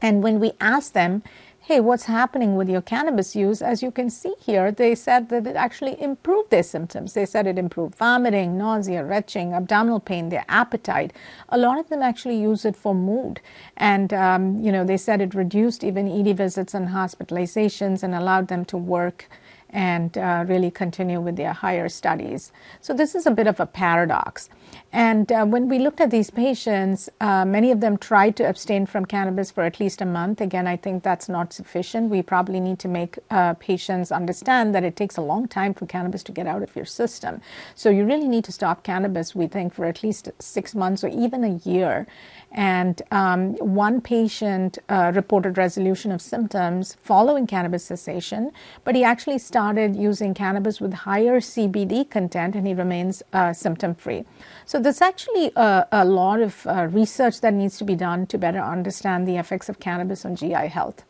And 0.00 0.22
when 0.22 0.40
we 0.40 0.52
ask 0.60 0.92
them, 0.92 1.22
hey, 1.66 1.78
what's 1.78 2.04
happening 2.04 2.56
with 2.56 2.68
your 2.68 2.82
cannabis 2.82 3.36
use? 3.36 3.62
As 3.62 3.84
you 3.84 3.92
can 3.92 4.10
see 4.10 4.34
here, 4.40 4.72
they 4.72 4.96
said 4.96 5.28
that 5.28 5.46
it 5.46 5.54
actually 5.54 6.00
improved 6.02 6.50
their 6.50 6.64
symptoms. 6.64 7.12
They 7.12 7.24
said 7.24 7.46
it 7.46 7.56
improved 7.56 7.94
vomiting, 7.94 8.58
nausea, 8.58 9.04
retching, 9.04 9.52
abdominal 9.52 10.00
pain, 10.00 10.28
their 10.28 10.44
appetite. 10.48 11.12
A 11.50 11.58
lot 11.58 11.78
of 11.78 11.88
them 11.88 12.02
actually 12.02 12.36
use 12.36 12.64
it 12.64 12.74
for 12.74 12.96
mood. 12.96 13.40
And, 13.76 14.12
um, 14.12 14.60
you 14.60 14.72
know, 14.72 14.84
they 14.84 14.96
said 14.96 15.20
it 15.20 15.34
reduced 15.34 15.84
even 15.84 16.08
ED 16.10 16.36
visits 16.36 16.74
and 16.74 16.88
hospitalizations 16.88 18.02
and 18.02 18.12
allowed 18.12 18.48
them 18.48 18.64
to 18.64 18.76
work 18.76 19.28
and 19.72 20.16
uh, 20.18 20.44
really 20.46 20.70
continue 20.70 21.20
with 21.20 21.36
their 21.36 21.52
higher 21.52 21.88
studies. 21.88 22.52
So, 22.80 22.92
this 22.94 23.14
is 23.14 23.26
a 23.26 23.30
bit 23.30 23.46
of 23.46 23.60
a 23.60 23.66
paradox. 23.66 24.48
And 24.92 25.32
uh, 25.32 25.46
when 25.46 25.68
we 25.68 25.78
looked 25.78 26.00
at 26.00 26.10
these 26.10 26.30
patients, 26.30 27.08
uh, 27.20 27.44
many 27.46 27.70
of 27.70 27.80
them 27.80 27.96
tried 27.96 28.36
to 28.36 28.48
abstain 28.48 28.84
from 28.84 29.06
cannabis 29.06 29.50
for 29.50 29.64
at 29.64 29.80
least 29.80 30.02
a 30.02 30.04
month. 30.04 30.40
Again, 30.40 30.66
I 30.66 30.76
think 30.76 31.02
that's 31.02 31.28
not 31.28 31.52
sufficient. 31.52 32.10
We 32.10 32.20
probably 32.20 32.60
need 32.60 32.78
to 32.80 32.88
make 32.88 33.18
uh, 33.30 33.54
patients 33.54 34.12
understand 34.12 34.74
that 34.74 34.84
it 34.84 34.94
takes 34.94 35.16
a 35.16 35.22
long 35.22 35.48
time 35.48 35.72
for 35.72 35.86
cannabis 35.86 36.22
to 36.24 36.32
get 36.32 36.46
out 36.46 36.62
of 36.62 36.76
your 36.76 36.84
system. 36.84 37.40
So, 37.74 37.88
you 37.88 38.04
really 38.04 38.28
need 38.28 38.44
to 38.44 38.52
stop 38.52 38.82
cannabis, 38.82 39.34
we 39.34 39.46
think, 39.46 39.72
for 39.72 39.86
at 39.86 40.02
least 40.02 40.30
six 40.38 40.74
months 40.74 41.02
or 41.02 41.08
even 41.08 41.42
a 41.42 41.56
year. 41.68 42.06
And 42.54 43.00
um, 43.10 43.54
one 43.54 44.02
patient 44.02 44.78
uh, 44.90 45.10
reported 45.14 45.56
resolution 45.56 46.12
of 46.12 46.20
symptoms 46.20 46.98
following 47.02 47.46
cannabis 47.46 47.84
cessation, 47.84 48.52
but 48.84 48.94
he 48.94 49.04
actually 49.04 49.38
started 49.38 49.96
using 49.96 50.34
cannabis 50.34 50.78
with 50.78 50.92
higher 50.92 51.40
CBD 51.40 52.08
content 52.08 52.54
and 52.54 52.66
he 52.66 52.74
remains 52.74 53.22
uh, 53.32 53.54
symptom 53.54 53.94
free. 53.94 54.24
So, 54.64 54.80
there's 54.80 55.00
actually 55.00 55.52
a, 55.56 55.86
a 55.92 56.04
lot 56.04 56.40
of 56.40 56.66
uh, 56.66 56.88
research 56.90 57.40
that 57.40 57.54
needs 57.54 57.78
to 57.78 57.84
be 57.84 57.94
done 57.94 58.26
to 58.26 58.38
better 58.38 58.60
understand 58.60 59.26
the 59.26 59.36
effects 59.36 59.68
of 59.68 59.80
cannabis 59.80 60.24
on 60.24 60.36
GI 60.36 60.68
health. 60.68 61.04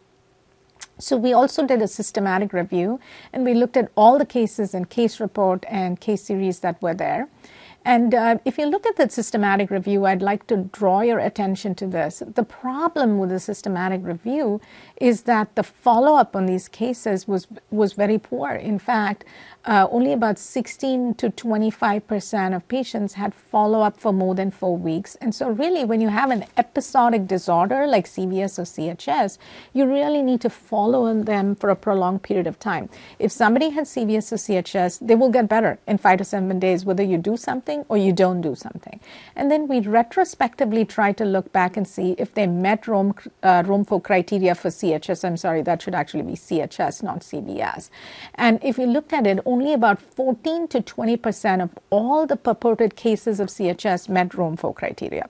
So, 0.99 1.17
we 1.17 1.33
also 1.33 1.67
did 1.67 1.83
a 1.83 1.89
systematic 1.89 2.53
review 2.53 3.01
and 3.33 3.45
we 3.45 3.55
looked 3.55 3.77
at 3.77 3.91
all 3.97 4.19
the 4.19 4.27
cases 4.27 4.75
and 4.75 4.89
case 4.89 5.21
report 5.21 5.65
and 5.69 6.01
case 6.01 6.23
series 6.23 6.61
that 6.61 6.81
were 6.81 6.95
there. 6.95 7.29
And 7.85 8.15
uh, 8.15 8.39
if 8.45 8.59
you 8.59 8.67
look 8.67 8.87
at 8.87 8.97
the 8.97 9.09
systematic 9.09 9.71
review, 9.71 10.07
I'd 10.07 10.23
like 10.23 10.47
to 10.49 10.57
draw 10.73 11.01
your 11.01 11.19
attention 11.19 11.75
to 11.77 11.87
this. 11.87 12.23
The 12.27 12.45
problem 12.45 13.19
with 13.19 13.31
the 13.31 13.41
systematic 13.41 14.01
review 14.05 14.61
is 14.97 15.23
that 15.23 15.55
the 15.57 15.63
follow 15.63 16.15
up 16.15 16.37
on 16.37 16.47
these 16.47 16.69
cases 16.69 17.27
was, 17.27 17.47
was 17.71 17.95
very 17.95 18.19
poor. 18.19 18.51
In 18.53 18.79
fact, 18.79 19.25
uh, 19.65 19.87
only 19.91 20.13
about 20.13 20.39
16 20.39 21.15
to 21.15 21.31
25 21.31 22.07
percent 22.07 22.55
of 22.55 22.67
patients 22.69 23.15
had 23.15 23.33
follow 23.33 23.81
up 23.81 23.97
for 23.99 24.13
more 24.13 24.35
than 24.35 24.51
four 24.51 24.77
weeks. 24.77 25.15
And 25.17 25.35
so, 25.35 25.51
really, 25.51 25.85
when 25.85 26.01
you 26.01 26.09
have 26.09 26.31
an 26.31 26.45
episodic 26.57 27.27
disorder 27.27 27.87
like 27.87 28.07
CVS 28.07 28.59
or 28.59 28.63
CHS, 28.63 29.39
you 29.73 29.87
really 29.87 30.23
need 30.23 30.41
to 30.41 30.51
follow 30.51 31.23
them 31.23 31.55
for 31.55 31.71
a 31.71 31.77
prolonged 31.77 32.23
period 32.23 32.47
of 32.47 32.59
time. 32.59 32.89
If 33.19 33.31
somebody 33.31 33.71
has 33.71 33.89
CVS 33.95 34.33
or 34.33 34.37
CHS, 34.37 35.07
they 35.07 35.15
will 35.15 35.31
get 35.31 35.49
better 35.49 35.79
in 35.87 35.99
five 35.99 36.19
to 36.19 36.25
seven 36.25 36.59
days, 36.59 36.85
whether 36.85 37.03
you 37.03 37.19
do 37.19 37.37
something 37.37 37.72
or 37.89 37.97
you 37.97 38.13
don't 38.13 38.41
do 38.41 38.55
something. 38.55 39.01
And 39.37 39.51
then 39.51 39.69
we 39.69 39.81
retrospectively 39.81 40.85
try 40.85 41.13
to 41.13 41.25
look 41.25 41.53
back 41.53 41.77
and 41.77 41.87
see 41.87 42.15
if 42.19 42.35
they 42.35 42.47
met 42.47 42.87
Rome, 42.87 43.15
uh, 43.43 43.63
Rome 43.67 43.85
4 43.85 44.01
criteria 44.01 44.55
for 44.55 44.69
CHS. 44.69 45.25
I'm 45.25 45.37
sorry, 45.37 45.63
that 45.63 45.83
should 45.83 45.95
actually 45.95 46.23
be 46.23 46.35
CHS, 46.35 47.03
not 47.03 47.21
CBS. 47.21 47.91
And 48.35 48.59
if 48.63 48.79
you 48.79 48.87
looked 48.87 49.13
at 49.13 49.27
it, 49.27 49.41
only 49.47 49.73
about 49.73 50.01
14 50.01 50.69
to 50.69 50.81
20 50.83 51.17
percent 51.17 51.63
of 51.63 51.71
all 51.91 52.27
the 52.27 52.37
purported 52.37 52.97
cases 52.97 53.41
of 53.41 53.49
CHS 53.49 54.09
met 54.09 54.35
Rome 54.35 54.57
4 54.57 54.75
criteria. 54.75 55.29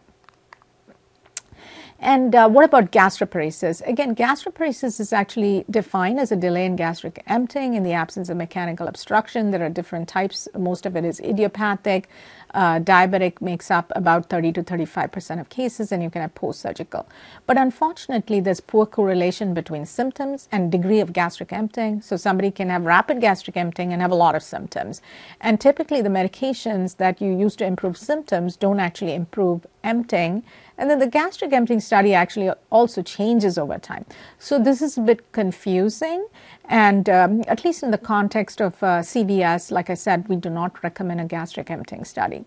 And 2.03 2.35
uh, 2.35 2.49
what 2.49 2.65
about 2.65 2.91
gastroparesis? 2.91 3.87
Again, 3.87 4.17
gastroparesis 4.17 4.99
is 4.99 5.13
actually 5.13 5.65
defined 5.71 6.19
as 6.19 6.33
a 6.33 6.37
delay 6.37 6.67
in 6.67 6.75
gastric 6.75 7.23
emptying 7.29 7.75
in 7.75 7.85
the 7.85 7.93
absence 7.93 8.29
of 8.29 8.37
mechanical 8.37 8.89
obstruction. 8.89 9.53
There 9.53 9.65
are 9.65 9.71
different 9.71 10.09
types. 10.09 10.49
Most 10.59 10.85
of 10.85 10.97
it 10.97 11.05
is 11.05 11.21
idiopathic. 11.21 12.09
Uh, 12.55 12.81
diabetic 12.81 13.41
makes 13.41 13.71
up 13.71 13.93
about 13.95 14.29
30 14.29 14.53
to 14.55 14.65
35 14.65 15.13
percent 15.13 15.41
of 15.41 15.49
cases, 15.49 15.93
and 15.93 16.03
you 16.03 16.11
can 16.11 16.23
have 16.23 16.35
post 16.35 16.61
surgical. 16.61 17.09
But 17.47 17.57
unfortunately, 17.57 18.41
there's 18.41 18.61
poor 18.61 18.85
correlation 18.85 19.55
between 19.55 19.87
symptoms 19.87 20.49
and 20.53 20.73
degree 20.73 21.01
of 21.01 21.13
gastric 21.13 21.53
emptying. 21.53 22.03
So, 22.03 22.17
somebody 22.17 22.51
can 22.51 22.69
have 22.69 22.85
rapid 22.85 23.21
gastric 23.21 23.57
emptying 23.57 23.93
and 23.93 24.03
have 24.03 24.11
a 24.11 24.17
lot 24.17 24.35
of 24.35 24.43
symptoms. 24.43 25.03
And 25.41 25.61
typically, 25.61 26.03
the 26.03 26.11
medications 26.11 26.97
that 26.99 27.23
you 27.23 27.31
use 27.33 27.57
to 27.57 27.65
improve 27.65 27.97
symptoms 27.97 28.57
don't 28.57 28.81
actually 28.81 29.15
improve 29.15 29.67
emptying. 29.85 30.43
And 30.83 30.91
then 30.91 30.99
the 30.99 31.07
gastric 31.07 31.53
emptying 31.53 31.79
study 31.79 32.13
actually 32.13 32.51
also 32.73 33.03
changes 33.03 33.57
over 33.57 33.79
time. 33.79 34.05
So, 34.41 34.59
this 34.59 34.83
is 34.83 34.99
a 34.99 35.01
bit 35.01 35.31
confusing. 35.31 36.27
And 36.65 37.09
um, 37.09 37.45
at 37.47 37.65
least 37.65 37.85
in 37.85 37.93
the 37.93 37.99
context 37.99 38.61
of 38.61 38.83
uh, 38.83 38.99
CVS, 38.99 39.71
like 39.71 39.91
I 39.91 39.95
said, 39.95 40.29
we 40.29 40.35
do 40.35 40.51
not 40.51 40.83
recommend 40.83 41.21
a 41.21 41.25
gastric 41.25 41.71
emptying 41.71 42.05
study. 42.05 42.45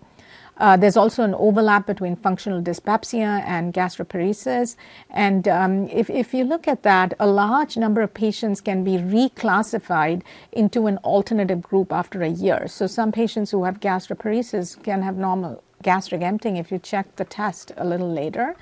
Uh, 0.57 0.75
there's 0.75 0.97
also 0.97 1.23
an 1.23 1.33
overlap 1.35 1.87
between 1.87 2.17
functional 2.17 2.61
dyspepsia 2.61 3.41
and 3.45 3.73
gastroparesis. 3.73 4.75
And 5.09 5.47
um, 5.47 5.87
if, 5.87 6.09
if 6.09 6.33
you 6.33 6.43
look 6.43 6.67
at 6.67 6.83
that, 6.83 7.13
a 7.21 7.27
large 7.27 7.77
number 7.77 8.01
of 8.01 8.13
patients 8.13 8.59
can 8.59 8.83
be 8.83 8.97
reclassified 8.97 10.23
into 10.51 10.87
an 10.87 10.97
alternative 10.99 11.61
group 11.61 11.93
after 11.93 12.21
a 12.21 12.29
year. 12.29 12.67
So 12.67 12.85
some 12.85 13.13
patients 13.13 13.51
who 13.51 13.63
have 13.63 13.79
gastroparesis 13.79 14.81
can 14.83 15.01
have 15.03 15.15
normal 15.15 15.63
gastric 15.85 16.21
emptying 16.21 16.57
if 16.57 16.71
you 16.71 16.79
check 16.79 17.15
the 17.15 17.23
test 17.23 17.71
a 17.77 17.85
little 17.85 18.11
later. 18.11 18.55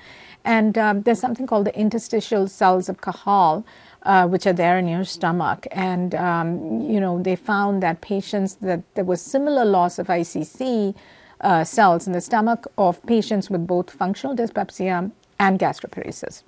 And 0.44 0.76
um, 0.76 1.02
there's 1.02 1.20
something 1.20 1.46
called 1.46 1.66
the 1.66 1.76
interstitial 1.84 2.46
cells 2.48 2.88
of 2.90 3.00
Cajal, 3.00 3.64
uh, 4.02 4.28
which 4.28 4.46
are 4.46 4.52
there 4.52 4.76
in 4.78 4.86
your 4.86 5.04
stomach. 5.04 5.66
And, 5.72 6.14
um, 6.14 6.82
you 6.92 7.00
know, 7.00 7.22
they 7.22 7.36
found 7.36 7.82
that 7.82 8.02
patients 8.02 8.56
that 8.56 8.82
there 8.94 9.04
was 9.12 9.20
similar 9.22 9.64
loss 9.64 9.98
of 9.98 10.08
ICC 10.08 10.94
uh, 11.40 11.64
cells 11.64 12.06
in 12.06 12.12
the 12.12 12.20
stomach 12.20 12.66
of 12.76 13.04
patients 13.06 13.50
with 13.50 13.66
both 13.66 13.90
functional 13.90 14.36
dyspepsia 14.36 15.10
and 15.38 15.58
gastroparesis. 15.58 16.42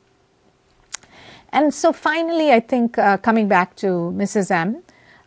And 1.53 1.73
so 1.73 1.93
finally, 1.93 2.53
I 2.53 2.61
think 2.61 2.99
uh, 2.99 3.17
coming 3.17 3.49
back 3.49 3.77
to 3.77 3.87
Mrs. 4.15 4.51
M, 4.51 4.83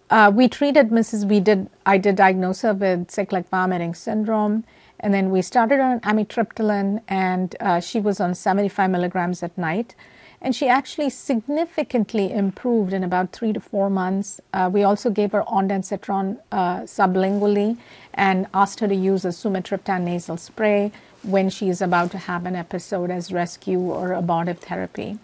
uh, 0.10 0.32
we 0.34 0.48
treated 0.48 0.90
Mrs. 0.90 1.28
We 1.28 1.40
did 1.40 1.70
I 1.86 1.98
did 1.98 2.16
diagnose 2.16 2.62
her 2.62 2.74
with 2.74 3.12
cyclic 3.12 3.48
vomiting 3.50 3.94
syndrome, 3.94 4.64
and 5.00 5.14
then 5.14 5.30
we 5.30 5.42
started 5.42 5.80
on 5.80 6.00
amitriptyline, 6.02 7.02
and 7.08 7.56
uh, 7.60 7.80
she 7.80 8.00
was 8.00 8.20
on 8.20 8.36
75 8.36 8.90
milligrams 8.90 9.44
at 9.44 9.58
night 9.58 9.96
and 10.42 10.56
she 10.56 10.68
actually 10.68 11.10
significantly 11.10 12.32
improved 12.32 12.94
in 12.94 13.04
about 13.04 13.32
three 13.32 13.52
to 13.54 13.60
four 13.60 13.90
months. 13.90 14.40
Uh, 14.54 14.70
we 14.72 14.84
also 14.84 15.10
gave 15.10 15.32
her 15.32 15.44
ondansetron 15.44 16.40
uh, 16.52 16.80
sublingually 16.82 17.78
and 18.14 18.48
asked 18.54 18.80
her 18.80 18.88
to 18.88 18.96
use 18.96 19.26
a 19.26 19.30
sumatriptan 19.30 20.02
nasal 20.04 20.38
spray 20.38 20.92
when 21.24 21.50
she 21.50 21.68
is 21.68 21.82
about 21.82 22.12
to 22.12 22.18
have 22.18 22.46
an 22.46 22.56
episode 22.56 23.12
as 23.12 23.34
rescue 23.34 23.80
or 23.80 24.14
abortive 24.14 24.60
therapy. 24.60 25.20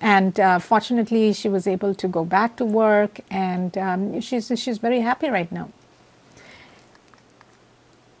And 0.00 0.38
uh, 0.38 0.58
fortunately, 0.58 1.32
she 1.32 1.48
was 1.48 1.66
able 1.66 1.94
to 1.94 2.08
go 2.08 2.24
back 2.24 2.56
to 2.56 2.64
work, 2.66 3.20
and 3.30 3.78
um, 3.78 4.20
she's 4.20 4.52
she's 4.56 4.76
very 4.76 5.00
happy 5.00 5.30
right 5.30 5.50
now. 5.50 5.70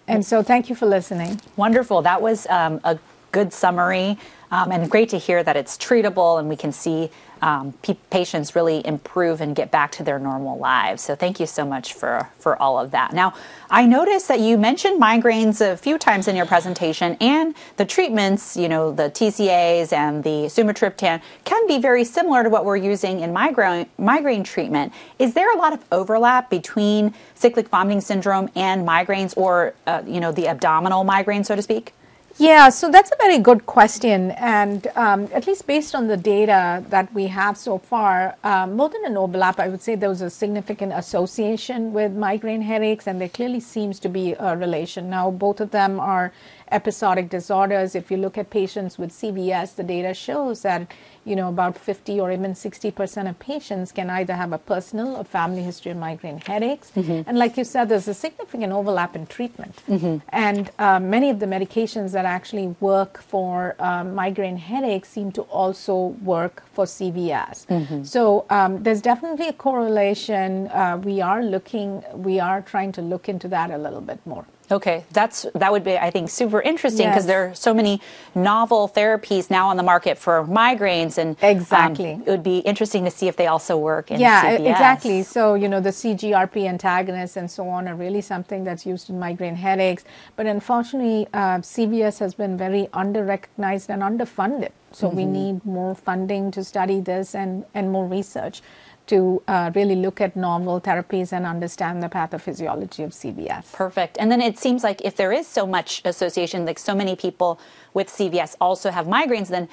And 0.08 0.24
so, 0.24 0.42
thank 0.42 0.68
you 0.68 0.74
for 0.76 0.86
listening. 0.86 1.40
Wonderful. 1.56 2.02
That 2.02 2.22
was 2.22 2.46
um, 2.48 2.80
a 2.84 2.98
good 3.32 3.52
summary, 3.52 4.18
um, 4.50 4.70
and 4.72 4.90
great 4.90 5.08
to 5.10 5.18
hear 5.18 5.42
that 5.42 5.56
it's 5.56 5.76
treatable 5.76 6.38
and 6.38 6.48
we 6.48 6.56
can 6.56 6.72
see 6.72 7.10
um, 7.42 7.72
patients 8.10 8.54
really 8.54 8.86
improve 8.86 9.40
and 9.40 9.54
get 9.54 9.70
back 9.70 9.92
to 9.92 10.02
their 10.02 10.18
normal 10.18 10.58
lives. 10.58 11.02
So 11.02 11.14
thank 11.14 11.38
you 11.38 11.46
so 11.46 11.64
much 11.64 11.94
for 11.94 12.28
for 12.38 12.60
all 12.60 12.78
of 12.78 12.90
that. 12.92 13.12
Now, 13.12 13.34
I 13.70 13.86
noticed 13.86 14.28
that 14.28 14.40
you 14.40 14.56
mentioned 14.56 15.00
migraines 15.00 15.60
a 15.60 15.76
few 15.76 15.98
times 15.98 16.28
in 16.28 16.36
your 16.36 16.46
presentation, 16.46 17.16
and 17.20 17.54
the 17.76 17.84
treatments, 17.84 18.56
you 18.56 18.68
know, 18.68 18.92
the 18.92 19.10
TCAs 19.10 19.92
and 19.92 20.22
the 20.22 20.46
sumatriptan, 20.46 21.20
can 21.44 21.66
be 21.66 21.78
very 21.78 22.04
similar 22.04 22.42
to 22.42 22.48
what 22.48 22.64
we're 22.64 22.76
using 22.76 23.20
in 23.20 23.32
migraine 23.32 23.86
migraine 23.98 24.44
treatment. 24.44 24.92
Is 25.18 25.34
there 25.34 25.52
a 25.52 25.58
lot 25.58 25.72
of 25.72 25.84
overlap 25.92 26.50
between 26.50 27.14
cyclic 27.34 27.68
vomiting 27.68 28.00
syndrome 28.00 28.48
and 28.54 28.86
migraines, 28.86 29.36
or 29.36 29.74
uh, 29.86 30.02
you 30.06 30.20
know, 30.20 30.32
the 30.32 30.48
abdominal 30.48 31.04
migraine, 31.04 31.44
so 31.44 31.56
to 31.56 31.62
speak? 31.62 31.92
Yeah, 32.38 32.68
so 32.68 32.90
that's 32.90 33.10
a 33.10 33.16
very 33.16 33.38
good 33.38 33.64
question. 33.64 34.32
And 34.32 34.86
um, 34.88 35.26
at 35.32 35.46
least 35.46 35.66
based 35.66 35.94
on 35.94 36.06
the 36.06 36.18
data 36.18 36.84
that 36.90 37.12
we 37.14 37.28
have 37.28 37.56
so 37.56 37.78
far, 37.78 38.36
um, 38.44 38.76
more 38.76 38.90
than 38.90 39.06
an 39.06 39.16
overlap, 39.16 39.58
I 39.58 39.68
would 39.68 39.80
say 39.80 39.94
there 39.94 40.10
was 40.10 40.20
a 40.20 40.28
significant 40.28 40.92
association 40.92 41.94
with 41.94 42.12
migraine 42.12 42.60
headaches, 42.60 43.06
and 43.06 43.18
there 43.18 43.30
clearly 43.30 43.60
seems 43.60 43.98
to 44.00 44.10
be 44.10 44.34
a 44.34 44.54
relation. 44.54 45.08
Now, 45.08 45.30
both 45.30 45.60
of 45.62 45.70
them 45.70 45.98
are 45.98 46.30
episodic 46.70 47.28
disorders. 47.28 47.94
If 47.94 48.10
you 48.10 48.16
look 48.16 48.38
at 48.38 48.50
patients 48.50 48.98
with 48.98 49.10
CVS, 49.10 49.76
the 49.76 49.82
data 49.82 50.14
shows 50.14 50.62
that 50.62 50.92
you 51.24 51.34
know 51.34 51.48
about 51.48 51.76
50 51.76 52.20
or 52.20 52.30
even 52.30 52.54
60 52.54 52.90
percent 52.92 53.28
of 53.28 53.38
patients 53.38 53.92
can 53.92 54.10
either 54.10 54.34
have 54.34 54.52
a 54.52 54.58
personal 54.58 55.16
or 55.16 55.24
family 55.24 55.62
history 55.62 55.90
of 55.90 55.98
migraine 55.98 56.38
headaches. 56.38 56.92
Mm-hmm. 56.96 57.28
And 57.28 57.38
like 57.38 57.56
you 57.56 57.64
said, 57.64 57.88
there's 57.88 58.08
a 58.08 58.14
significant 58.14 58.72
overlap 58.72 59.16
in 59.16 59.26
treatment. 59.26 59.82
Mm-hmm. 59.88 60.18
And 60.30 60.70
uh, 60.78 61.00
many 61.00 61.30
of 61.30 61.40
the 61.40 61.46
medications 61.46 62.12
that 62.12 62.24
actually 62.24 62.68
work 62.80 63.20
for 63.22 63.74
um, 63.78 64.14
migraine 64.14 64.56
headaches 64.56 65.08
seem 65.08 65.32
to 65.32 65.42
also 65.42 66.16
work 66.22 66.62
for 66.72 66.84
CVS. 66.84 67.66
Mm-hmm. 67.66 68.04
So 68.04 68.46
um, 68.50 68.82
there's 68.82 69.02
definitely 69.02 69.48
a 69.48 69.52
correlation. 69.52 70.68
Uh, 70.68 71.00
we 71.02 71.20
are 71.20 71.42
looking, 71.42 72.02
we 72.14 72.40
are 72.40 72.62
trying 72.62 72.92
to 72.92 73.02
look 73.02 73.28
into 73.28 73.48
that 73.48 73.70
a 73.70 73.78
little 73.78 74.00
bit 74.00 74.24
more. 74.26 74.46
Okay, 74.70 75.04
that's 75.12 75.46
that 75.54 75.70
would 75.70 75.84
be 75.84 75.96
I 75.96 76.10
think 76.10 76.28
super 76.28 76.60
interesting 76.60 77.08
because 77.08 77.24
yes. 77.24 77.26
there 77.26 77.50
are 77.50 77.54
so 77.54 77.72
many 77.72 78.00
novel 78.34 78.88
therapies 78.88 79.48
now 79.48 79.68
on 79.68 79.76
the 79.76 79.82
market 79.84 80.18
for 80.18 80.44
migraines, 80.44 81.18
and 81.18 81.36
um, 81.42 81.56
exactly 81.56 82.14
um, 82.14 82.22
it 82.26 82.30
would 82.30 82.42
be 82.42 82.58
interesting 82.58 83.04
to 83.04 83.10
see 83.10 83.28
if 83.28 83.36
they 83.36 83.46
also 83.46 83.76
work 83.76 84.10
in 84.10 84.18
yeah 84.18 84.44
CVS. 84.44 84.70
exactly. 84.70 85.22
So 85.22 85.54
you 85.54 85.68
know 85.68 85.80
the 85.80 85.90
CGRP 85.90 86.68
antagonists 86.68 87.36
and 87.36 87.48
so 87.48 87.68
on 87.68 87.86
are 87.86 87.94
really 87.94 88.20
something 88.20 88.64
that's 88.64 88.84
used 88.84 89.08
in 89.08 89.20
migraine 89.20 89.54
headaches, 89.54 90.04
but 90.34 90.46
unfortunately 90.46 91.28
uh, 91.32 91.58
CVS 91.58 92.18
has 92.18 92.34
been 92.34 92.56
very 92.56 92.88
under 92.92 93.24
recognized 93.24 93.88
and 93.88 94.02
underfunded. 94.02 94.70
So 94.90 95.08
mm-hmm. 95.08 95.16
we 95.16 95.24
need 95.26 95.64
more 95.64 95.94
funding 95.94 96.50
to 96.52 96.64
study 96.64 97.00
this 97.00 97.36
and 97.36 97.64
and 97.72 97.92
more 97.92 98.06
research 98.06 98.62
to 99.06 99.42
uh, 99.46 99.70
really 99.74 99.96
look 99.96 100.20
at 100.20 100.36
novel 100.36 100.80
therapies 100.80 101.32
and 101.32 101.46
understand 101.46 102.02
the 102.02 102.08
pathophysiology 102.08 103.04
of 103.04 103.12
CVS. 103.12 103.72
Perfect. 103.72 104.16
And 104.18 104.30
then 104.30 104.40
it 104.40 104.58
seems 104.58 104.82
like 104.82 105.00
if 105.02 105.16
there 105.16 105.32
is 105.32 105.46
so 105.46 105.66
much 105.66 106.02
association, 106.04 106.64
like 106.66 106.78
so 106.78 106.94
many 106.94 107.16
people 107.16 107.60
with 107.94 108.08
CVS 108.08 108.56
also 108.60 108.90
have 108.90 109.06
migraines, 109.06 109.48
then 109.48 109.68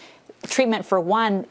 treatment 0.48 0.86
for 0.86 1.00
one 1.00 1.46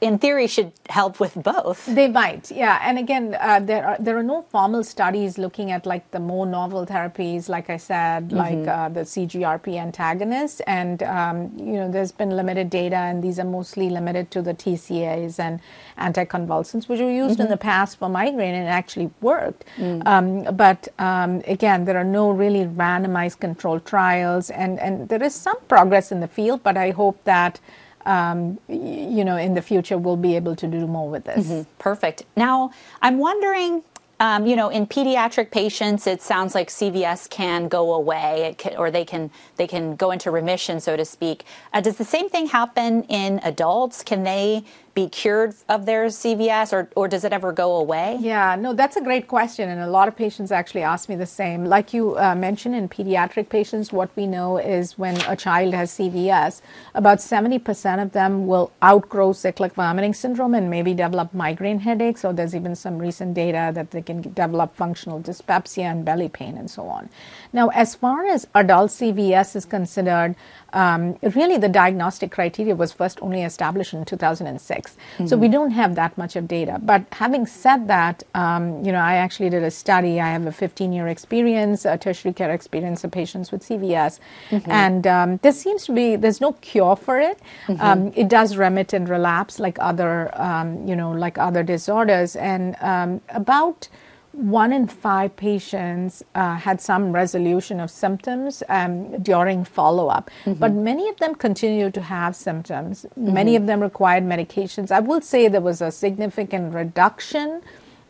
in 0.00 0.18
theory 0.18 0.46
should 0.46 0.72
help 0.88 1.20
with 1.20 1.34
both. 1.34 1.84
They 1.86 2.08
might, 2.08 2.50
yeah. 2.50 2.80
And 2.82 2.98
again, 2.98 3.36
uh, 3.38 3.60
there 3.60 3.86
are 3.86 3.96
there 4.00 4.16
are 4.16 4.22
no 4.22 4.42
formal 4.42 4.82
studies 4.82 5.36
looking 5.36 5.70
at 5.70 5.84
like 5.84 6.10
the 6.10 6.20
more 6.20 6.46
novel 6.46 6.86
therapies, 6.86 7.48
like 7.48 7.68
I 7.68 7.76
said, 7.76 8.28
mm-hmm. 8.28 8.36
like 8.36 8.68
uh, 8.68 8.88
the 8.88 9.00
CGRP 9.00 9.76
antagonists, 9.76 10.60
and 10.60 11.02
um, 11.02 11.52
you 11.58 11.74
know, 11.74 11.90
there's 11.90 12.12
been 12.12 12.30
limited 12.30 12.70
data, 12.70 12.96
and 12.96 13.22
these 13.22 13.38
are 13.38 13.44
mostly 13.44 13.90
limited 13.90 14.30
to 14.30 14.42
the 14.42 14.54
TCAs 14.54 15.38
and 15.38 15.60
anticonvulsants, 15.98 16.88
which 16.88 17.00
were 17.00 17.10
used 17.10 17.34
mm-hmm. 17.34 17.42
in 17.42 17.48
the 17.48 17.56
past 17.58 17.98
for 17.98 18.08
migraine 18.08 18.54
and 18.54 18.68
actually 18.68 19.10
worked. 19.20 19.64
Mm. 19.76 20.06
Um, 20.06 20.56
but 20.56 20.88
um, 20.98 21.42
again, 21.46 21.84
there 21.84 21.98
are 21.98 22.04
no 22.04 22.30
really 22.30 22.64
randomized 22.64 23.40
controlled 23.40 23.84
trials, 23.84 24.48
and 24.48 24.80
and 24.80 25.10
there 25.10 25.22
is 25.22 25.34
some 25.34 25.58
progress 25.68 26.10
in 26.10 26.20
the 26.20 26.28
field, 26.28 26.62
but 26.62 26.78
I 26.78 26.90
hope 26.90 27.22
that 27.24 27.60
um, 28.06 28.58
you 28.68 29.24
know, 29.24 29.36
in 29.36 29.54
the 29.54 29.62
future, 29.62 29.98
we'll 29.98 30.16
be 30.16 30.36
able 30.36 30.56
to 30.56 30.66
do 30.66 30.86
more 30.86 31.08
with 31.08 31.24
this. 31.24 31.46
Mm-hmm. 31.46 31.70
Perfect. 31.78 32.24
Now, 32.36 32.70
I'm 33.02 33.18
wondering. 33.18 33.82
Um, 34.22 34.46
you 34.46 34.54
know, 34.54 34.68
in 34.68 34.86
pediatric 34.86 35.50
patients, 35.50 36.06
it 36.06 36.20
sounds 36.20 36.54
like 36.54 36.68
CVS 36.68 37.30
can 37.30 37.68
go 37.68 37.94
away, 37.94 38.54
can, 38.58 38.76
or 38.76 38.90
they 38.90 39.02
can 39.02 39.30
they 39.56 39.66
can 39.66 39.96
go 39.96 40.10
into 40.10 40.30
remission, 40.30 40.78
so 40.78 40.94
to 40.94 41.06
speak. 41.06 41.46
Uh, 41.72 41.80
does 41.80 41.96
the 41.96 42.04
same 42.04 42.28
thing 42.28 42.46
happen 42.46 43.04
in 43.04 43.40
adults? 43.42 44.02
Can 44.02 44.22
they 44.24 44.62
be 44.94 45.08
cured 45.08 45.54
of 45.68 45.86
their 45.86 46.06
CVS 46.06 46.72
or, 46.72 46.88
or 46.96 47.08
does 47.08 47.24
it 47.24 47.32
ever 47.32 47.52
go 47.52 47.76
away? 47.76 48.18
Yeah, 48.20 48.56
no, 48.56 48.72
that's 48.72 48.96
a 48.96 49.00
great 49.00 49.28
question. 49.28 49.68
And 49.68 49.80
a 49.80 49.86
lot 49.86 50.08
of 50.08 50.16
patients 50.16 50.50
actually 50.50 50.82
ask 50.82 51.08
me 51.08 51.16
the 51.16 51.26
same. 51.26 51.64
Like 51.64 51.92
you 51.92 52.18
uh, 52.18 52.34
mentioned 52.34 52.74
in 52.74 52.88
pediatric 52.88 53.48
patients, 53.48 53.92
what 53.92 54.10
we 54.16 54.26
know 54.26 54.58
is 54.58 54.98
when 54.98 55.20
a 55.22 55.36
child 55.36 55.74
has 55.74 55.92
CVS, 55.92 56.60
about 56.94 57.18
70% 57.18 58.02
of 58.02 58.12
them 58.12 58.46
will 58.46 58.72
outgrow 58.82 59.32
cyclic 59.32 59.74
vomiting 59.74 60.14
syndrome 60.14 60.54
and 60.54 60.68
maybe 60.70 60.94
develop 60.94 61.32
migraine 61.32 61.80
headaches. 61.80 62.22
So 62.22 62.32
there's 62.32 62.54
even 62.54 62.74
some 62.74 62.98
recent 62.98 63.34
data 63.34 63.70
that 63.74 63.90
they 63.92 64.02
can 64.02 64.22
develop 64.22 64.74
functional 64.74 65.20
dyspepsia 65.20 65.84
and 65.84 66.04
belly 66.04 66.28
pain 66.28 66.56
and 66.56 66.70
so 66.70 66.86
on. 66.86 67.08
Now, 67.52 67.68
as 67.68 67.94
far 67.94 68.26
as 68.26 68.46
adult 68.54 68.90
CVS 68.90 69.56
is 69.56 69.64
considered, 69.64 70.34
um, 70.72 71.18
really 71.34 71.56
the 71.56 71.68
diagnostic 71.68 72.30
criteria 72.30 72.74
was 72.74 72.92
first 72.92 73.20
only 73.22 73.42
established 73.42 73.92
in 73.92 74.04
2006. 74.04 74.79
Mm-hmm. 74.86 75.26
So 75.26 75.36
we 75.36 75.48
don't 75.48 75.70
have 75.70 75.94
that 75.94 76.16
much 76.16 76.36
of 76.36 76.48
data. 76.48 76.78
But 76.82 77.04
having 77.12 77.46
said 77.46 77.88
that, 77.88 78.22
um, 78.34 78.84
you 78.84 78.92
know, 78.92 78.98
I 78.98 79.14
actually 79.14 79.50
did 79.50 79.62
a 79.62 79.70
study. 79.70 80.20
I 80.20 80.28
have 80.28 80.46
a 80.46 80.52
15 80.52 80.92
year 80.92 81.08
experience, 81.08 81.84
a 81.84 81.98
tertiary 81.98 82.32
care 82.34 82.50
experience 82.50 83.04
of 83.04 83.10
patients 83.10 83.52
with 83.52 83.62
CVS. 83.62 84.18
Mm-hmm. 84.50 84.70
And 84.70 85.06
um, 85.06 85.36
there 85.42 85.52
seems 85.52 85.84
to 85.86 85.92
be, 85.92 86.16
there's 86.16 86.40
no 86.40 86.52
cure 86.54 86.96
for 86.96 87.18
it. 87.20 87.40
Mm-hmm. 87.66 87.80
Um, 87.80 88.12
it 88.16 88.28
does 88.28 88.56
remit 88.56 88.92
and 88.92 89.08
relapse 89.08 89.58
like 89.58 89.78
other, 89.80 90.30
um, 90.40 90.86
you 90.86 90.96
know, 90.96 91.12
like 91.12 91.38
other 91.38 91.62
disorders. 91.62 92.36
And 92.36 92.76
um, 92.80 93.20
about 93.28 93.88
one 94.32 94.72
in 94.72 94.86
five 94.86 95.34
patients 95.36 96.22
uh, 96.34 96.54
had 96.54 96.80
some 96.80 97.12
resolution 97.12 97.80
of 97.80 97.90
symptoms 97.90 98.62
um, 98.68 99.20
during 99.22 99.64
follow 99.64 100.08
up, 100.08 100.30
mm-hmm. 100.44 100.58
but 100.58 100.72
many 100.72 101.08
of 101.08 101.16
them 101.16 101.34
continued 101.34 101.94
to 101.94 102.00
have 102.00 102.36
symptoms. 102.36 103.06
Mm-hmm. 103.18 103.34
Many 103.34 103.56
of 103.56 103.66
them 103.66 103.80
required 103.80 104.24
medications. 104.24 104.92
I 104.92 105.00
will 105.00 105.20
say 105.20 105.48
there 105.48 105.60
was 105.60 105.82
a 105.82 105.90
significant 105.90 106.74
reduction 106.74 107.62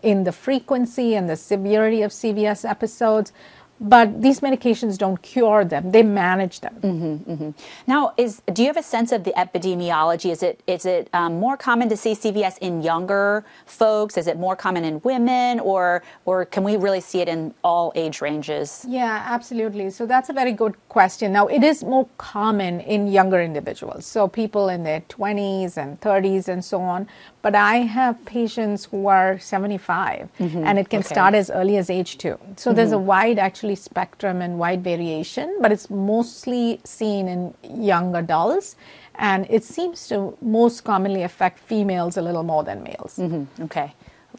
in 0.02 0.24
the 0.24 0.32
frequency 0.32 1.14
and 1.14 1.28
the 1.28 1.36
severity 1.36 2.02
of 2.02 2.10
CVS 2.10 2.68
episodes 2.68 3.32
but 3.80 4.20
these 4.20 4.40
medications 4.40 4.98
don't 4.98 5.20
cure 5.22 5.64
them; 5.64 5.90
they 5.90 6.02
manage 6.02 6.60
them. 6.60 6.74
Mm-hmm, 6.80 7.32
mm-hmm. 7.32 7.50
Now, 7.86 8.12
is 8.16 8.42
do 8.52 8.62
you 8.62 8.68
have 8.68 8.76
a 8.76 8.82
sense 8.82 9.12
of 9.12 9.24
the 9.24 9.32
epidemiology? 9.32 10.30
Is 10.30 10.42
it 10.42 10.62
is 10.66 10.84
it 10.84 11.08
um, 11.12 11.40
more 11.40 11.56
common 11.56 11.88
to 11.88 11.96
see 11.96 12.12
CVS 12.12 12.58
in 12.58 12.82
younger 12.82 13.44
folks? 13.66 14.16
Is 14.16 14.26
it 14.26 14.38
more 14.38 14.54
common 14.54 14.84
in 14.84 15.00
women, 15.02 15.60
or 15.60 16.02
or 16.26 16.44
can 16.44 16.62
we 16.62 16.76
really 16.76 17.00
see 17.00 17.20
it 17.20 17.28
in 17.28 17.54
all 17.64 17.92
age 17.94 18.20
ranges? 18.20 18.84
Yeah, 18.88 19.24
absolutely. 19.26 19.90
So 19.90 20.06
that's 20.06 20.28
a 20.28 20.32
very 20.32 20.52
good 20.52 20.76
question. 20.88 21.32
Now, 21.32 21.46
it 21.46 21.64
is 21.64 21.82
more 21.82 22.08
common 22.18 22.80
in 22.80 23.08
younger 23.08 23.40
individuals, 23.40 24.04
so 24.04 24.28
people 24.28 24.68
in 24.68 24.84
their 24.84 25.00
20s 25.02 25.76
and 25.76 26.00
30s 26.00 26.48
and 26.48 26.64
so 26.64 26.80
on 26.80 27.08
but 27.42 27.54
I 27.54 27.78
have 27.78 28.22
patients 28.24 28.84
who 28.84 29.06
are 29.06 29.38
75 29.38 30.28
mm-hmm. 30.38 30.64
and 30.64 30.78
it 30.78 30.90
can 30.90 31.00
okay. 31.00 31.08
start 31.08 31.34
as 31.34 31.50
early 31.50 31.76
as 31.76 31.88
age 31.88 32.18
2. 32.18 32.38
So 32.56 32.70
mm-hmm. 32.70 32.76
there's 32.76 32.92
a 32.92 32.98
wide 32.98 33.38
actually 33.38 33.69
spectrum 33.74 34.42
and 34.42 34.58
wide 34.58 34.82
variation, 34.82 35.58
but 35.60 35.72
it's 35.72 35.90
mostly 35.90 36.80
seen 36.84 37.28
in 37.28 37.54
young 37.62 38.14
adults 38.14 38.76
and 39.16 39.46
it 39.50 39.64
seems 39.64 40.08
to 40.08 40.36
most 40.40 40.82
commonly 40.82 41.22
affect 41.22 41.58
females 41.58 42.16
a 42.16 42.22
little 42.22 42.42
more 42.42 42.64
than 42.64 42.82
males. 42.82 43.18
Mm-hmm. 43.18 43.64
Okay 43.64 43.94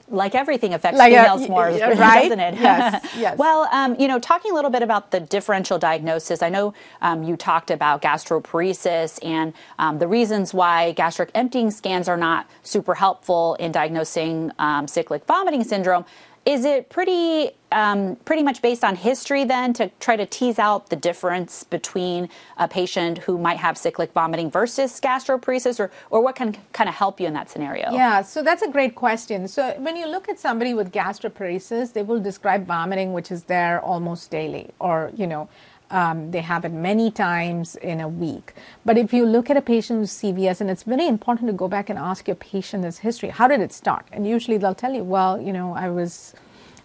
like 0.08 0.36
everything 0.36 0.74
affects 0.74 0.98
like 0.98 1.14
females 1.14 1.46
a, 1.46 1.50
more, 1.50 1.66
right? 1.70 2.24
doesn't 2.24 2.40
it? 2.40 2.56
Yes. 2.56 3.08
yes. 3.18 3.38
well, 3.38 3.68
um, 3.72 3.96
you 4.00 4.08
know, 4.08 4.20
talking 4.20 4.52
a 4.52 4.56
little 4.56 4.70
bit 4.70 4.84
about 4.84 5.12
the 5.12 5.20
differential 5.20 5.80
diagnosis, 5.80 6.42
I 6.42 6.50
know 6.50 6.74
um, 7.02 7.24
you 7.24 7.38
talked 7.38 7.72
about 7.72 8.02
gastroparesis 8.02 9.24
and 9.26 9.54
um, 9.80 10.00
the 10.00 10.08
reasons 10.08 10.54
why 10.54 10.92
gastric 10.94 11.32
emptying 11.34 11.72
scans 11.72 12.08
are 12.08 12.18
not 12.18 12.50
super 12.64 12.94
helpful 12.94 13.56
in 13.56 13.72
diagnosing 13.72 14.52
um, 14.60 14.88
cyclic 14.88 15.26
vomiting 15.26 15.64
syndrome. 15.64 16.06
Is 16.46 16.66
it 16.66 16.90
pretty 16.90 17.52
um, 17.72 18.18
pretty 18.26 18.44
much 18.44 18.62
based 18.62 18.84
on 18.84 18.96
history 18.96 19.44
then 19.44 19.74
to 19.74 19.90
try 20.00 20.16
to 20.16 20.26
tease 20.26 20.60
out 20.60 20.90
the 20.90 20.96
difference 20.96 21.64
between 21.64 22.30
a 22.58 22.68
patient 22.68 23.20
who 23.20 23.38
might 23.38 23.58
have 23.58 23.78
cyclic 23.78 24.12
vomiting 24.12 24.50
versus 24.52 25.00
gastroparesis, 25.00 25.80
or 25.80 25.92
or 26.10 26.22
what 26.22 26.36
can 26.36 26.58
kind 26.74 26.90
of 26.90 26.96
help 26.96 27.20
you 27.20 27.28
in 27.28 27.34
that 27.34 27.50
scenario? 27.50 27.92
Yeah, 27.92 28.22
so 28.24 28.44
that's 28.44 28.64
a 28.64 28.70
great 28.70 28.96
question. 28.96 29.48
So 29.48 29.74
when 29.78 29.96
you 29.96 30.08
look 30.08 30.30
at 30.30 30.40
somebody 30.40 30.74
with 30.74 30.92
gastroparesis, 30.92 31.94
they 31.94 32.02
will 32.02 32.20
describe 32.20 32.66
vomiting, 32.66 33.14
which 33.14 33.32
is 33.32 33.44
there 33.44 33.80
almost 33.82 34.32
daily, 34.32 34.72
or 34.80 35.12
you 35.16 35.28
know 35.28 35.48
Um, 35.92 36.32
they 36.32 36.42
have 36.42 36.64
it 36.66 36.72
many 36.72 37.12
times 37.12 37.76
in 37.76 38.00
a 38.00 38.08
week. 38.08 38.54
But 38.86 38.98
if 38.98 39.14
you 39.14 39.26
look 39.26 39.50
at 39.50 39.58
a 39.58 39.62
patient 39.62 40.00
with 40.00 40.10
CVS, 40.10 40.62
and 40.62 40.70
it's 40.70 40.84
very 40.84 41.08
important 41.08 41.48
to 41.48 41.54
go 41.54 41.68
back 41.68 41.90
and 41.90 42.00
ask 42.00 42.28
your 42.28 42.36
patient 42.36 42.84
this 42.84 43.00
history, 43.00 43.30
how 43.30 43.48
did 43.48 43.60
it 43.60 43.74
start? 43.74 44.06
And 44.12 44.26
usually 44.26 44.58
they'll 44.58 44.74
tell 44.74 44.94
you, 44.94 45.04
well, 45.04 45.40
you 45.40 45.52
know, 45.52 45.74
I 45.76 45.90
was, 45.90 46.34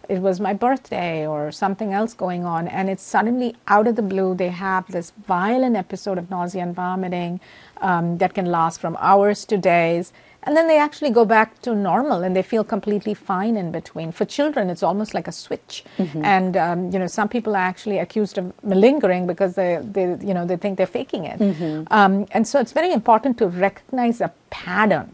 it 0.09 0.21
was 0.21 0.41
my 0.41 0.55
birthday 0.55 1.27
or 1.27 1.53
something 1.53 1.93
else 1.93 2.15
going 2.15 2.45
on, 2.45 2.67
and 2.69 2.91
it's 2.91 3.03
suddenly 3.03 3.55
out 3.69 3.87
of 3.87 3.95
the 3.95 4.03
blue, 4.03 4.35
they 4.35 4.49
have 4.49 4.91
this 4.91 5.13
violent 5.27 5.77
episode 5.77 6.19
of 6.19 6.29
nausea 6.29 6.63
and 6.63 6.75
vomiting 6.75 7.41
um, 7.81 8.19
that 8.19 8.35
can 8.35 8.47
last 8.47 8.81
from 8.81 8.97
hours 9.01 9.45
to 9.47 9.57
days 9.57 10.13
and 10.47 10.57
then 10.57 10.69
they 10.69 10.79
actually 10.79 11.11
go 11.11 11.25
back 11.25 11.61
to 11.63 11.75
normal 11.75 12.23
and 12.23 12.37
they 12.37 12.43
feel 12.43 12.63
completely 12.63 13.15
fine 13.15 13.57
in 13.57 13.73
between. 13.73 14.13
For 14.13 14.25
children, 14.25 14.71
it's 14.71 14.85
almost 14.85 15.13
like 15.13 15.27
a 15.27 15.33
switch. 15.33 15.85
Mm-hmm. 15.99 16.25
And 16.25 16.57
um, 16.57 16.91
you 16.93 17.01
know, 17.01 17.09
some 17.09 17.29
people 17.29 17.57
are 17.57 17.67
actually 17.73 17.99
accused 17.99 18.39
of 18.39 18.53
malingering 18.63 19.27
because 19.27 19.57
they, 19.57 19.81
they 19.83 20.17
you 20.25 20.33
know, 20.33 20.47
they 20.47 20.57
think 20.57 20.79
they're 20.79 20.87
faking 20.87 21.25
it. 21.25 21.41
Mm-hmm. 21.41 21.93
Um, 21.93 22.27
and 22.31 22.47
so 22.47 22.61
it's 22.61 22.73
very 22.73 22.93
important 22.93 23.39
to 23.39 23.49
recognize 23.49 24.21
a 24.21 24.33
pattern. 24.51 25.13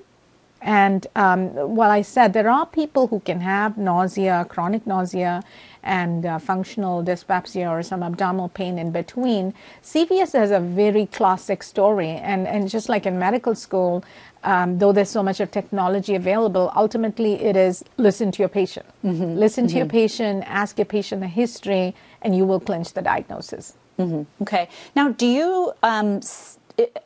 And 0.61 1.07
um, 1.17 1.49
while 1.77 1.91
I 1.91 2.03
said 2.03 2.35
there 2.35 2.51
are 2.51 2.67
people 2.67 3.07
who 3.09 3.21
can 3.21 3.41
have 3.41 3.79
nausea, 3.79 4.45
chronic 4.49 4.87
nausea, 4.87 5.43
and 5.83 6.25
uh, 6.25 6.39
functional 6.39 7.03
dyspepsia 7.03 7.69
or 7.69 7.83
some 7.83 8.03
abdominal 8.03 8.49
pain 8.49 8.79
in 8.79 8.91
between. 8.91 9.55
CVS 9.83 10.33
has 10.33 10.51
a 10.51 10.61
very 10.61 11.07
classic 11.07 11.63
story, 11.63 12.11
and, 12.11 12.47
and 12.47 12.69
just 12.69 12.89
like 12.89 13.07
in 13.07 13.19
medical 13.19 13.55
school, 13.55 14.05
um, 14.45 14.79
though 14.79 14.93
there's 14.93 15.11
so 15.11 15.23
much 15.23 15.41
of 15.41 15.51
technology 15.51 16.15
available, 16.15 16.73
ultimately 16.75 17.35
it 17.35 17.57
is 17.57 17.85
listen 17.97 18.31
to 18.33 18.43
your 18.43 18.49
patient. 18.49 18.87
Mm-hmm. 19.05 19.37
Listen 19.37 19.65
mm-hmm. 19.65 19.73
to 19.73 19.77
your 19.79 19.87
mm-hmm. 19.87 19.97
patient, 19.97 20.45
ask 20.47 20.79
your 20.79 20.87
patient 20.87 21.21
the 21.21 21.29
history, 21.29 21.95
and 22.23 22.37
you 22.37 22.45
will 22.45 22.61
clinch 22.61 22.93
the 22.93 23.03
diagnosis. 23.03 23.75
Mm-hmm. 23.99 24.43
Okay. 24.43 24.69
Now, 24.97 25.11
do 25.11 25.27
you, 25.27 25.73
um, 25.83 26.21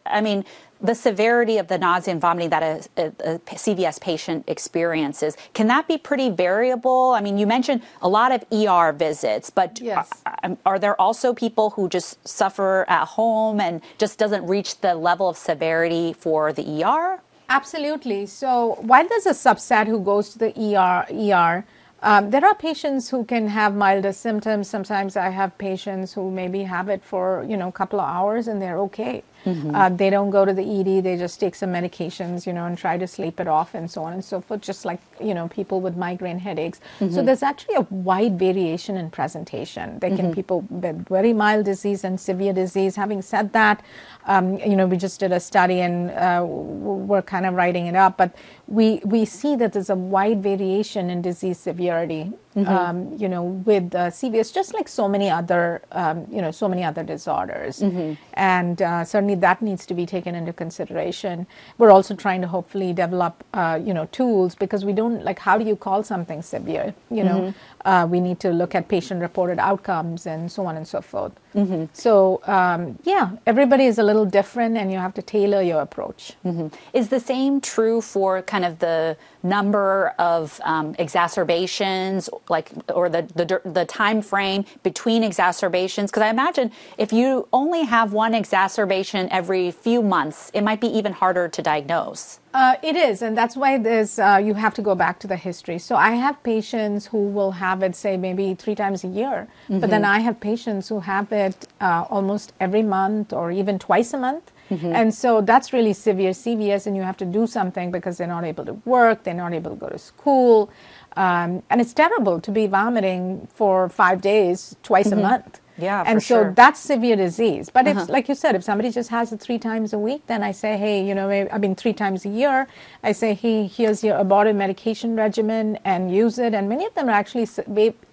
I 0.07 0.21
mean, 0.21 0.45
the 0.81 0.95
severity 0.95 1.59
of 1.59 1.69
the 1.69 1.79
nausea 1.79 2.13
and 2.13 2.21
vomiting 2.21 2.51
that 2.51 2.63
a, 2.63 3.03
a, 3.03 3.07
a, 3.35 3.39
CVS 3.39 4.01
patient 4.01 4.45
experiences, 4.47 5.37
can 5.55 5.69
that 5.69 5.89
be 5.89 5.97
pretty 5.97 6.29
variable? 6.31 7.13
I 7.13 7.21
mean, 7.21 7.39
you 7.39 7.47
mentioned 7.47 7.83
a 8.03 8.09
lot 8.09 8.33
of 8.33 8.45
ER 8.53 8.93
visits, 8.93 9.51
but 9.51 9.81
yes. 9.81 10.11
are, 10.27 10.57
are, 10.67 10.79
there 10.79 11.01
also 11.01 11.33
people 11.33 11.71
who 11.71 11.89
just 11.89 12.27
suffer 12.27 12.85
at 12.89 13.07
home 13.07 13.61
and 13.61 13.81
just 13.99 14.19
doesn't 14.19 14.47
reach 14.47 14.81
the 14.81 14.95
level 14.95 15.29
of 15.29 15.37
severity 15.37 16.13
for 16.13 16.53
the 16.53 16.85
ER? 16.85 17.21
Absolutely. 17.49 18.27
So 18.27 18.77
while 18.81 19.09
there's 19.09 19.27
a 19.27 19.31
subset 19.31 19.87
who 19.87 20.01
goes 20.01 20.31
to 20.31 20.39
the 20.39 20.77
ER, 20.77 21.07
ER 21.11 21.65
um, 22.03 22.31
there 22.31 22.45
are 22.45 22.55
patients 22.55 23.09
who 23.09 23.25
can 23.25 23.49
have 23.49 23.75
milder 23.75 24.13
symptoms. 24.13 24.69
Sometimes 24.69 25.17
I 25.17 25.31
have 25.31 25.57
patients 25.57 26.13
who 26.13 26.31
maybe 26.31 26.63
have 26.65 26.89
it 26.89 27.03
for 27.03 27.45
you 27.49 27.57
know 27.57 27.69
a 27.69 27.73
couple 27.73 28.01
of 28.01 28.09
hours 28.09 28.49
and 28.49 28.61
they're 28.61 28.79
okay. 28.81 29.23
Mm-hmm. 29.47 29.75
Uh, 29.75 29.89
they 29.91 30.11
don't 30.11 30.31
go 30.31 30.45
to 30.45 30.53
the 30.53 30.63
ED. 30.63 31.05
They 31.05 31.17
just 31.17 31.39
take 31.39 31.55
some 31.55 31.73
medications, 31.73 32.47
you 32.47 32.53
know, 32.53 32.67
and 32.67 32.77
try 32.77 32.99
to 32.99 33.07
sleep 33.07 33.39
it 33.39 33.47
off 33.47 33.75
and 33.75 33.89
so 33.89 34.03
on 34.03 34.13
and 34.13 34.25
so 34.25 34.41
forth. 34.41 34.61
Just 34.61 34.85
like 34.85 35.01
you 35.21 35.35
know 35.35 35.47
people 35.49 35.81
with 35.81 35.97
migraine 35.97 36.39
headaches. 36.39 36.81
Mm-hmm. 36.99 37.15
So 37.15 37.23
there's 37.23 37.45
actually 37.45 37.77
a 37.77 37.87
wide 37.91 38.39
variation 38.39 38.97
in 38.97 39.11
presentation. 39.11 39.99
There 40.01 40.11
can 40.11 40.27
mm-hmm. 40.27 40.33
people 40.33 40.61
with 40.69 41.07
very 41.09 41.33
mild 41.33 41.65
disease 41.65 42.03
and 42.03 42.21
severe 42.21 42.53
disease. 42.53 42.97
Having 42.97 43.23
said 43.23 43.53
that, 43.53 43.85
um, 44.27 44.59
you 44.59 44.77
know, 44.77 44.87
we 44.87 44.97
just 44.97 45.21
did 45.21 45.33
a 45.33 45.41
study 45.41 45.81
and 45.81 46.11
uh, 46.11 46.45
we're 46.45 47.23
kind 47.23 47.47
of 47.47 47.55
writing 47.55 47.87
it 47.87 47.97
up, 47.97 48.17
but 48.17 48.35
we 48.67 49.01
we 49.05 49.25
see 49.25 49.57
that 49.57 49.73
there's 49.73 49.91
a 49.91 49.97
wide 49.97 50.43
variation 50.43 51.11
in 51.11 51.23
disease 51.23 51.59
severity 51.59 52.33
mm-hmm. 52.57 52.69
um, 52.69 53.17
you 53.17 53.29
know, 53.29 53.45
with 53.45 53.95
uh, 53.95 54.11
CVS, 54.11 54.53
just 54.53 54.75
like 54.75 54.89
so 54.89 55.09
many 55.09 55.31
other, 55.31 55.83
um, 55.93 56.27
you 56.31 56.41
know, 56.41 56.51
so 56.51 56.69
many 56.69 56.83
other 56.83 57.03
disorders. 57.03 57.81
Mm-hmm. 57.81 58.15
And 58.35 58.81
uh, 58.83 59.05
certainly 59.05 59.35
that 59.37 59.63
needs 59.63 59.87
to 59.87 59.95
be 59.95 60.07
taken 60.07 60.35
into 60.35 60.53
consideration. 60.53 61.47
We're 61.79 61.91
also 61.91 62.15
trying 62.15 62.41
to 62.43 62.49
hopefully 62.49 62.93
develop, 62.93 63.45
uh, 63.53 63.79
you 63.83 63.93
know, 63.93 64.07
tools 64.07 64.55
because 64.55 64.85
we 64.85 64.93
don't 64.93 65.25
like 65.25 65.39
how 65.39 65.59
do 65.59 65.65
you 65.65 65.77
call 65.77 66.03
something 66.03 66.43
severe? 66.43 66.95
You 67.11 67.25
know, 67.25 67.41
mm-hmm. 67.41 67.76
Uh, 67.87 68.07
we 68.11 68.19
need 68.21 68.39
to 68.41 68.51
look 68.51 68.75
at 68.75 68.89
patient-reported 68.89 69.59
outcomes 69.59 70.27
and 70.27 70.51
so 70.51 70.67
on 70.67 70.77
and 70.77 70.87
so 70.87 71.01
forth. 71.01 71.33
Mm-hmm. 71.55 71.85
So 71.93 72.43
um, 72.45 72.99
yeah, 73.05 73.31
everybody 73.47 73.87
is 73.87 73.99
a 73.99 74.03
little 74.03 74.27
different, 74.27 74.77
and 74.77 74.93
you 74.93 74.99
have 74.99 75.15
to 75.15 75.23
tailor 75.23 75.63
your 75.63 75.81
approach. 75.81 76.33
Mm-hmm. 76.45 76.69
Is 76.93 77.09
the 77.09 77.21
same 77.21 77.61
true 77.61 78.01
for 78.01 78.43
kind 78.43 78.65
of 78.65 78.81
the 78.81 79.17
number 79.49 80.15
of 80.19 80.61
um, 80.65 80.95
exacerbations 80.99 82.29
like 82.49 82.71
or 82.95 83.09
the, 83.09 83.23
the 83.35 83.61
the 83.65 83.85
time 83.85 84.21
frame 84.23 84.65
between 84.83 85.23
exacerbations 85.23 86.11
because 86.11 86.23
i 86.23 86.29
imagine 86.29 86.71
if 86.99 87.13
you 87.13 87.49
only 87.53 87.85
have 87.85 88.13
one 88.13 88.35
exacerbation 88.35 89.29
every 89.31 89.71
few 89.71 90.03
months 90.03 90.51
it 90.55 90.63
might 90.63 90.81
be 90.81 90.89
even 90.89 91.13
harder 91.13 91.49
to 91.49 91.63
diagnose 91.63 92.41
uh, 92.57 92.75
it 92.83 92.97
is, 92.97 93.21
and 93.21 93.37
that's 93.37 93.55
why 93.55 93.77
there's 93.77 94.19
uh, 94.19 94.41
you 94.43 94.55
have 94.55 94.73
to 94.73 94.81
go 94.81 94.95
back 94.95 95.19
to 95.19 95.27
the 95.27 95.37
history. 95.37 95.79
So 95.79 95.95
I 95.95 96.13
have 96.13 96.43
patients 96.43 97.05
who 97.05 97.29
will 97.29 97.51
have 97.51 97.83
it, 97.83 97.95
say 97.95 98.17
maybe 98.17 98.55
three 98.55 98.75
times 98.75 99.05
a 99.05 99.09
year, 99.09 99.47
mm-hmm. 99.69 99.81
but 99.81 99.91
then 99.91 100.05
mm-hmm. 100.05 100.17
I 100.17 100.21
have 100.21 100.41
patients 100.41 100.89
who 100.89 101.01
have 101.01 101.31
it 101.33 101.69
uh, 101.83 102.07
almost 102.09 102.55
every 102.59 102.83
month 102.83 103.35
or 103.35 103.53
even 103.53 103.79
twice 103.79 104.15
a 104.15 104.17
month. 104.17 104.53
Mm-hmm. 104.71 104.93
And 104.93 105.15
so 105.15 105.41
that's 105.41 105.73
really 105.73 105.93
severe 105.93 106.31
CVS, 106.31 106.87
and 106.87 106.97
you 106.97 107.03
have 107.03 107.17
to 107.19 107.25
do 107.25 107.47
something 107.47 107.91
because 107.91 108.19
they're 108.19 108.27
not 108.27 108.45
able 108.45 108.65
to 108.65 108.75
work, 108.85 109.25
they're 109.25 109.35
not 109.35 109.53
able 109.53 109.71
to 109.71 109.77
go 109.77 109.89
to 109.89 109.99
school. 109.99 110.71
Um, 111.17 111.63
and 111.71 111.81
it's 111.81 111.95
terrible 111.95 112.41
to 112.41 112.51
be 112.51 112.67
vomiting 112.67 113.49
for 113.55 113.89
five 113.89 114.21
days, 114.21 114.77
twice 114.83 115.09
mm-hmm. 115.09 115.19
a 115.21 115.23
month. 115.23 115.61
Yeah, 115.79 116.05
and 116.07 116.23
so 116.23 116.43
sure. 116.43 116.53
that's 116.53 116.81
severe 116.81 117.17
disease. 117.17 117.69
But 117.69 117.87
uh-huh. 117.87 118.03
if, 118.03 118.09
like 118.09 118.29
you 118.31 118.35
said, 118.35 118.55
if 118.55 118.65
somebody 118.65 118.91
just 118.91 119.11
has 119.11 119.33
it 119.33 119.41
three 119.41 119.59
times 119.59 119.93
a 119.93 119.99
week, 119.99 120.27
then 120.27 120.43
I 120.43 120.53
say, 120.53 120.79
hey, 120.79 121.07
you 121.07 121.15
know, 121.15 121.29
I 121.31 121.59
mean, 121.59 121.75
three 121.75 121.93
times 121.93 122.25
a 122.25 122.31
year, 122.31 122.67
I 123.03 123.13
say, 123.13 123.35
hey, 123.35 123.67
here's 123.67 124.03
your 124.03 124.17
abortive 124.17 124.57
medication 124.57 125.17
regimen 125.17 125.79
and 125.85 126.11
use 126.15 126.39
it. 126.39 126.55
And 126.55 126.69
many 126.69 126.87
of 126.87 126.95
them 126.95 127.09
are 127.09 127.13
actually 127.13 127.47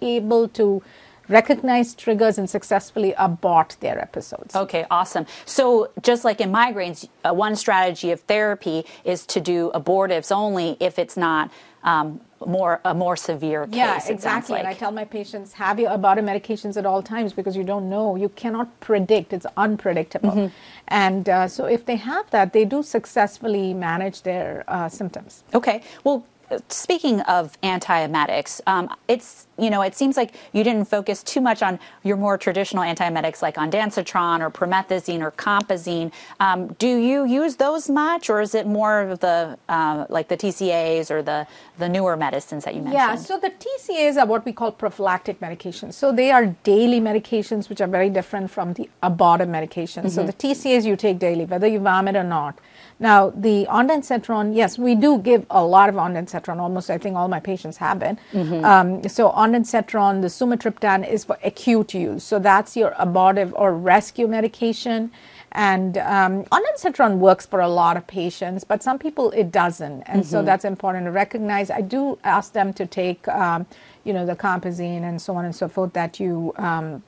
able 0.02 0.48
to 0.48 0.82
recognize 1.28 1.94
triggers 1.94 2.38
and 2.38 2.48
successfully 2.48 3.14
abort 3.16 3.76
their 3.80 4.00
episodes. 4.00 4.54
Okay, 4.54 4.86
awesome. 4.90 5.26
So, 5.44 5.90
just 6.02 6.24
like 6.24 6.40
in 6.40 6.50
migraines, 6.52 7.08
uh, 7.24 7.32
one 7.32 7.56
strategy 7.56 8.10
of 8.10 8.20
therapy 8.20 8.84
is 9.04 9.26
to 9.26 9.40
do 9.40 9.70
abortives 9.74 10.30
only 10.32 10.76
if 10.80 10.98
it's 10.98 11.16
not 11.16 11.50
um, 11.82 12.20
more 12.46 12.80
a 12.84 12.94
more 12.94 13.16
severe 13.16 13.66
case. 13.66 13.76
Yeah, 13.76 14.00
exactly. 14.06 14.54
Like. 14.54 14.60
And 14.60 14.68
I 14.68 14.74
tell 14.74 14.90
my 14.90 15.04
patients 15.04 15.52
have 15.54 15.78
your 15.78 15.90
abortive 15.90 16.24
medications 16.24 16.76
at 16.76 16.86
all 16.86 17.02
times 17.02 17.32
because 17.32 17.56
you 17.56 17.64
don't 17.64 17.88
know, 17.88 18.16
you 18.16 18.28
cannot 18.30 18.80
predict. 18.80 19.32
It's 19.32 19.46
unpredictable. 19.56 20.30
Mm-hmm. 20.30 20.54
And 20.88 21.28
uh, 21.28 21.48
so, 21.48 21.66
if 21.66 21.84
they 21.86 21.96
have 21.96 22.30
that, 22.30 22.52
they 22.52 22.64
do 22.64 22.82
successfully 22.82 23.74
manage 23.74 24.22
their 24.22 24.64
uh, 24.68 24.88
symptoms. 24.88 25.44
Okay. 25.54 25.82
Well, 26.04 26.26
speaking 26.68 27.20
of 27.22 27.60
antiemetics, 27.62 28.60
um, 28.66 28.94
it's 29.08 29.46
you 29.56 29.70
know 29.70 29.82
it 29.82 29.94
seems 29.94 30.16
like 30.16 30.34
you 30.52 30.64
didn't 30.64 30.86
focus 30.86 31.22
too 31.22 31.40
much 31.40 31.62
on 31.62 31.78
your 32.02 32.16
more 32.16 32.36
traditional 32.36 32.82
antiemetics 32.82 33.40
like 33.40 33.54
ondansetron 33.56 34.40
or 34.40 34.50
promethazine 34.50 35.20
or 35.20 35.30
compazine. 35.30 36.12
Um, 36.40 36.72
do 36.74 36.88
you 36.88 37.24
use 37.24 37.56
those 37.56 37.88
much, 37.88 38.28
or 38.28 38.40
is 38.40 38.54
it 38.54 38.66
more 38.66 39.02
of 39.02 39.20
the 39.20 39.58
uh, 39.68 40.06
like 40.08 40.28
the 40.28 40.36
TCAs 40.36 41.10
or 41.10 41.22
the 41.22 41.46
the 41.78 41.88
newer 41.88 42.16
medicines 42.16 42.64
that 42.64 42.74
you 42.74 42.82
mentioned? 42.82 42.94
Yeah, 42.94 43.14
so 43.16 43.38
the 43.38 43.50
TCAs 43.50 44.16
are 44.16 44.26
what 44.26 44.44
we 44.44 44.52
call 44.52 44.72
prophylactic 44.72 45.40
medications. 45.40 45.94
So 45.94 46.12
they 46.12 46.30
are 46.30 46.46
daily 46.64 47.00
medications, 47.00 47.68
which 47.68 47.80
are 47.80 47.86
very 47.88 48.10
different 48.10 48.50
from 48.50 48.74
the 48.74 48.88
abortive 49.02 49.48
medications. 49.48 50.06
Mm-hmm. 50.06 50.08
So 50.08 50.24
the 50.24 50.32
TCAs 50.32 50.84
you 50.84 50.96
take 50.96 51.18
daily, 51.18 51.44
whether 51.44 51.66
you 51.66 51.78
vomit 51.78 52.16
or 52.16 52.24
not. 52.24 52.58
Now, 53.04 53.34
the 53.36 53.66
ondansetron, 53.68 54.56
yes, 54.56 54.78
we 54.78 54.94
do 54.94 55.18
give 55.18 55.44
a 55.50 55.62
lot 55.62 55.90
of 55.90 55.96
ondansetron. 55.96 56.58
Almost, 56.58 56.88
I 56.88 56.96
think 56.96 57.16
all 57.16 57.28
my 57.28 57.38
patients 57.38 57.76
have 57.76 58.00
it. 58.00 58.16
Mm-hmm. 58.32 58.64
Um, 58.64 59.06
so, 59.10 59.30
ondansetron, 59.30 60.22
the 60.22 60.28
sumatriptan 60.28 61.06
is 61.06 61.22
for 61.22 61.36
acute 61.44 61.92
use. 61.92 62.24
So, 62.24 62.38
that's 62.38 62.78
your 62.78 62.94
abortive 62.98 63.52
or 63.56 63.74
rescue 63.74 64.26
medication. 64.26 65.12
And 65.52 65.98
um, 65.98 66.44
ondansetron 66.44 67.18
works 67.18 67.44
for 67.44 67.60
a 67.60 67.68
lot 67.68 67.98
of 67.98 68.06
patients, 68.06 68.64
but 68.64 68.82
some 68.82 68.98
people 68.98 69.32
it 69.32 69.52
doesn't. 69.52 70.00
And 70.04 70.22
mm-hmm. 70.22 70.30
so, 70.30 70.42
that's 70.42 70.64
important 70.64 71.04
to 71.04 71.10
recognize. 71.10 71.68
I 71.68 71.82
do 71.82 72.18
ask 72.24 72.54
them 72.54 72.72
to 72.72 72.86
take, 72.86 73.28
um, 73.28 73.66
you 74.04 74.14
know, 74.14 74.24
the 74.24 74.34
compazine 74.34 75.04
and 75.04 75.20
so 75.20 75.36
on 75.36 75.44
and 75.44 75.54
so 75.54 75.68
forth 75.68 75.92
that 75.92 76.18
you. 76.18 76.54
Um, 76.56 77.02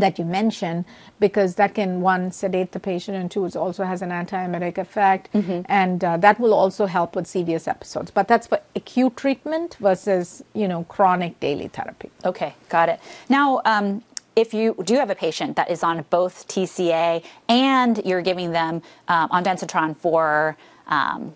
that 0.00 0.18
you 0.18 0.24
mentioned 0.24 0.84
because 1.20 1.54
that 1.56 1.74
can 1.74 2.00
one 2.00 2.30
sedate 2.32 2.72
the 2.72 2.80
patient 2.80 3.16
and 3.16 3.30
two 3.30 3.44
it 3.44 3.56
also 3.56 3.84
has 3.84 4.02
an 4.02 4.10
antiemetic 4.10 4.78
effect. 4.78 5.32
Mm-hmm. 5.32 5.62
and 5.66 6.04
uh, 6.04 6.16
that 6.18 6.40
will 6.40 6.54
also 6.54 6.86
help 6.86 7.16
with 7.16 7.26
CVS 7.26 7.68
episodes. 7.68 8.10
But 8.10 8.28
that's 8.28 8.46
for 8.46 8.60
acute 8.76 9.16
treatment 9.16 9.76
versus 9.80 10.42
you 10.54 10.68
know 10.68 10.84
chronic 10.84 11.38
daily 11.40 11.68
therapy. 11.68 12.10
Okay 12.24 12.54
got 12.68 12.88
it. 12.88 13.00
Now 13.28 13.62
um, 13.64 14.02
if 14.36 14.54
you 14.54 14.74
do 14.84 14.94
have 14.94 15.10
a 15.10 15.14
patient 15.14 15.56
that 15.56 15.70
is 15.70 15.82
on 15.82 16.04
both 16.10 16.48
TCA 16.48 17.24
and 17.48 18.00
you're 18.04 18.22
giving 18.22 18.52
them 18.52 18.82
um, 19.08 19.28
ondansetron 19.30 19.96
for 19.96 20.56
um, 20.86 21.34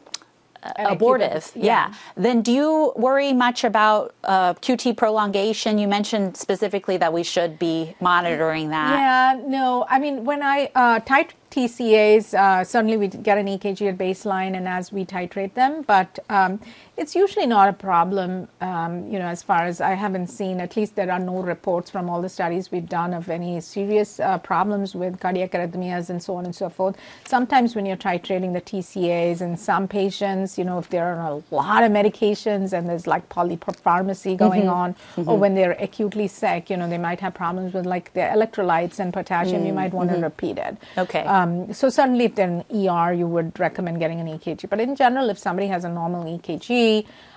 abortive, 0.77 1.51
yeah. 1.55 1.65
yeah. 1.65 1.95
then 2.17 2.43
do 2.43 2.53
you 2.53 2.93
worry 2.97 3.33
much 3.33 3.65
about 3.65 4.15
uh, 4.25 4.55
QT 4.55 4.97
prolongation? 4.97 5.79
You 5.79 5.89
mentioned 5.89 6.37
specifically 6.37 6.97
that 6.99 7.13
we 7.13 7.23
should 7.23 7.59
be 7.59 7.95
monitoring 8.01 8.71
that. 8.71 8.91
Yeah, 8.91 9.43
no. 9.47 9.87
I 9.89 9.99
mean, 9.99 10.25
when 10.25 10.43
I 10.43 10.71
uh, 10.75 11.01
tight 11.01 11.35
TCAs, 11.51 12.35
uh, 12.35 12.65
certainly 12.65 12.97
we 12.97 13.09
get 13.09 13.39
an 13.39 13.47
EKG 13.47 13.89
at 13.89 13.99
baseline 13.99 14.57
and 14.57 14.67
as 14.67 14.93
we 14.93 15.05
titrate 15.05 15.55
them, 15.55 15.83
but 15.83 16.19
um, 16.29 16.61
it's 16.97 17.15
usually 17.15 17.47
not 17.47 17.69
a 17.69 17.73
problem, 17.73 18.49
um, 18.61 19.09
you 19.11 19.19
know, 19.19 19.27
as 19.27 19.43
far 19.43 19.65
as 19.65 19.81
I 19.81 19.95
haven't 19.95 20.27
seen, 20.27 20.61
at 20.61 20.77
least 20.77 20.97
there 20.97 21.11
are 21.11 21.19
no 21.19 21.41
reports 21.41 21.91
from 21.91 22.11
all 22.11 22.21
the 22.21 22.29
studies 22.29 22.71
we've 22.71 22.89
done 22.89 23.15
of 23.15 23.29
any 23.29 23.61
serious 23.61 24.21
uh, 24.21 24.39
problems 24.39 24.95
with 24.95 25.21
cardiac 25.21 25.53
arrhythmias 25.53 26.11
and 26.11 26.23
so 26.23 26.35
on 26.37 26.45
and 26.45 26.55
so 26.55 26.69
forth. 26.69 26.97
Sometimes 27.25 27.75
when 27.75 27.87
you're 27.87 27.97
titrating 27.97 28.53
the 28.53 28.61
TCAs 28.61 29.41
in 29.41 29.57
some 29.57 29.89
patients, 29.89 30.59
you 30.59 30.65
know, 30.65 30.79
if 30.79 30.91
there 30.91 31.07
are 31.07 31.31
a 31.33 31.55
lot 31.55 31.85
of 31.85 31.93
medications 31.93 32.73
and 32.73 32.89
there's 32.89 33.07
like 33.07 33.29
polypharmacy 33.29 34.37
going 34.37 34.63
mm-hmm. 34.63 34.71
on, 34.71 34.95
mm-hmm. 34.95 35.29
or 35.29 35.39
when 35.39 35.55
they're 35.55 35.77
acutely 35.81 36.29
sick, 36.29 36.71
you 36.71 36.77
know, 36.77 36.89
they 36.89 36.99
might 36.99 37.21
have 37.21 37.35
problems 37.35 37.75
with 37.75 37.87
like 37.87 38.13
their 38.13 38.35
electrolytes 38.35 38.99
and 38.99 39.13
potassium, 39.13 39.59
mm-hmm. 39.59 39.67
you 39.67 39.73
might 39.73 39.93
want 39.93 40.11
to 40.11 40.15
mm-hmm. 40.17 40.25
repeat 40.25 40.59
it. 40.59 40.77
Okay. 40.99 41.25
Um, 41.25 41.45
um, 41.45 41.73
so 41.73 41.89
certainly, 41.89 42.25
if 42.25 42.35
they're 42.35 42.49
in 42.49 42.89
ER, 42.89 43.13
you 43.13 43.27
would 43.27 43.59
recommend 43.59 43.99
getting 43.99 44.21
an 44.21 44.27
EKG. 44.27 44.69
But 44.69 44.81
in 44.81 44.97
general, 44.97 45.31
if 45.31 45.39
somebody 45.39 45.69
has 45.69 45.85
a 45.85 45.89
normal 45.89 46.25
EKG, 46.25 46.71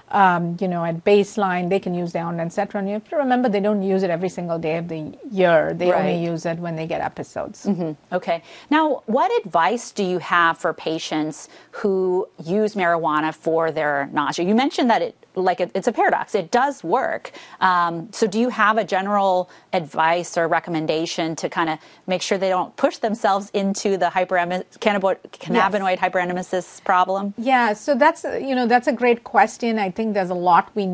um, 0.09 0.57
you 0.61 0.67
know, 0.67 0.85
at 0.85 1.03
baseline, 1.03 1.69
they 1.69 1.79
can 1.79 1.93
use 1.93 2.11
their 2.13 2.25
own 2.25 2.39
etc. 2.39 2.79
And 2.79 2.87
you 2.87 2.93
have 2.93 3.09
to 3.09 3.17
remember 3.17 3.49
they 3.49 3.59
don't 3.59 3.83
use 3.83 4.03
it 4.03 4.09
every 4.09 4.29
single 4.29 4.57
day 4.57 4.77
of 4.77 4.87
the 4.87 5.17
year. 5.29 5.73
They 5.73 5.91
right. 5.91 5.99
only 5.99 6.23
use 6.23 6.45
it 6.45 6.57
when 6.59 6.75
they 6.75 6.87
get 6.87 7.01
episodes. 7.01 7.65
Mm-hmm. 7.65 8.15
Okay. 8.15 8.41
Now, 8.69 9.03
what 9.05 9.29
advice 9.43 9.91
do 9.91 10.03
you 10.03 10.19
have 10.19 10.57
for 10.57 10.73
patients 10.73 11.49
who 11.71 12.27
use 12.43 12.75
marijuana 12.75 13.33
for 13.33 13.71
their 13.71 14.09
nausea? 14.13 14.45
You 14.45 14.55
mentioned 14.55 14.89
that 14.89 15.01
it 15.01 15.15
like 15.37 15.59
it, 15.59 15.71
it's 15.73 15.87
a 15.87 15.91
paradox. 15.91 16.35
It 16.35 16.51
does 16.51 16.83
work. 16.83 17.31
Um, 17.61 18.09
so, 18.11 18.27
do 18.27 18.39
you 18.39 18.49
have 18.49 18.77
a 18.77 18.83
general 18.83 19.49
advice 19.73 20.37
or 20.37 20.47
recommendation 20.47 21.35
to 21.37 21.49
kind 21.49 21.69
of 21.69 21.79
make 22.07 22.21
sure 22.21 22.37
they 22.37 22.49
don't 22.49 22.75
push 22.75 22.97
themselves 22.97 23.49
into 23.53 23.97
the 23.97 24.07
hyperem- 24.07 24.65
cannabinoid 24.79 25.97
yes. 25.97 25.99
hyperemesis 25.99 26.83
problem? 26.83 27.33
Yeah. 27.37 27.73
So 27.73 27.95
that's 27.95 28.23
you 28.23 28.55
know 28.55 28.67
that's 28.67 28.87
a 28.87 28.93
great 28.93 29.23
question. 29.23 29.79
I 29.79 29.91
think 29.91 30.13
there's 30.13 30.29
a 30.29 30.35
lot 30.35 30.71
we 30.75 30.85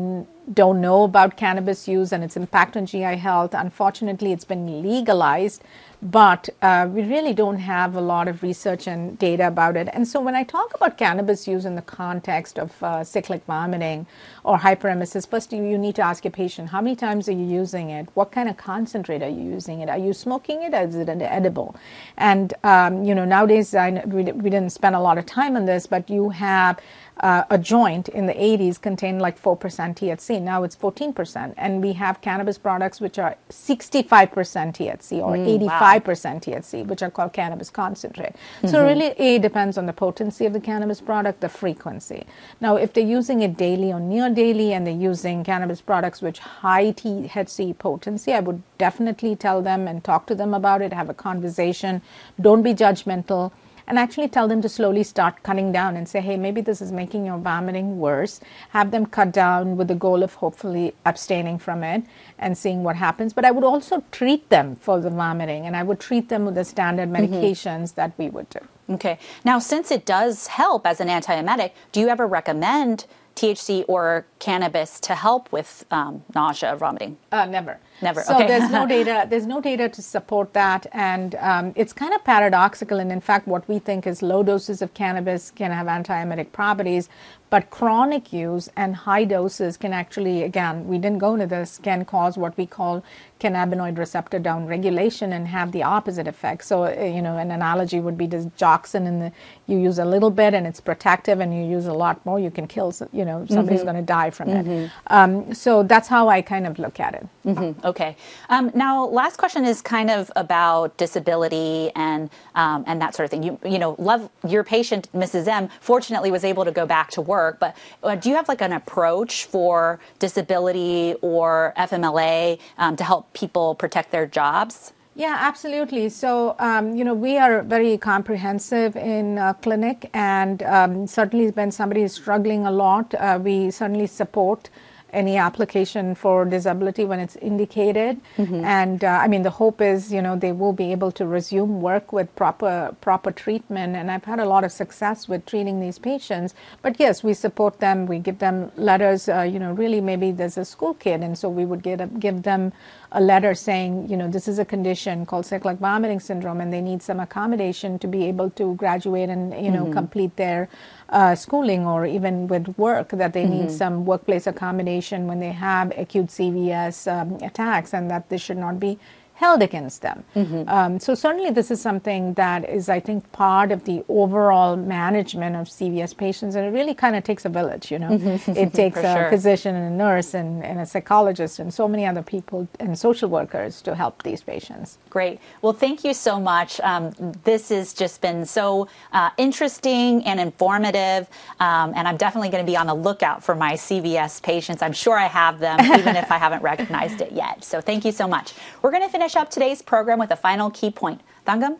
don't 0.52 0.80
know 0.80 1.04
about 1.04 1.36
cannabis 1.36 1.88
use 1.88 2.12
and 2.12 2.22
its 2.22 2.36
impact 2.36 2.76
on 2.76 2.86
GI 2.86 3.16
health. 3.16 3.54
Unfortunately, 3.54 4.32
it's 4.32 4.44
been 4.44 4.82
legalized, 4.82 5.62
but 6.02 6.50
uh, 6.60 6.86
we 6.90 7.02
really 7.02 7.32
don't 7.32 7.56
have 7.56 7.94
a 7.94 8.00
lot 8.00 8.28
of 8.28 8.42
research 8.42 8.86
and 8.86 9.18
data 9.18 9.46
about 9.46 9.74
it. 9.74 9.88
And 9.94 10.06
so, 10.06 10.20
when 10.20 10.34
I 10.34 10.44
talk 10.44 10.74
about 10.74 10.98
cannabis 10.98 11.48
use 11.48 11.64
in 11.64 11.76
the 11.76 11.82
context 11.82 12.58
of 12.58 12.82
uh, 12.82 13.02
cyclic 13.04 13.42
vomiting 13.46 14.06
or 14.44 14.58
hyperemesis, 14.58 15.26
first 15.26 15.50
you, 15.52 15.78
need 15.78 15.94
to 15.94 16.02
ask 16.02 16.24
your 16.24 16.30
patient 16.32 16.68
how 16.68 16.82
many 16.82 16.94
times 16.94 17.26
are 17.28 17.32
you 17.32 17.46
using 17.46 17.88
it? 17.88 18.08
What 18.12 18.30
kind 18.30 18.50
of 18.50 18.58
concentrate 18.58 19.22
are 19.22 19.30
you 19.30 19.42
using 19.42 19.80
it? 19.80 19.88
Are 19.88 19.98
you 19.98 20.12
smoking 20.12 20.62
it? 20.62 20.74
Is 20.74 20.94
it 20.94 21.08
an 21.08 21.22
edible? 21.22 21.74
And 22.18 22.52
um, 22.64 23.02
you 23.02 23.14
know, 23.14 23.24
nowadays 23.24 23.74
I, 23.74 24.02
we, 24.06 24.24
we 24.24 24.50
didn't 24.50 24.70
spend 24.70 24.94
a 24.94 25.00
lot 25.00 25.16
of 25.16 25.24
time 25.24 25.56
on 25.56 25.64
this, 25.64 25.86
but 25.86 26.10
you 26.10 26.28
have 26.30 26.78
uh, 27.20 27.44
a 27.48 27.58
joint 27.58 28.08
in 28.08 28.26
the 28.26 28.34
80s 28.34 28.80
contained 28.80 29.22
like 29.22 29.40
4% 29.40 29.58
THC. 29.58 30.42
Now 30.42 30.64
it's 30.64 30.74
14%. 30.74 31.54
And 31.56 31.82
we 31.82 31.92
have 31.92 32.20
cannabis 32.20 32.58
products 32.58 33.00
which 33.00 33.18
are 33.18 33.36
65% 33.50 34.08
THC 34.08 35.22
or 35.22 35.36
mm, 35.36 35.60
85% 35.60 35.64
wow. 35.66 36.38
THC, 36.38 36.86
which 36.86 37.02
are 37.02 37.10
called 37.10 37.32
cannabis 37.32 37.70
concentrate. 37.70 38.32
Mm-hmm. 38.32 38.68
So 38.68 38.84
really, 38.84 39.06
it 39.16 39.42
depends 39.42 39.78
on 39.78 39.86
the 39.86 39.92
potency 39.92 40.44
of 40.44 40.52
the 40.52 40.60
cannabis 40.60 41.00
product, 41.00 41.40
the 41.40 41.48
frequency. 41.48 42.26
Now, 42.60 42.76
if 42.76 42.92
they're 42.92 43.06
using 43.06 43.42
it 43.42 43.56
daily 43.56 43.92
or 43.92 44.00
near 44.00 44.28
daily 44.28 44.72
and 44.72 44.86
they're 44.86 44.94
using 44.94 45.44
cannabis 45.44 45.80
products 45.80 46.20
which 46.20 46.40
high 46.40 46.92
THC 46.92 47.78
potency, 47.78 48.32
I 48.32 48.40
would 48.40 48.62
definitely 48.78 49.36
tell 49.36 49.62
them 49.62 49.86
and 49.86 50.02
talk 50.02 50.26
to 50.26 50.34
them 50.34 50.52
about 50.52 50.82
it, 50.82 50.92
have 50.92 51.08
a 51.08 51.14
conversation. 51.14 52.02
Don't 52.40 52.62
be 52.62 52.74
judgmental 52.74 53.52
and 53.86 53.98
actually 53.98 54.28
tell 54.28 54.48
them 54.48 54.62
to 54.62 54.68
slowly 54.68 55.02
start 55.02 55.42
cutting 55.42 55.72
down 55.72 55.96
and 55.96 56.08
say, 56.08 56.20
hey, 56.20 56.36
maybe 56.36 56.60
this 56.60 56.80
is 56.80 56.92
making 56.92 57.24
your 57.26 57.38
vomiting 57.38 57.98
worse. 57.98 58.40
Have 58.70 58.90
them 58.90 59.06
cut 59.06 59.32
down 59.32 59.76
with 59.76 59.88
the 59.88 59.94
goal 59.94 60.22
of 60.22 60.34
hopefully 60.34 60.94
abstaining 61.04 61.58
from 61.58 61.82
it 61.84 62.04
and 62.38 62.56
seeing 62.56 62.82
what 62.82 62.96
happens. 62.96 63.32
But 63.32 63.44
I 63.44 63.50
would 63.50 63.64
also 63.64 64.02
treat 64.12 64.48
them 64.48 64.76
for 64.76 65.00
the 65.00 65.10
vomiting 65.10 65.66
and 65.66 65.76
I 65.76 65.82
would 65.82 66.00
treat 66.00 66.28
them 66.28 66.44
with 66.44 66.54
the 66.54 66.64
standard 66.64 67.10
mm-hmm. 67.10 67.34
medications 67.34 67.92
mm-hmm. 67.92 67.96
that 67.96 68.12
we 68.18 68.28
would 68.30 68.48
do. 68.50 68.60
Okay. 68.90 69.18
Now, 69.44 69.58
since 69.58 69.90
it 69.90 70.04
does 70.04 70.48
help 70.48 70.86
as 70.86 71.00
an 71.00 71.08
antiemetic, 71.08 71.72
do 71.92 72.00
you 72.00 72.08
ever 72.08 72.26
recommend? 72.26 73.06
THC 73.34 73.84
or 73.88 74.26
cannabis 74.38 75.00
to 75.00 75.14
help 75.14 75.50
with 75.50 75.84
um, 75.90 76.22
nausea, 76.34 76.76
vomiting? 76.76 77.16
Uh, 77.32 77.46
never. 77.46 77.80
Never. 78.04 78.22
So 78.22 78.36
okay. 78.36 78.46
there's 78.46 78.70
no 78.70 78.86
data. 78.96 79.26
There's 79.28 79.46
no 79.46 79.60
data 79.60 79.88
to 79.88 80.02
support 80.02 80.52
that, 80.52 80.86
and 80.92 81.34
um, 81.36 81.72
it's 81.74 81.92
kind 81.92 82.14
of 82.14 82.22
paradoxical. 82.22 83.00
And 83.00 83.10
in 83.10 83.20
fact, 83.20 83.48
what 83.48 83.66
we 83.68 83.78
think 83.78 84.06
is 84.06 84.22
low 84.22 84.42
doses 84.42 84.82
of 84.82 84.92
cannabis 84.92 85.50
can 85.50 85.70
have 85.70 85.86
antiemetic 85.86 86.52
properties, 86.52 87.08
but 87.54 87.70
chronic 87.70 88.32
use 88.32 88.68
and 88.74 88.96
high 88.96 89.22
doses 89.22 89.76
can 89.76 89.92
actually, 89.92 90.42
again, 90.42 90.88
we 90.88 90.98
didn't 90.98 91.18
go 91.18 91.34
into 91.34 91.46
this, 91.46 91.78
can 91.84 92.04
cause 92.04 92.36
what 92.36 92.56
we 92.56 92.66
call 92.66 93.04
cannabinoid 93.38 93.96
receptor 93.96 94.40
downregulation 94.40 95.32
and 95.32 95.46
have 95.46 95.70
the 95.70 95.82
opposite 95.82 96.26
effect. 96.26 96.64
So, 96.64 96.84
uh, 96.84 96.90
you 97.16 97.22
know, 97.22 97.36
an 97.36 97.50
analogy 97.52 98.00
would 98.00 98.18
be 98.18 98.26
this 98.26 98.46
Joxin, 98.56 99.06
and 99.06 99.32
you 99.68 99.78
use 99.78 99.98
a 100.00 100.04
little 100.04 100.30
bit 100.30 100.54
and 100.54 100.66
it's 100.66 100.80
protective, 100.80 101.38
and 101.40 101.54
you 101.56 101.64
use 101.76 101.86
a 101.86 101.92
lot 101.92 102.24
more, 102.26 102.40
you 102.40 102.50
can 102.50 102.66
kill, 102.66 102.92
you 103.12 103.24
know, 103.24 103.46
somebody's 103.48 103.80
mm-hmm. 103.80 103.90
going 103.90 104.02
to 104.04 104.08
die 104.18 104.30
from 104.30 104.48
mm-hmm. 104.48 104.70
it. 104.70 104.90
Um, 105.08 105.54
so 105.54 105.82
that's 105.82 106.08
how 106.08 106.28
I 106.28 106.42
kind 106.42 106.66
of 106.66 106.78
look 106.78 106.98
at 106.98 107.14
it. 107.14 107.26
Mm-hmm. 107.46 107.86
Okay. 107.86 108.16
Um, 108.48 108.72
now, 108.74 109.04
last 109.04 109.36
question 109.36 109.64
is 109.64 109.82
kind 109.82 110.10
of 110.10 110.32
about 110.34 110.96
disability 110.96 111.92
and 111.94 112.30
um, 112.54 112.84
and 112.86 113.00
that 113.02 113.14
sort 113.14 113.24
of 113.24 113.30
thing. 113.30 113.42
You 113.42 113.58
you 113.64 113.78
know, 113.78 113.94
love 113.98 114.30
your 114.48 114.64
patient, 114.64 115.08
Mrs. 115.12 115.46
M. 115.46 115.68
Fortunately, 115.80 116.30
was 116.30 116.44
able 116.44 116.64
to 116.64 116.72
go 116.72 116.86
back 116.86 117.10
to 117.12 117.20
work 117.20 117.43
work, 117.44 117.58
but 117.64 117.76
uh, 118.02 118.14
do 118.20 118.28
you 118.30 118.36
have 118.36 118.48
like 118.48 118.62
an 118.62 118.72
approach 118.72 119.32
for 119.54 119.74
disability 120.18 121.14
or 121.20 121.72
FMLA 121.76 122.58
um, 122.78 122.96
to 122.96 123.04
help 123.04 123.32
people 123.32 123.74
protect 123.74 124.08
their 124.10 124.26
jobs? 124.26 124.92
Yeah, 125.16 125.36
absolutely. 125.50 126.08
So, 126.08 126.56
um, 126.58 126.84
you 126.96 127.04
know, 127.04 127.14
we 127.14 127.38
are 127.38 127.62
very 127.62 127.96
comprehensive 128.12 128.96
in 128.96 129.38
uh, 129.38 129.52
clinic, 129.64 130.10
and 130.12 130.56
um, 130.64 131.06
certainly 131.06 131.50
when 131.58 131.70
somebody 131.70 132.02
is 132.02 132.12
struggling 132.14 132.66
a 132.66 132.72
lot, 132.72 133.14
uh, 133.14 133.38
we 133.40 133.70
certainly 133.70 134.08
support 134.08 134.70
any 135.14 135.36
application 135.36 136.14
for 136.14 136.44
disability 136.44 137.04
when 137.04 137.20
it's 137.20 137.36
indicated. 137.36 138.20
Mm-hmm. 138.36 138.64
And 138.64 139.04
uh, 139.04 139.20
I 139.22 139.28
mean, 139.28 139.42
the 139.42 139.50
hope 139.50 139.80
is, 139.80 140.12
you 140.12 140.20
know, 140.20 140.36
they 140.36 140.52
will 140.52 140.72
be 140.72 140.92
able 140.92 141.12
to 141.12 141.26
resume 141.26 141.80
work 141.80 142.12
with 142.12 142.34
proper 142.36 142.94
proper 143.00 143.30
treatment. 143.30 143.96
And 143.96 144.10
I've 144.10 144.24
had 144.24 144.40
a 144.40 144.44
lot 144.44 144.64
of 144.64 144.72
success 144.72 145.28
with 145.28 145.46
treating 145.46 145.80
these 145.80 145.98
patients. 145.98 146.54
But 146.82 146.98
yes, 146.98 147.22
we 147.22 147.34
support 147.34 147.80
them. 147.80 148.06
We 148.06 148.18
give 148.18 148.38
them 148.38 148.72
letters. 148.76 149.28
Uh, 149.28 149.42
you 149.42 149.58
know, 149.58 149.72
really, 149.72 150.00
maybe 150.00 150.32
there's 150.32 150.58
a 150.58 150.64
school 150.64 150.94
kid, 150.94 151.22
and 151.22 151.38
so 151.38 151.48
we 151.48 151.64
would 151.64 151.82
get 151.82 152.00
a, 152.00 152.06
give 152.06 152.42
them 152.42 152.72
a 153.12 153.20
letter 153.20 153.54
saying, 153.54 154.08
you 154.08 154.16
know, 154.16 154.28
this 154.28 154.48
is 154.48 154.58
a 154.58 154.64
condition 154.64 155.24
called 155.24 155.46
cyclic 155.46 155.78
vomiting 155.78 156.18
syndrome, 156.18 156.60
and 156.60 156.72
they 156.72 156.80
need 156.80 157.00
some 157.02 157.20
accommodation 157.20 157.98
to 158.00 158.08
be 158.08 158.24
able 158.24 158.50
to 158.50 158.74
graduate 158.74 159.28
and 159.28 159.52
you 159.64 159.70
know 159.70 159.84
mm-hmm. 159.84 159.92
complete 159.92 160.36
their 160.36 160.68
uh, 161.14 161.34
schooling 161.34 161.86
or 161.86 162.04
even 162.04 162.48
with 162.48 162.76
work 162.76 163.10
that 163.10 163.32
they 163.32 163.44
mm-hmm. 163.44 163.68
need 163.68 163.70
some 163.70 164.04
workplace 164.04 164.46
accommodation 164.46 165.26
when 165.28 165.38
they 165.38 165.52
have 165.52 165.96
acute 165.96 166.26
CVS 166.26 166.96
um, 167.10 167.38
attacks, 167.40 167.94
and 167.94 168.10
that 168.10 168.28
this 168.28 168.42
should 168.42 168.58
not 168.58 168.80
be 168.80 168.98
held 169.34 169.62
against 169.62 170.00
them. 170.02 170.24
Mm-hmm. 170.36 170.68
Um, 170.68 171.00
so 171.00 171.14
certainly 171.14 171.50
this 171.50 171.70
is 171.70 171.80
something 171.80 172.34
that 172.34 172.68
is, 172.68 172.88
I 172.88 173.00
think, 173.00 173.30
part 173.32 173.72
of 173.72 173.84
the 173.84 174.04
overall 174.08 174.76
management 174.76 175.56
of 175.56 175.66
CVS 175.66 176.16
patients, 176.16 176.54
and 176.54 176.64
it 176.64 176.70
really 176.70 176.94
kind 176.94 177.16
of 177.16 177.24
takes 177.24 177.44
a 177.44 177.48
village. 177.48 177.90
You 177.90 177.98
know, 177.98 178.10
mm-hmm. 178.10 178.52
it 178.56 178.72
takes 178.72 178.98
a 178.98 179.14
sure. 179.14 179.30
physician 179.30 179.74
and 179.74 179.92
a 179.92 179.96
nurse 179.96 180.34
and, 180.34 180.64
and, 180.64 180.80
a 180.80 180.86
psychologist 180.86 181.58
and 181.58 181.74
so 181.74 181.88
many 181.88 182.06
other 182.06 182.22
people 182.22 182.68
and 182.78 182.96
social 182.96 183.28
workers 183.28 183.82
to 183.82 183.94
help 183.96 184.22
these 184.22 184.40
patients. 184.40 184.98
Great. 185.10 185.40
Well, 185.62 185.72
thank 185.72 186.04
you 186.04 186.14
so 186.14 186.38
much. 186.38 186.80
Um, 186.80 187.10
this 187.42 187.70
has 187.70 187.92
just 187.92 188.20
been 188.20 188.46
so 188.46 188.86
uh, 189.12 189.30
interesting 189.36 190.24
and 190.24 190.38
informative, 190.38 191.28
um, 191.58 191.92
and 191.96 192.06
I'm 192.06 192.16
definitely 192.16 192.50
going 192.50 192.64
to 192.64 192.70
be 192.70 192.76
on 192.76 192.86
the 192.86 192.94
lookout 192.94 193.42
for 193.42 193.56
my 193.56 193.72
CVS 193.72 194.40
patients. 194.42 194.80
I'm 194.80 194.92
sure 194.92 195.18
I 195.18 195.26
have 195.26 195.58
them, 195.58 195.80
even 195.80 196.14
if 196.14 196.30
I 196.30 196.38
haven't 196.38 196.62
recognized 196.62 197.20
it 197.20 197.32
yet. 197.32 197.64
So 197.64 197.80
thank 197.80 198.04
you 198.04 198.12
so 198.12 198.28
much. 198.28 198.54
We're 198.80 198.92
going 198.92 199.02
to 199.02 199.08
finish 199.08 199.23
finish 199.24 199.36
up 199.36 199.48
today's 199.48 199.80
program 199.80 200.18
with 200.18 200.30
a 200.30 200.36
final 200.36 200.70
key 200.70 200.90
point. 200.90 201.18
Thangam? 201.46 201.78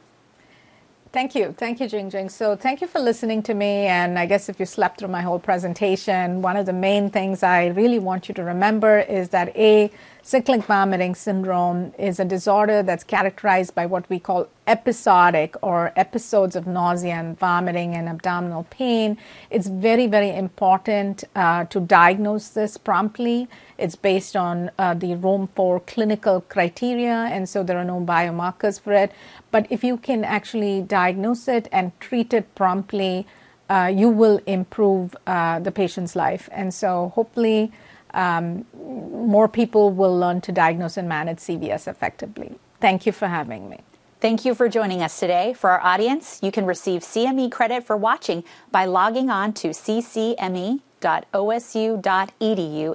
Thank 1.13 1.35
you. 1.35 1.55
Thank 1.59 1.79
you, 1.79 1.87
Jing 1.87 2.09
Jing. 2.09 2.31
So, 2.31 2.57
thank 2.57 2.81
you 2.81 2.87
for 2.87 3.01
listening 3.01 3.43
to 3.43 3.53
me. 3.53 3.85
And 3.85 4.19
I 4.19 4.25
guess 4.25 4.49
if 4.49 4.59
you 4.59 4.65
slept 4.65 4.99
through 4.99 5.09
my 5.09 5.21
whole 5.21 5.39
presentation, 5.39 6.41
one 6.41 6.57
of 6.57 6.65
the 6.65 6.73
main 6.73 7.11
things 7.11 7.43
I 7.43 7.67
really 7.67 7.99
want 7.99 8.29
you 8.31 8.35
to 8.37 8.43
remember 8.43 9.01
is 9.01 9.29
that 9.29 9.55
A, 9.59 9.91
cyclic 10.27 10.62
vomiting 10.62 11.14
syndrome 11.14 11.93
is 11.99 12.18
a 12.18 12.25
disorder 12.25 12.83
that's 12.83 13.05
characterized 13.05 13.75
by 13.75 13.85
what 13.85 14.09
we 14.09 14.18
call 14.18 14.49
episodic 14.66 15.55
or 15.61 15.93
episodes 15.97 16.57
of 16.57 16.66
nausea 16.66 17.12
and 17.12 17.39
vomiting 17.39 17.95
and 17.95 18.09
abdominal 18.09 18.64
pain. 18.70 19.18
It's 19.51 19.66
very, 19.66 20.07
very 20.07 20.35
important 20.35 21.25
uh, 21.37 21.64
to 21.66 21.79
diagnose 21.79 22.49
this 22.49 22.79
promptly. 22.79 23.49
It's 23.77 23.97
based 23.97 24.35
on 24.35 24.70
uh, 24.79 24.95
the 24.95 25.14
Rome 25.14 25.47
4 25.47 25.81
clinical 25.81 26.41
criteria, 26.41 27.29
and 27.31 27.47
so 27.47 27.62
there 27.62 27.77
are 27.77 27.85
no 27.85 28.01
biomarkers 28.01 28.81
for 28.81 28.95
it. 28.95 29.12
But 29.51 29.66
if 29.68 29.85
you 29.85 29.99
can 29.99 30.25
actually 30.25 30.81
diagnose 30.81 31.49
it 31.49 31.68
and 31.70 31.93
treat 32.01 32.33
it 32.33 32.55
promptly, 32.55 33.27
uh, 33.68 33.93
you 33.95 34.09
will 34.09 34.41
improve 34.47 35.14
uh, 35.27 35.59
the 35.59 35.70
patient's 35.70 36.16
life. 36.16 36.49
And 36.51 36.72
so 36.72 37.12
hopefully, 37.14 37.72
um, 38.15 38.65
more 38.75 39.49
people 39.49 39.91
will 39.91 40.19
learn 40.19 40.41
to 40.43 40.53
diagnose 40.53 40.97
and 40.97 41.09
manage 41.09 41.39
CVS 41.39 41.87
effectively. 41.89 42.55
Thank 42.81 43.07
you 43.07 43.12
for 43.12 43.29
having 43.29 43.69
me. 43.69 43.81
Thank 44.21 44.45
you 44.47 44.55
for 44.55 44.69
joining 44.71 45.03
us 45.03 45.21
today. 45.21 45.53
For 45.53 45.69
our 45.71 45.81
audience, 45.81 46.41
you 46.43 46.51
can 46.51 46.65
receive 46.65 47.03
CME 47.03 47.53
credit 47.53 47.85
for 47.85 47.97
watching 47.97 48.43
by 48.71 48.87
logging 48.87 49.29
on 49.29 49.53
to 49.55 49.69
ccme.osu.edu 49.69 50.81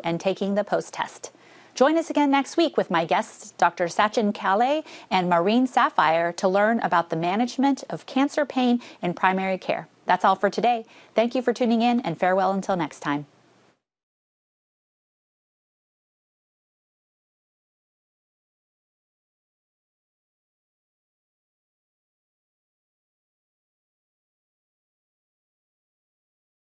and 0.03 0.20
taking 0.20 0.55
the 0.55 0.63
post 0.63 0.93
test. 0.93 1.32
Join 1.76 1.97
us 1.97 2.09
again 2.09 2.32
next 2.32 2.57
week 2.57 2.76
with 2.78 2.89
my 2.89 3.05
guests, 3.05 3.51
Dr. 3.51 3.86
Sachin 3.86 4.34
Kale 4.34 4.84
and 5.11 5.30
Maureen 5.30 5.67
Sapphire, 5.67 6.34
to 6.34 6.47
learn 6.47 6.80
about 6.80 7.09
the 7.09 7.15
management 7.15 7.84
of 7.89 8.05
cancer 8.05 8.43
pain 8.43 8.82
in 9.01 9.13
primary 9.13 9.57
care. 9.57 9.88
That's 10.05 10.26
all 10.26 10.36
for 10.36 10.49
today. 10.49 10.86
Thank 11.13 11.36
you 11.36 11.41
for 11.41 11.53
tuning 11.53 11.82
in 11.84 11.99
and 12.01 12.17
farewell 12.20 12.51
until 12.51 12.76
next 12.76 13.01
time. 13.01 13.28